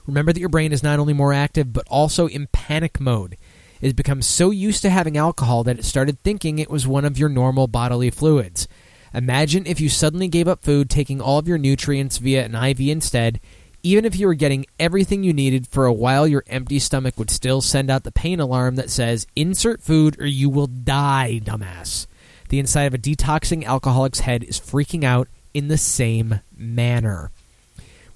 [0.07, 3.37] Remember that your brain is not only more active, but also in panic mode.
[3.81, 7.05] It has become so used to having alcohol that it started thinking it was one
[7.05, 8.69] of your normal bodily fluids.
[9.13, 12.81] Imagine if you suddenly gave up food, taking all of your nutrients via an IV
[12.81, 13.41] instead.
[13.83, 17.31] Even if you were getting everything you needed for a while, your empty stomach would
[17.31, 22.07] still send out the pain alarm that says, insert food or you will die, dumbass.
[22.49, 27.31] The inside of a detoxing alcoholic's head is freaking out in the same manner.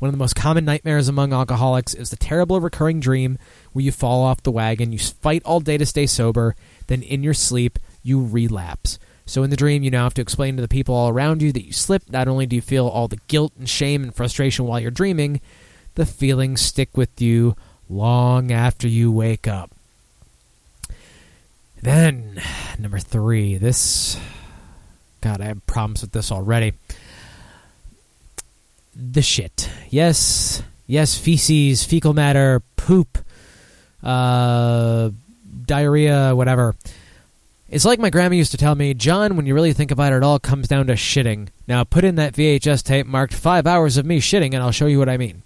[0.00, 3.38] One of the most common nightmares among alcoholics is the terrible recurring dream
[3.72, 6.56] where you fall off the wagon, you fight all day to stay sober,
[6.88, 8.98] then in your sleep, you relapse.
[9.32, 11.52] So in the dream, you now have to explain to the people all around you
[11.52, 12.12] that you slipped.
[12.12, 15.40] Not only do you feel all the guilt and shame and frustration while you're dreaming,
[15.94, 17.56] the feelings stick with you
[17.88, 19.70] long after you wake up.
[21.80, 22.42] Then,
[22.78, 24.20] number three, this.
[25.22, 26.74] God, I have problems with this already.
[28.94, 29.70] The shit.
[29.88, 33.16] Yes, yes, feces, fecal matter, poop,
[34.02, 35.08] uh,
[35.64, 36.74] diarrhea, whatever.
[37.72, 40.16] It's like my grandma used to tell me, John, when you really think about it,
[40.16, 41.48] it all comes down to shitting.
[41.66, 44.84] Now put in that VHS tape marked five hours of me shitting, and I'll show
[44.84, 45.42] you what I mean.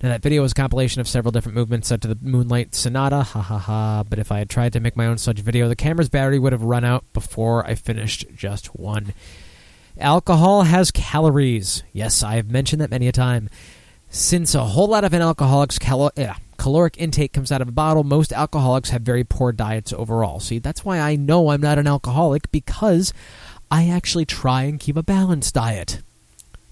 [0.00, 3.24] Now, that video was a compilation of several different movements set to the Moonlight Sonata,
[3.24, 4.04] ha ha ha.
[4.08, 6.52] But if I had tried to make my own such video, the camera's battery would
[6.52, 9.12] have run out before I finished just one.
[9.98, 11.82] Alcohol has calories.
[11.92, 13.50] Yes, I have mentioned that many a time.
[14.08, 17.72] Since a whole lot of an alcoholic's cal- eh, caloric intake comes out of a
[17.72, 20.40] bottle, most alcoholics have very poor diets overall.
[20.40, 23.12] See, that's why I know I'm not an alcoholic because
[23.70, 26.00] I actually try and keep a balanced diet.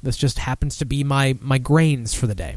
[0.02, 2.56] This just happens to be my, my grains for the day.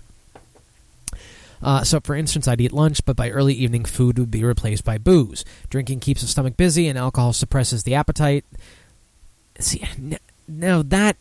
[1.62, 4.84] Uh, so, for instance, I'd eat lunch, but by early evening, food would be replaced
[4.84, 5.44] by booze.
[5.70, 8.46] Drinking keeps the stomach busy, and alcohol suppresses the appetite.
[9.60, 9.84] See,
[10.48, 11.18] now that.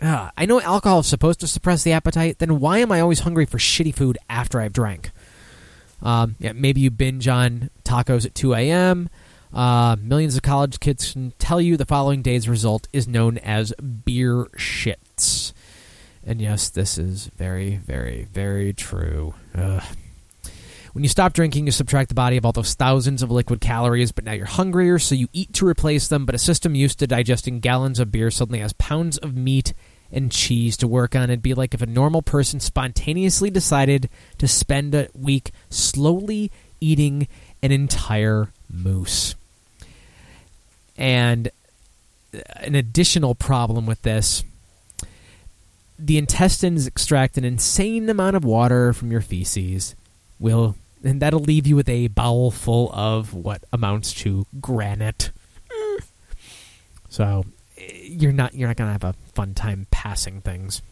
[0.00, 3.20] Uh, I know alcohol is supposed to suppress the appetite, then why am I always
[3.20, 5.12] hungry for shitty food after I've drank?
[6.02, 9.08] Um, yeah, maybe you binge on tacos at 2 a.m.
[9.52, 13.72] Uh, millions of college kids can tell you the following day's result is known as
[14.04, 15.52] beer shits.
[16.24, 19.34] And yes, this is very, very, very true.
[19.54, 19.82] Ugh.
[20.92, 24.12] When you stop drinking, you subtract the body of all those thousands of liquid calories,
[24.12, 26.26] but now you're hungrier, so you eat to replace them.
[26.26, 29.72] But a system used to digesting gallons of beer suddenly has pounds of meat
[30.12, 31.24] and cheese to work on.
[31.24, 37.28] It'd be like if a normal person spontaneously decided to spend a week slowly eating
[37.62, 39.34] an entire moose.
[40.96, 41.48] And
[42.34, 44.44] uh, an additional problem with this
[45.98, 49.94] the intestines extract an insane amount of water from your feces
[50.40, 50.74] will
[51.04, 55.30] and that'll leave you with a bowel full of what amounts to granite
[57.08, 57.44] so
[58.02, 60.82] you're not you're not gonna have a fun time passing things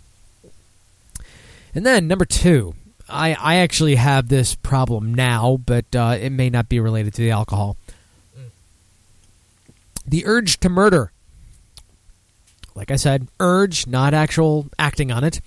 [1.74, 2.74] and then number two
[3.08, 7.22] i i actually have this problem now but uh, it may not be related to
[7.22, 7.76] the alcohol
[10.06, 11.12] the urge to murder
[12.74, 15.40] like I said, urge, not actual acting on it.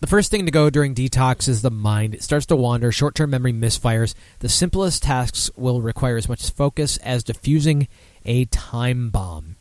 [0.00, 2.14] The first thing to go during detox is the mind.
[2.14, 4.14] It starts to wander, short term memory misfires.
[4.40, 7.88] The simplest tasks will require as much focus as diffusing
[8.24, 9.55] a time bomb.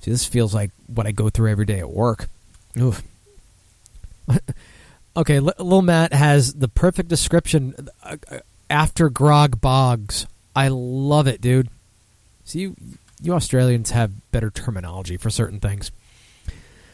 [0.00, 2.28] See, this feels like what I go through every day at work.
[2.78, 3.02] Oof.
[5.16, 10.26] okay, L- Matt has the perfect description uh, uh, after Grog Boggs.
[10.54, 11.68] I love it, dude.
[12.44, 12.76] See, you,
[13.22, 15.90] you Australians have better terminology for certain things.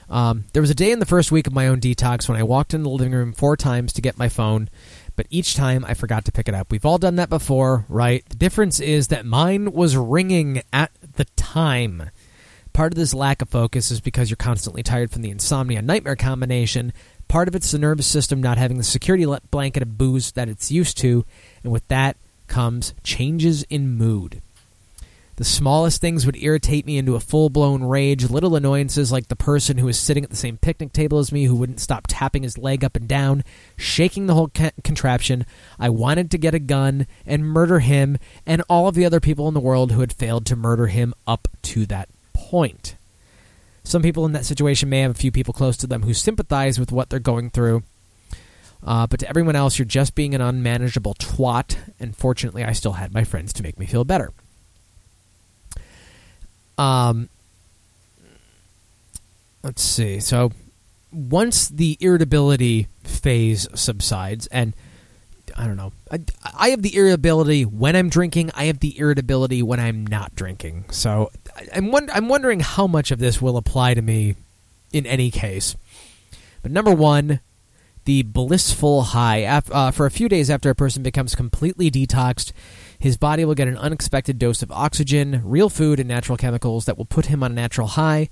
[0.09, 2.43] Um, there was a day in the first week of my own detox when I
[2.43, 4.69] walked in the living room four times to get my phone,
[5.17, 6.71] but each time I forgot to pick it up.
[6.71, 8.25] We've all done that before, right?
[8.29, 12.11] The difference is that mine was ringing at the time.
[12.77, 16.15] Part of this lack of focus is because you're constantly tired from the insomnia nightmare
[16.15, 16.93] combination.
[17.27, 20.71] Part of it's the nervous system not having the security blanket of booze that it's
[20.71, 21.25] used to,
[21.63, 24.43] and with that comes changes in mood.
[25.37, 28.29] The smallest things would irritate me into a full blown rage.
[28.29, 31.45] Little annoyances like the person who was sitting at the same picnic table as me
[31.45, 33.43] who wouldn't stop tapping his leg up and down,
[33.79, 35.47] shaking the whole ca- contraption.
[35.79, 39.49] I wanted to get a gun and murder him and all of the other people
[39.49, 42.11] in the world who had failed to murder him up to that
[42.51, 42.97] point.
[43.85, 46.79] Some people in that situation may have a few people close to them who sympathize
[46.79, 47.83] with what they're going through.
[48.85, 52.95] Uh, but to everyone else, you're just being an unmanageable twat, and fortunately, I still
[52.95, 54.33] had my friends to make me feel better.
[56.79, 57.29] Um,
[59.63, 60.21] let's see.
[60.21, 60.53] So
[61.13, 64.75] once the irritability phase subsides, and
[65.57, 65.93] I don't know.
[66.11, 66.21] I,
[66.57, 68.51] I have the irritability when I'm drinking.
[68.55, 70.87] I have the irritability when I'm not drinking.
[70.91, 71.31] So
[71.75, 74.35] I'm wond- I'm wondering how much of this will apply to me
[74.93, 75.77] in any case.
[76.63, 77.41] But number one,
[78.05, 79.45] the blissful high.
[79.45, 82.53] Uh, for a few days after a person becomes completely detoxed,
[82.99, 86.97] his body will get an unexpected dose of oxygen, real food, and natural chemicals that
[86.97, 88.29] will put him on a natural high.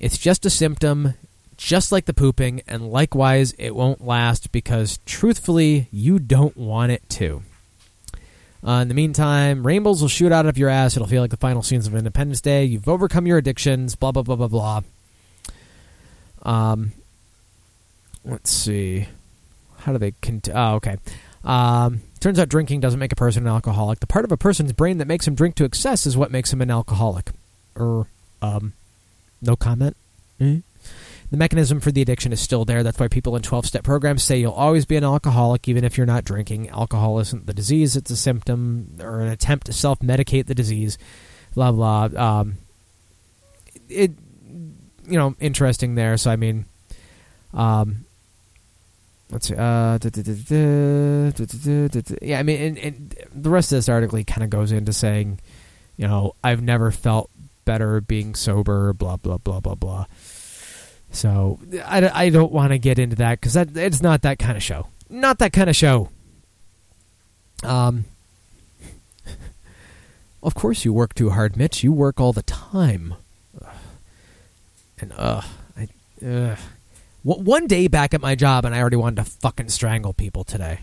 [0.00, 1.14] It's just a symptom,
[1.56, 7.08] just like the pooping, and likewise, it won't last because, truthfully, you don't want it
[7.10, 7.42] to.
[8.64, 10.96] Uh, in the meantime, rainbows will shoot out of your ass.
[10.96, 12.64] It'll feel like the final scenes of Independence Day.
[12.64, 13.96] You've overcome your addictions.
[13.96, 14.80] Blah blah blah blah blah.
[16.42, 16.92] Um,
[18.24, 19.06] let's see.
[19.78, 20.12] How do they?
[20.22, 20.96] Cont- oh, okay.
[21.44, 24.00] Um, turns out drinking doesn't make a person an alcoholic.
[24.00, 26.52] The part of a person's brain that makes him drink to excess is what makes
[26.52, 27.30] him an alcoholic.
[27.76, 28.08] Or,
[28.42, 28.72] um,
[29.40, 29.96] no comment.
[30.40, 30.58] Eh?
[31.30, 32.82] the mechanism for the addiction is still there.
[32.82, 35.96] That's why people in 12 step programs say you'll always be an alcoholic even if
[35.96, 36.68] you're not drinking.
[36.70, 40.98] Alcohol isn't the disease, it's a symptom or an attempt to self medicate the disease.
[41.54, 42.08] Blah, blah.
[42.16, 42.58] Um,
[43.88, 44.12] it,
[45.06, 46.16] you know, interesting there.
[46.16, 46.66] So, I mean,
[47.54, 48.04] um,
[49.30, 49.54] let's see.
[49.54, 54.44] Uh, da, da, da, yeah, I mean, and, and the rest of this article kind
[54.44, 55.40] of goes into saying,
[55.96, 57.30] you know, I've never felt
[57.64, 60.06] better being sober, blah, blah, blah, blah, blah.
[61.10, 64.56] So I, I don't want to get into that because that it's not that kind
[64.56, 64.88] of show.
[65.08, 66.10] Not that kind of show.
[67.62, 68.04] Um,
[70.42, 71.82] of course you work too hard, Mitch.
[71.82, 73.14] You work all the time.
[74.98, 75.42] And uh,
[75.76, 75.88] I,
[76.26, 76.56] uh,
[77.22, 80.80] one day back at my job, and I already wanted to fucking strangle people today.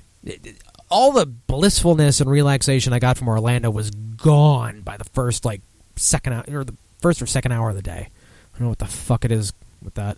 [0.89, 5.61] All the blissfulness and relaxation I got from Orlando was gone by the first like
[5.95, 8.09] second hour or the first or second hour of the day.
[8.09, 10.17] I don't know what the fuck it is with that.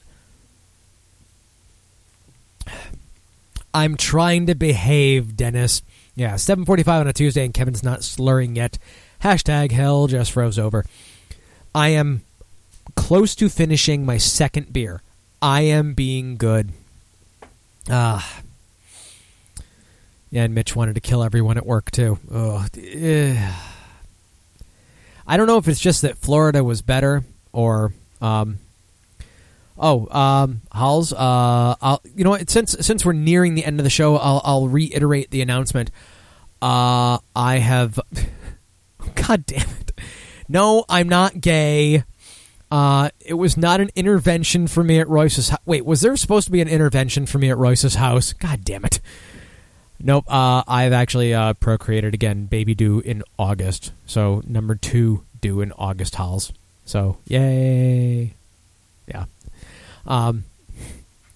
[3.74, 5.82] I'm trying to behave, Dennis.
[6.16, 8.78] Yeah, 7:45 on a Tuesday, and Kevin's not slurring yet.
[9.22, 10.86] Hashtag hell just froze over.
[11.74, 12.22] I am
[12.96, 15.02] close to finishing my second beer.
[15.42, 16.72] I am being good.
[17.90, 18.42] Ah.
[20.32, 22.18] Yeah, and Mitch wanted to kill everyone at work too.
[22.34, 22.70] Ugh.
[22.78, 23.52] Eh.
[25.28, 28.60] I don't know if it's just that Florida was better or um
[29.78, 33.84] Oh, um Halls, uh I'll you know what, since since we're nearing the end of
[33.84, 35.92] the show, I'll I'll reiterate the announcement.
[36.62, 38.00] Uh I have
[39.16, 40.00] God damn it.
[40.48, 42.04] No, I'm not gay.
[42.72, 45.60] Uh, it was not an intervention for me at Royce's house.
[45.66, 48.34] Wait, was there supposed to be an intervention for me at Royce's house?
[48.34, 49.00] God damn it.
[50.00, 50.26] Nope.
[50.28, 52.46] Uh, I've actually uh, procreated again.
[52.46, 53.92] Baby due in August.
[54.06, 56.52] So number two due in August, Halls.
[56.86, 58.34] So yay.
[59.08, 59.26] Yeah.
[60.06, 60.46] Um.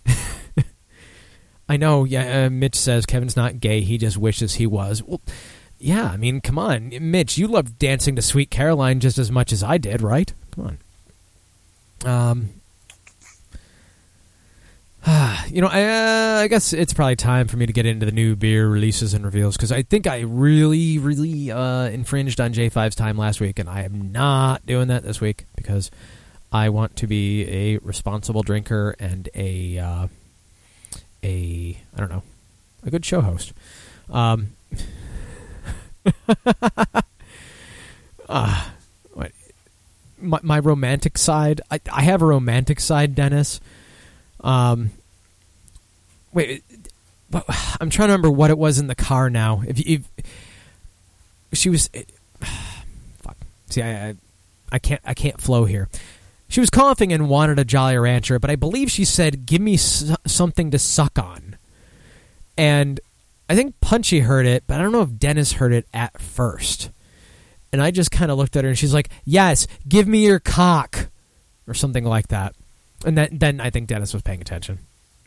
[1.69, 2.03] I know.
[2.03, 2.45] Yeah.
[2.45, 3.81] Uh, Mitch says Kevin's not gay.
[3.81, 5.03] He just wishes he was.
[5.03, 5.21] Well,
[5.77, 6.05] yeah.
[6.05, 7.37] I mean, come on, Mitch.
[7.37, 10.33] You loved dancing to Sweet Caroline just as much as I did, right?
[10.51, 10.77] Come on.
[12.05, 12.49] Um,
[15.49, 18.11] you know, I, uh, I guess it's probably time for me to get into the
[18.11, 22.95] new beer releases and reveals because I think I really, really uh, infringed on J5's
[22.95, 25.89] time last week, and I am not doing that this week because
[26.51, 30.07] I want to be a responsible drinker and a uh,
[31.23, 32.23] a I don't know
[32.83, 33.53] a good show host.
[34.09, 34.53] Um,
[38.29, 38.69] uh,
[40.21, 41.61] my, my romantic side.
[41.71, 43.59] I, I have a romantic side, Dennis.
[44.41, 44.91] Um,
[46.33, 46.63] wait,
[47.79, 49.63] I'm trying to remember what it was in the car now.
[49.67, 50.03] If, if
[51.53, 51.89] she was,
[53.21, 53.37] fuck.
[53.69, 54.15] See, I, I,
[54.71, 55.89] I can't, I can't flow here.
[56.49, 59.75] She was coughing and wanted a Jolly Rancher, but I believe she said, "Give me
[59.75, 61.57] s- something to suck on."
[62.57, 62.99] And
[63.47, 66.89] I think Punchy heard it, but I don't know if Dennis heard it at first.
[67.71, 70.39] And I just kind of looked at her, and she's like, "Yes, give me your
[70.39, 71.09] cock,"
[71.67, 72.55] or something like that.
[73.05, 74.79] And then, then I think Dennis was paying attention.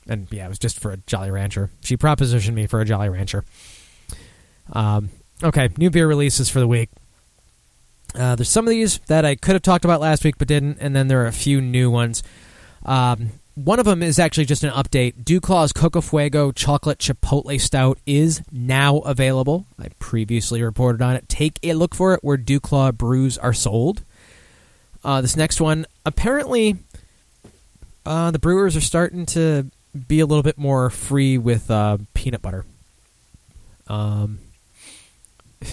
[0.08, 1.70] And yeah, it was just for a Jolly Rancher.
[1.82, 3.44] She propositioned me for a Jolly Rancher.
[4.72, 5.10] Um,
[5.42, 6.90] okay, new beer releases for the week.
[8.14, 10.78] Uh, there's some of these that I could have talked about last week but didn't,
[10.80, 12.22] and then there are a few new ones.
[12.84, 15.24] Um, one of them is actually just an update.
[15.24, 19.66] Duclaw's Coco Fuego Chocolate Chipotle Stout is now available.
[19.78, 21.28] I previously reported on it.
[21.28, 24.05] Take a look for it where Duclaw brews are sold.
[25.05, 26.76] Uh, this next one, apparently,
[28.06, 29.70] uh, the brewers are starting to
[30.09, 32.64] be a little bit more free with uh, peanut butter.
[33.86, 34.39] Um,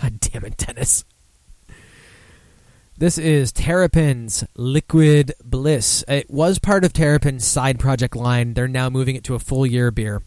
[0.00, 1.04] God damn it, Dennis.
[3.02, 6.04] This is Terrapin's Liquid Bliss.
[6.06, 8.54] It was part of Terrapin's side project line.
[8.54, 10.22] They're now moving it to a full year beer.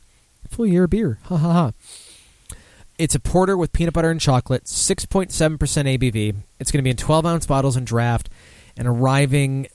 [0.49, 1.17] full year beer.
[1.23, 1.71] Ha ha ha.
[2.97, 6.35] It's a porter with peanut butter and chocolate, 6.7% ABV.
[6.59, 8.27] It's going to be in 12 ounce bottles and draft
[8.75, 9.67] and arriving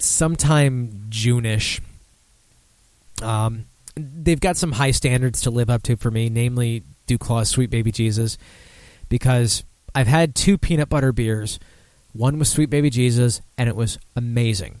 [0.00, 1.80] sometime June-ish.
[3.22, 7.70] Um, they've got some high standards to live up to for me, namely Duclaw Sweet
[7.70, 8.36] Baby Jesus,
[9.08, 9.62] because
[9.94, 11.60] I've had two peanut butter beers.
[12.12, 14.80] One was Sweet Baby Jesus, and it was amazing.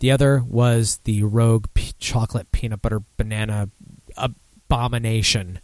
[0.00, 3.68] The other was the Rogue p- Chocolate Peanut Butter Banana
[4.16, 5.60] Abomination,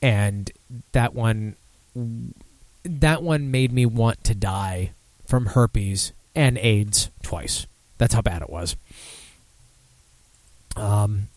[0.00, 0.50] and
[0.92, 1.56] that one,
[2.84, 4.92] that one made me want to die
[5.26, 7.66] from herpes and AIDS twice.
[7.98, 8.76] That's how bad it was.
[10.76, 11.28] Um,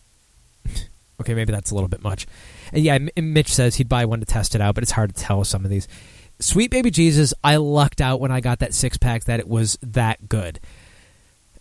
[1.20, 2.26] okay, maybe that's a little bit much.
[2.72, 5.22] And yeah, Mitch says he'd buy one to test it out, but it's hard to
[5.22, 5.86] tell some of these.
[6.38, 9.78] Sweet Baby Jesus, I lucked out when I got that six pack that it was
[9.82, 10.60] that good.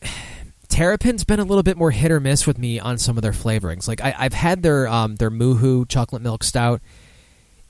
[0.68, 3.32] Terrapin's been a little bit more hit or miss with me on some of their
[3.32, 3.88] flavorings.
[3.88, 6.82] Like I, have had their um, their Moohoo chocolate milk stout.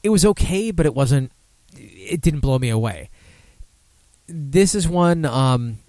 [0.02, 1.32] It was okay, but it wasn't.
[1.76, 3.10] It didn't blow me away.
[4.28, 5.26] This is one.
[5.26, 5.80] Um,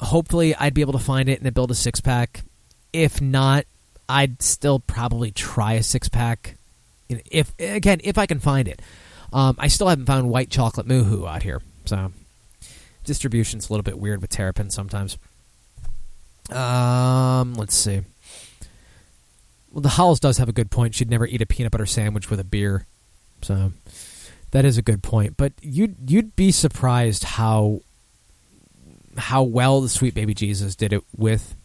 [0.00, 2.44] hopefully, I'd be able to find it and build a six pack.
[2.92, 3.66] If not,
[4.08, 6.56] I'd still probably try a six pack.
[7.08, 8.80] If again, if I can find it,
[9.34, 11.60] um, I still haven't found white chocolate Moohoo out here.
[11.84, 12.12] So
[13.04, 15.18] distribution's a little bit weird with Terrapin sometimes.
[16.50, 18.02] Um, let's see.
[19.72, 20.94] Well, the Howells does have a good point.
[20.94, 22.86] She'd never eat a peanut butter sandwich with a beer,
[23.42, 23.72] so
[24.52, 25.36] that is a good point.
[25.36, 27.80] But you'd you'd be surprised how
[29.16, 31.56] how well the Sweet Baby Jesus did it with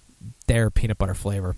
[0.48, 1.56] their peanut butter flavor.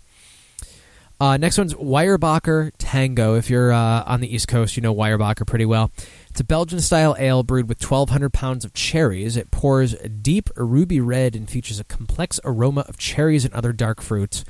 [1.22, 3.36] Uh, next one's Weyerbacher Tango.
[3.36, 5.92] If you're uh, on the East Coast, you know Weyerbacher pretty well.
[6.32, 9.38] It's a Belgian style ale brewed with 1,200 pounds of cherries.
[9.38, 13.72] It pours a deep ruby red and features a complex aroma of cherries and other
[13.72, 14.44] dark fruits.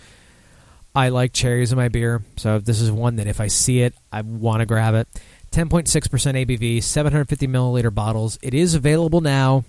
[0.96, 3.94] I like cherries in my beer, so this is one that if I see it,
[4.10, 5.10] I want to grab it.
[5.52, 8.40] 10.6% ABV, 750 milliliter bottles.
[8.42, 9.66] It is available now,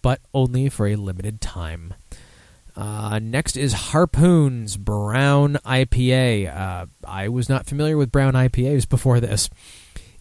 [0.00, 1.92] but only for a limited time.
[2.74, 6.56] Uh, next is Harpoon's Brown IPA.
[6.56, 9.50] Uh, I was not familiar with brown IPAs before this.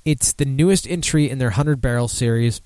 [0.03, 2.61] It's the newest entry in their 100 barrel series.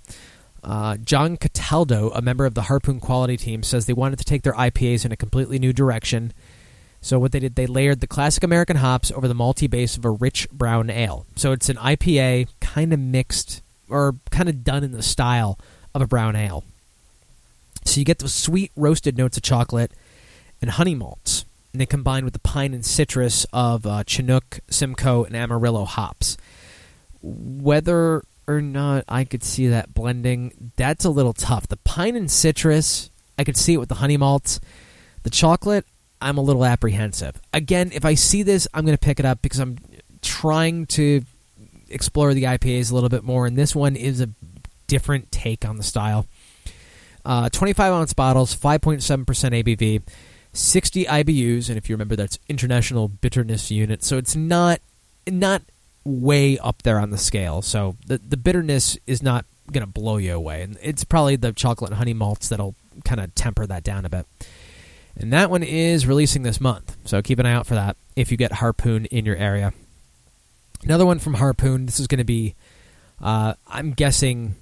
[0.64, 4.42] Uh, John Cataldo, a member of the Harpoon quality team, says they wanted to take
[4.42, 6.34] their IPAs in a completely new direction.
[7.02, 10.06] So what they did, they layered the classic American hops over the malty base of
[10.06, 11.28] a rich brown ale.
[11.36, 15.60] So it's an IPA kind of mixed or kind of done in the style
[15.94, 16.64] of a brown ale.
[17.86, 19.92] So you get the sweet roasted notes of chocolate
[20.62, 25.24] and honey malts, and they combine with the pine and citrus of uh, Chinook, Simcoe,
[25.24, 26.38] and Amarillo hops.
[27.22, 31.68] Whether or not I could see that blending, that's a little tough.
[31.68, 34.60] The pine and citrus, I could see it with the honey malts.
[35.24, 35.86] The chocolate,
[36.22, 37.42] I'm a little apprehensive.
[37.54, 39.78] Again, if I see this, I'm going to pick it up because I'm
[40.22, 41.24] trying to
[41.90, 44.30] explore the IPAs a little bit more, and this one is a
[44.88, 46.28] different take on the style.
[47.26, 50.04] Uh, 25 ounce bottles, 5.7% ABV,
[50.54, 54.04] 60 IBUs, and if you remember, that's International Bitterness Unit.
[54.04, 54.80] So it's not
[55.28, 55.64] not
[56.04, 57.62] way up there on the scale.
[57.62, 61.52] So the the bitterness is not going to blow you away, and it's probably the
[61.52, 64.26] chocolate and honey malts that'll kind of temper that down a bit.
[65.18, 68.32] And that one is releasing this month, so keep an eye out for that if
[68.32, 69.74] you get Harpoon in your area.
[70.84, 71.86] Another one from Harpoon.
[71.86, 72.54] This is going to be,
[73.22, 74.56] uh, I'm guessing,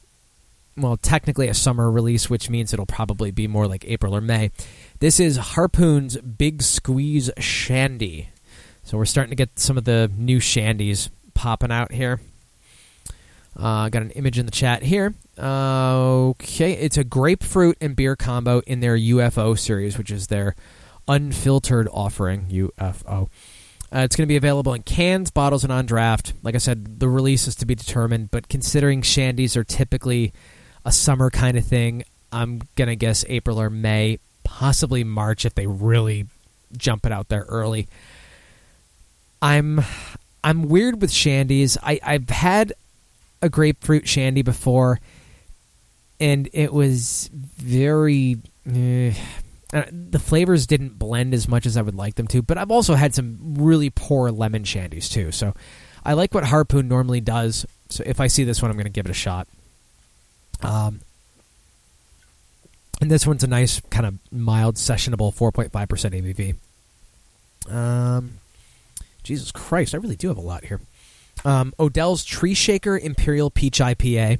[0.75, 4.51] well, technically a summer release, which means it'll probably be more like April or May.
[4.99, 8.29] This is Harpoon's Big Squeeze Shandy.
[8.83, 12.19] So we're starting to get some of the new shandies popping out here.
[13.55, 15.13] Uh, got an image in the chat here.
[15.37, 20.55] Uh, okay, it's a grapefruit and beer combo in their UFO series, which is their
[21.07, 22.47] unfiltered offering.
[22.49, 23.29] UFO.
[23.93, 26.33] Uh, it's going to be available in cans, bottles, and on draft.
[26.41, 30.33] Like I said, the release is to be determined, but considering shandies are typically
[30.85, 35.55] a summer kind of thing, I'm going to guess April or May, possibly March if
[35.55, 36.25] they really
[36.75, 37.87] jump it out there early.
[39.41, 39.81] I'm
[40.43, 41.77] I'm weird with shandies.
[41.83, 42.73] I, I've had
[43.41, 44.99] a grapefruit shandy before,
[46.19, 48.37] and it was very.
[48.71, 49.13] eh,
[49.73, 52.69] uh, the flavors didn't blend as much as I would like them to, but I've
[52.69, 55.31] also had some really poor lemon shandies too.
[55.31, 55.55] So
[56.05, 57.65] I like what Harpoon normally does.
[57.89, 59.47] So if I see this one, I'm going to give it a shot.
[60.63, 61.01] Um,
[63.01, 66.55] and this one's a nice kind of mild sessionable 4.5%
[67.67, 67.73] ABV.
[67.73, 68.35] Um,
[69.23, 70.81] Jesus Christ, I really do have a lot here.
[71.45, 74.39] Um, Odell's Tree Shaker Imperial Peach IPA.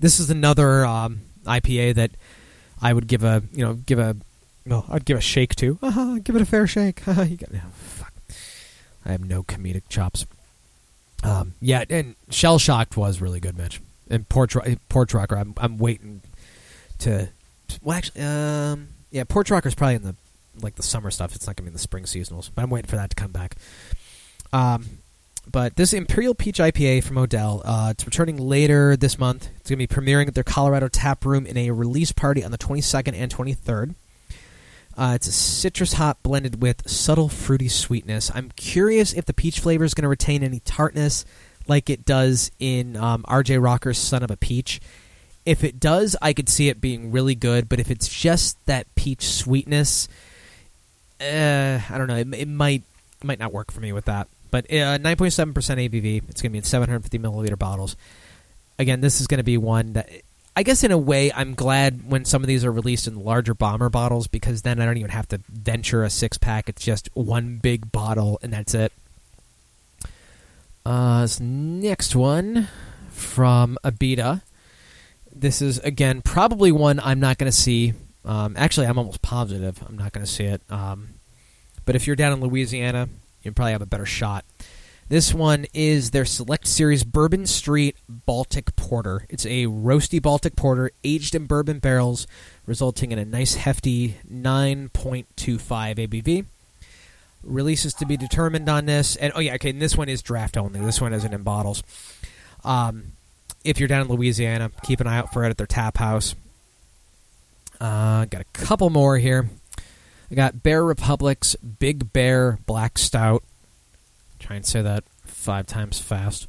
[0.00, 2.10] This is another um, IPA that
[2.80, 4.16] I would give a you know give a
[4.66, 5.78] well I'd give a shake to.
[5.82, 7.06] Uh-huh, give it a fair shake.
[7.06, 8.12] you got, oh, fuck.
[9.04, 10.26] I have no comedic chops.
[11.22, 13.80] Um, yeah, and Shell Shocked was really good, Mitch.
[14.12, 14.54] And Port
[14.88, 16.22] Port Rocker, I'm I'm waiting
[17.00, 17.28] to.
[17.82, 20.14] Well, actually, um, yeah, Port Rocker's probably in the
[20.60, 21.34] like the summer stuff.
[21.34, 23.32] It's not gonna be in the spring seasonals, but I'm waiting for that to come
[23.32, 23.56] back.
[24.52, 25.02] Um,
[25.50, 29.48] but this Imperial Peach IPA from Odell, uh, it's returning later this month.
[29.60, 32.52] It's going to be premiering at their Colorado tap room in a release party on
[32.52, 33.94] the 22nd and 23rd.
[34.96, 38.30] Uh, it's a citrus hop blended with subtle fruity sweetness.
[38.34, 41.24] I'm curious if the peach flavor is going to retain any tartness
[41.72, 44.80] like it does in um, RJ Rocker's Son of a Peach.
[45.46, 48.86] If it does, I could see it being really good, but if it's just that
[48.94, 50.06] peach sweetness,
[51.20, 52.16] uh, I don't know.
[52.16, 52.82] It, it might
[53.20, 54.28] it might not work for me with that.
[54.50, 56.28] But uh, 9.7% ABV.
[56.28, 57.96] It's going to be in 750 milliliter bottles.
[58.78, 60.10] Again, this is going to be one that
[60.54, 63.54] I guess in a way I'm glad when some of these are released in larger
[63.54, 66.68] bomber bottles because then I don't even have to venture a six pack.
[66.68, 68.92] It's just one big bottle and that's it.
[70.84, 72.68] Uh, this next one
[73.10, 74.42] from Abita.
[75.34, 77.94] This is again probably one I'm not going to see.
[78.24, 80.62] Um, actually, I'm almost positive I'm not going to see it.
[80.70, 81.10] Um,
[81.84, 83.08] but if you're down in Louisiana,
[83.42, 84.44] you probably have a better shot.
[85.08, 89.26] This one is their Select Series Bourbon Street Baltic Porter.
[89.28, 92.26] It's a roasty Baltic Porter aged in bourbon barrels,
[92.66, 96.46] resulting in a nice hefty 9.25 ABV.
[97.42, 99.70] Releases to be determined on this, and oh yeah, okay.
[99.70, 100.80] And this one is draft only.
[100.80, 101.82] This one isn't in bottles.
[102.64, 103.12] Um,
[103.64, 106.34] if you're down in Louisiana, keep an eye out for it at their tap house.
[107.80, 109.48] Uh, got a couple more here.
[110.30, 113.42] I got Bear Republic's Big Bear Black Stout.
[114.38, 116.48] Try and say that five times fast.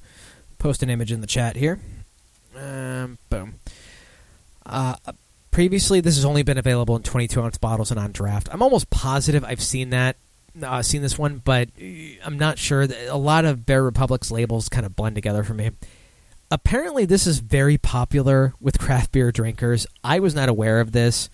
[0.60, 1.80] Post an image in the chat here.
[2.56, 3.56] Um, boom.
[4.66, 4.96] Uh,
[5.52, 8.48] previously, this has only been available in 22 ounce bottles and on draft.
[8.52, 10.16] I'm almost positive I've seen that,
[10.62, 11.70] uh, seen this one, but
[12.24, 12.88] I'm not sure.
[13.10, 15.72] A lot of Bear Republic's labels kind of blend together for me.
[16.52, 19.88] Apparently, this is very popular with craft beer drinkers.
[20.04, 21.30] I was not aware of this.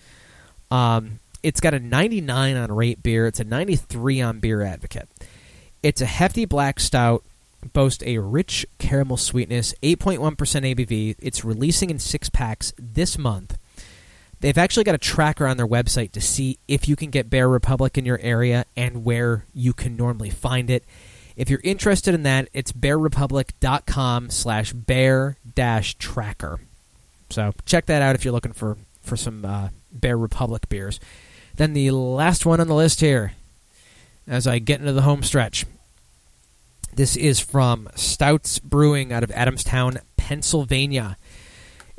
[0.70, 3.26] Um, it's got a 99 on Rate Beer.
[3.26, 5.08] It's a 93 on Beer Advocate.
[5.82, 7.24] It's a hefty black stout,
[7.72, 11.16] boasts a rich caramel sweetness, 8.1% ABV.
[11.18, 13.58] It's releasing in six packs this month.
[14.40, 17.48] They've actually got a tracker on their website to see if you can get Bear
[17.48, 20.84] Republic in your area and where you can normally find it.
[21.36, 26.60] If you're interested in that, it's bearrepublic.com slash bear dash tracker.
[27.28, 31.00] So check that out if you're looking for, for some uh, Bear Republic beers.
[31.56, 33.34] Then the last one on the list here,
[34.26, 35.66] as I get into the home stretch.
[36.94, 41.16] This is from Stoudts Brewing out of Adamstown, Pennsylvania.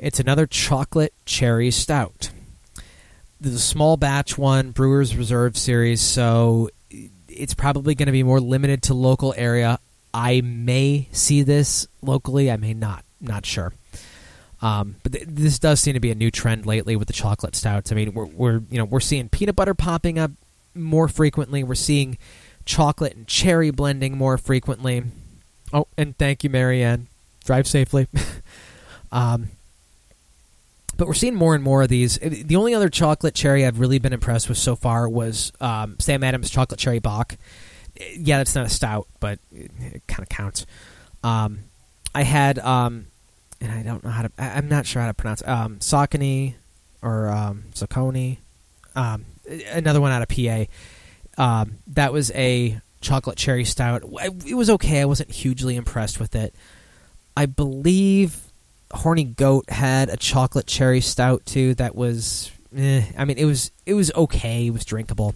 [0.02, 2.30] It's another chocolate cherry stout.
[3.44, 6.70] A small batch one, Brewers Reserve series, so
[7.28, 9.78] it's probably going to be more limited to local area.
[10.12, 13.04] I may see this locally, I may not.
[13.20, 13.72] Not sure.
[14.60, 17.54] Um, but th- this does seem to be a new trend lately with the chocolate
[17.54, 17.92] stouts.
[17.92, 20.32] I mean, we're, we're you know we're seeing peanut butter popping up
[20.74, 21.62] more frequently.
[21.62, 22.18] We're seeing
[22.64, 25.04] chocolate and cherry blending more frequently.
[25.72, 27.06] Oh, and thank you, Marianne.
[27.44, 28.08] Drive safely.
[29.12, 29.48] um,
[30.96, 32.18] but we're seeing more and more of these.
[32.18, 36.22] The only other chocolate cherry I've really been impressed with so far was um, Sam
[36.22, 37.36] Adams chocolate cherry Bock.
[38.16, 40.66] Yeah, that's not a stout, but it, it kind of counts.
[41.22, 41.64] Um,
[42.14, 43.06] I had, um,
[43.60, 44.32] and I don't know how to.
[44.38, 46.54] I, am not sure how to pronounce um, Saucony
[47.00, 48.38] or um, Saucony.
[48.94, 49.24] Um,
[49.70, 50.64] another one out of PA.
[51.38, 54.02] Um, that was a chocolate cherry stout.
[54.46, 55.00] It was okay.
[55.00, 56.54] I wasn't hugely impressed with it.
[57.36, 58.51] I believe
[58.92, 61.74] Horny Goat had a chocolate cherry stout too.
[61.74, 64.66] That was, eh, I mean, it was it was okay.
[64.66, 65.34] It was drinkable.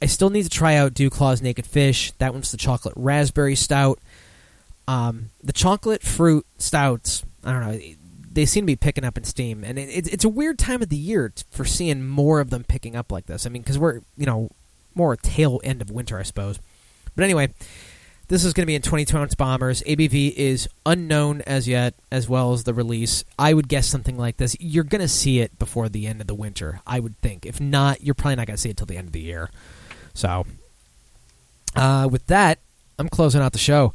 [0.00, 2.12] I still need to try out Duclaw's Naked Fish.
[2.18, 3.98] That one's the chocolate raspberry stout.
[4.86, 7.24] Um, the chocolate fruit stouts.
[7.42, 7.80] I don't know.
[8.30, 10.90] They seem to be picking up in steam, and it, it's a weird time of
[10.90, 13.46] the year for seeing more of them picking up like this.
[13.46, 14.50] I mean, because we're you know
[14.94, 16.58] more tail end of winter, I suppose.
[17.14, 17.54] But anyway,
[18.28, 19.82] this is going to be in 22 ounce bombers.
[19.82, 23.24] ABV is unknown as yet, as well as the release.
[23.38, 24.56] I would guess something like this.
[24.58, 27.46] You're going to see it before the end of the winter, I would think.
[27.46, 29.50] If not, you're probably not going to see it till the end of the year.
[30.14, 30.46] So,
[31.76, 32.58] uh, with that,
[32.98, 33.92] I'm closing out the show.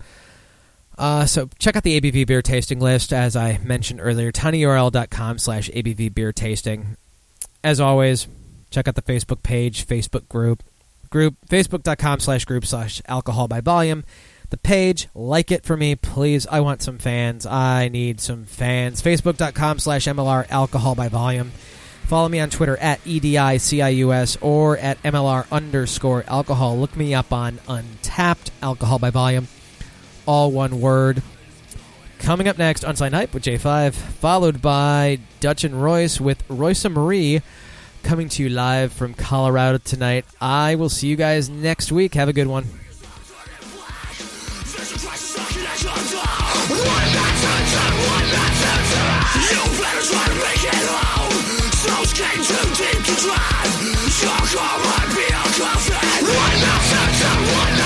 [0.97, 5.69] Uh, so check out the ABV beer tasting list, as I mentioned earlier, tinyurl.com slash
[5.69, 6.95] ABV beer tasting.
[7.63, 8.27] As always,
[8.69, 10.63] check out the Facebook page, Facebook group,
[11.11, 14.03] group, facebook.com slash group slash alcohol by volume.
[14.49, 16.45] The page, like it for me, please.
[16.47, 17.45] I want some fans.
[17.45, 19.01] I need some fans.
[19.01, 21.51] Facebook.com slash MLR alcohol by volume.
[22.03, 26.77] Follow me on Twitter at EDICIUS or at MLR underscore alcohol.
[26.77, 29.47] Look me up on Untappd Alcohol by Volume.
[30.25, 31.23] all one word.
[32.19, 36.93] Coming up next, Unsigned Hype with J5, followed by Dutch and Royce with Royce and
[36.93, 37.41] Marie
[38.03, 40.25] coming to you live from Colorado tonight.
[40.39, 42.13] I will see you guys next week.
[42.15, 42.65] Have a good one.
[44.71, 45.41] Better try to.
[56.21, 56.61] One
[57.53, 57.80] one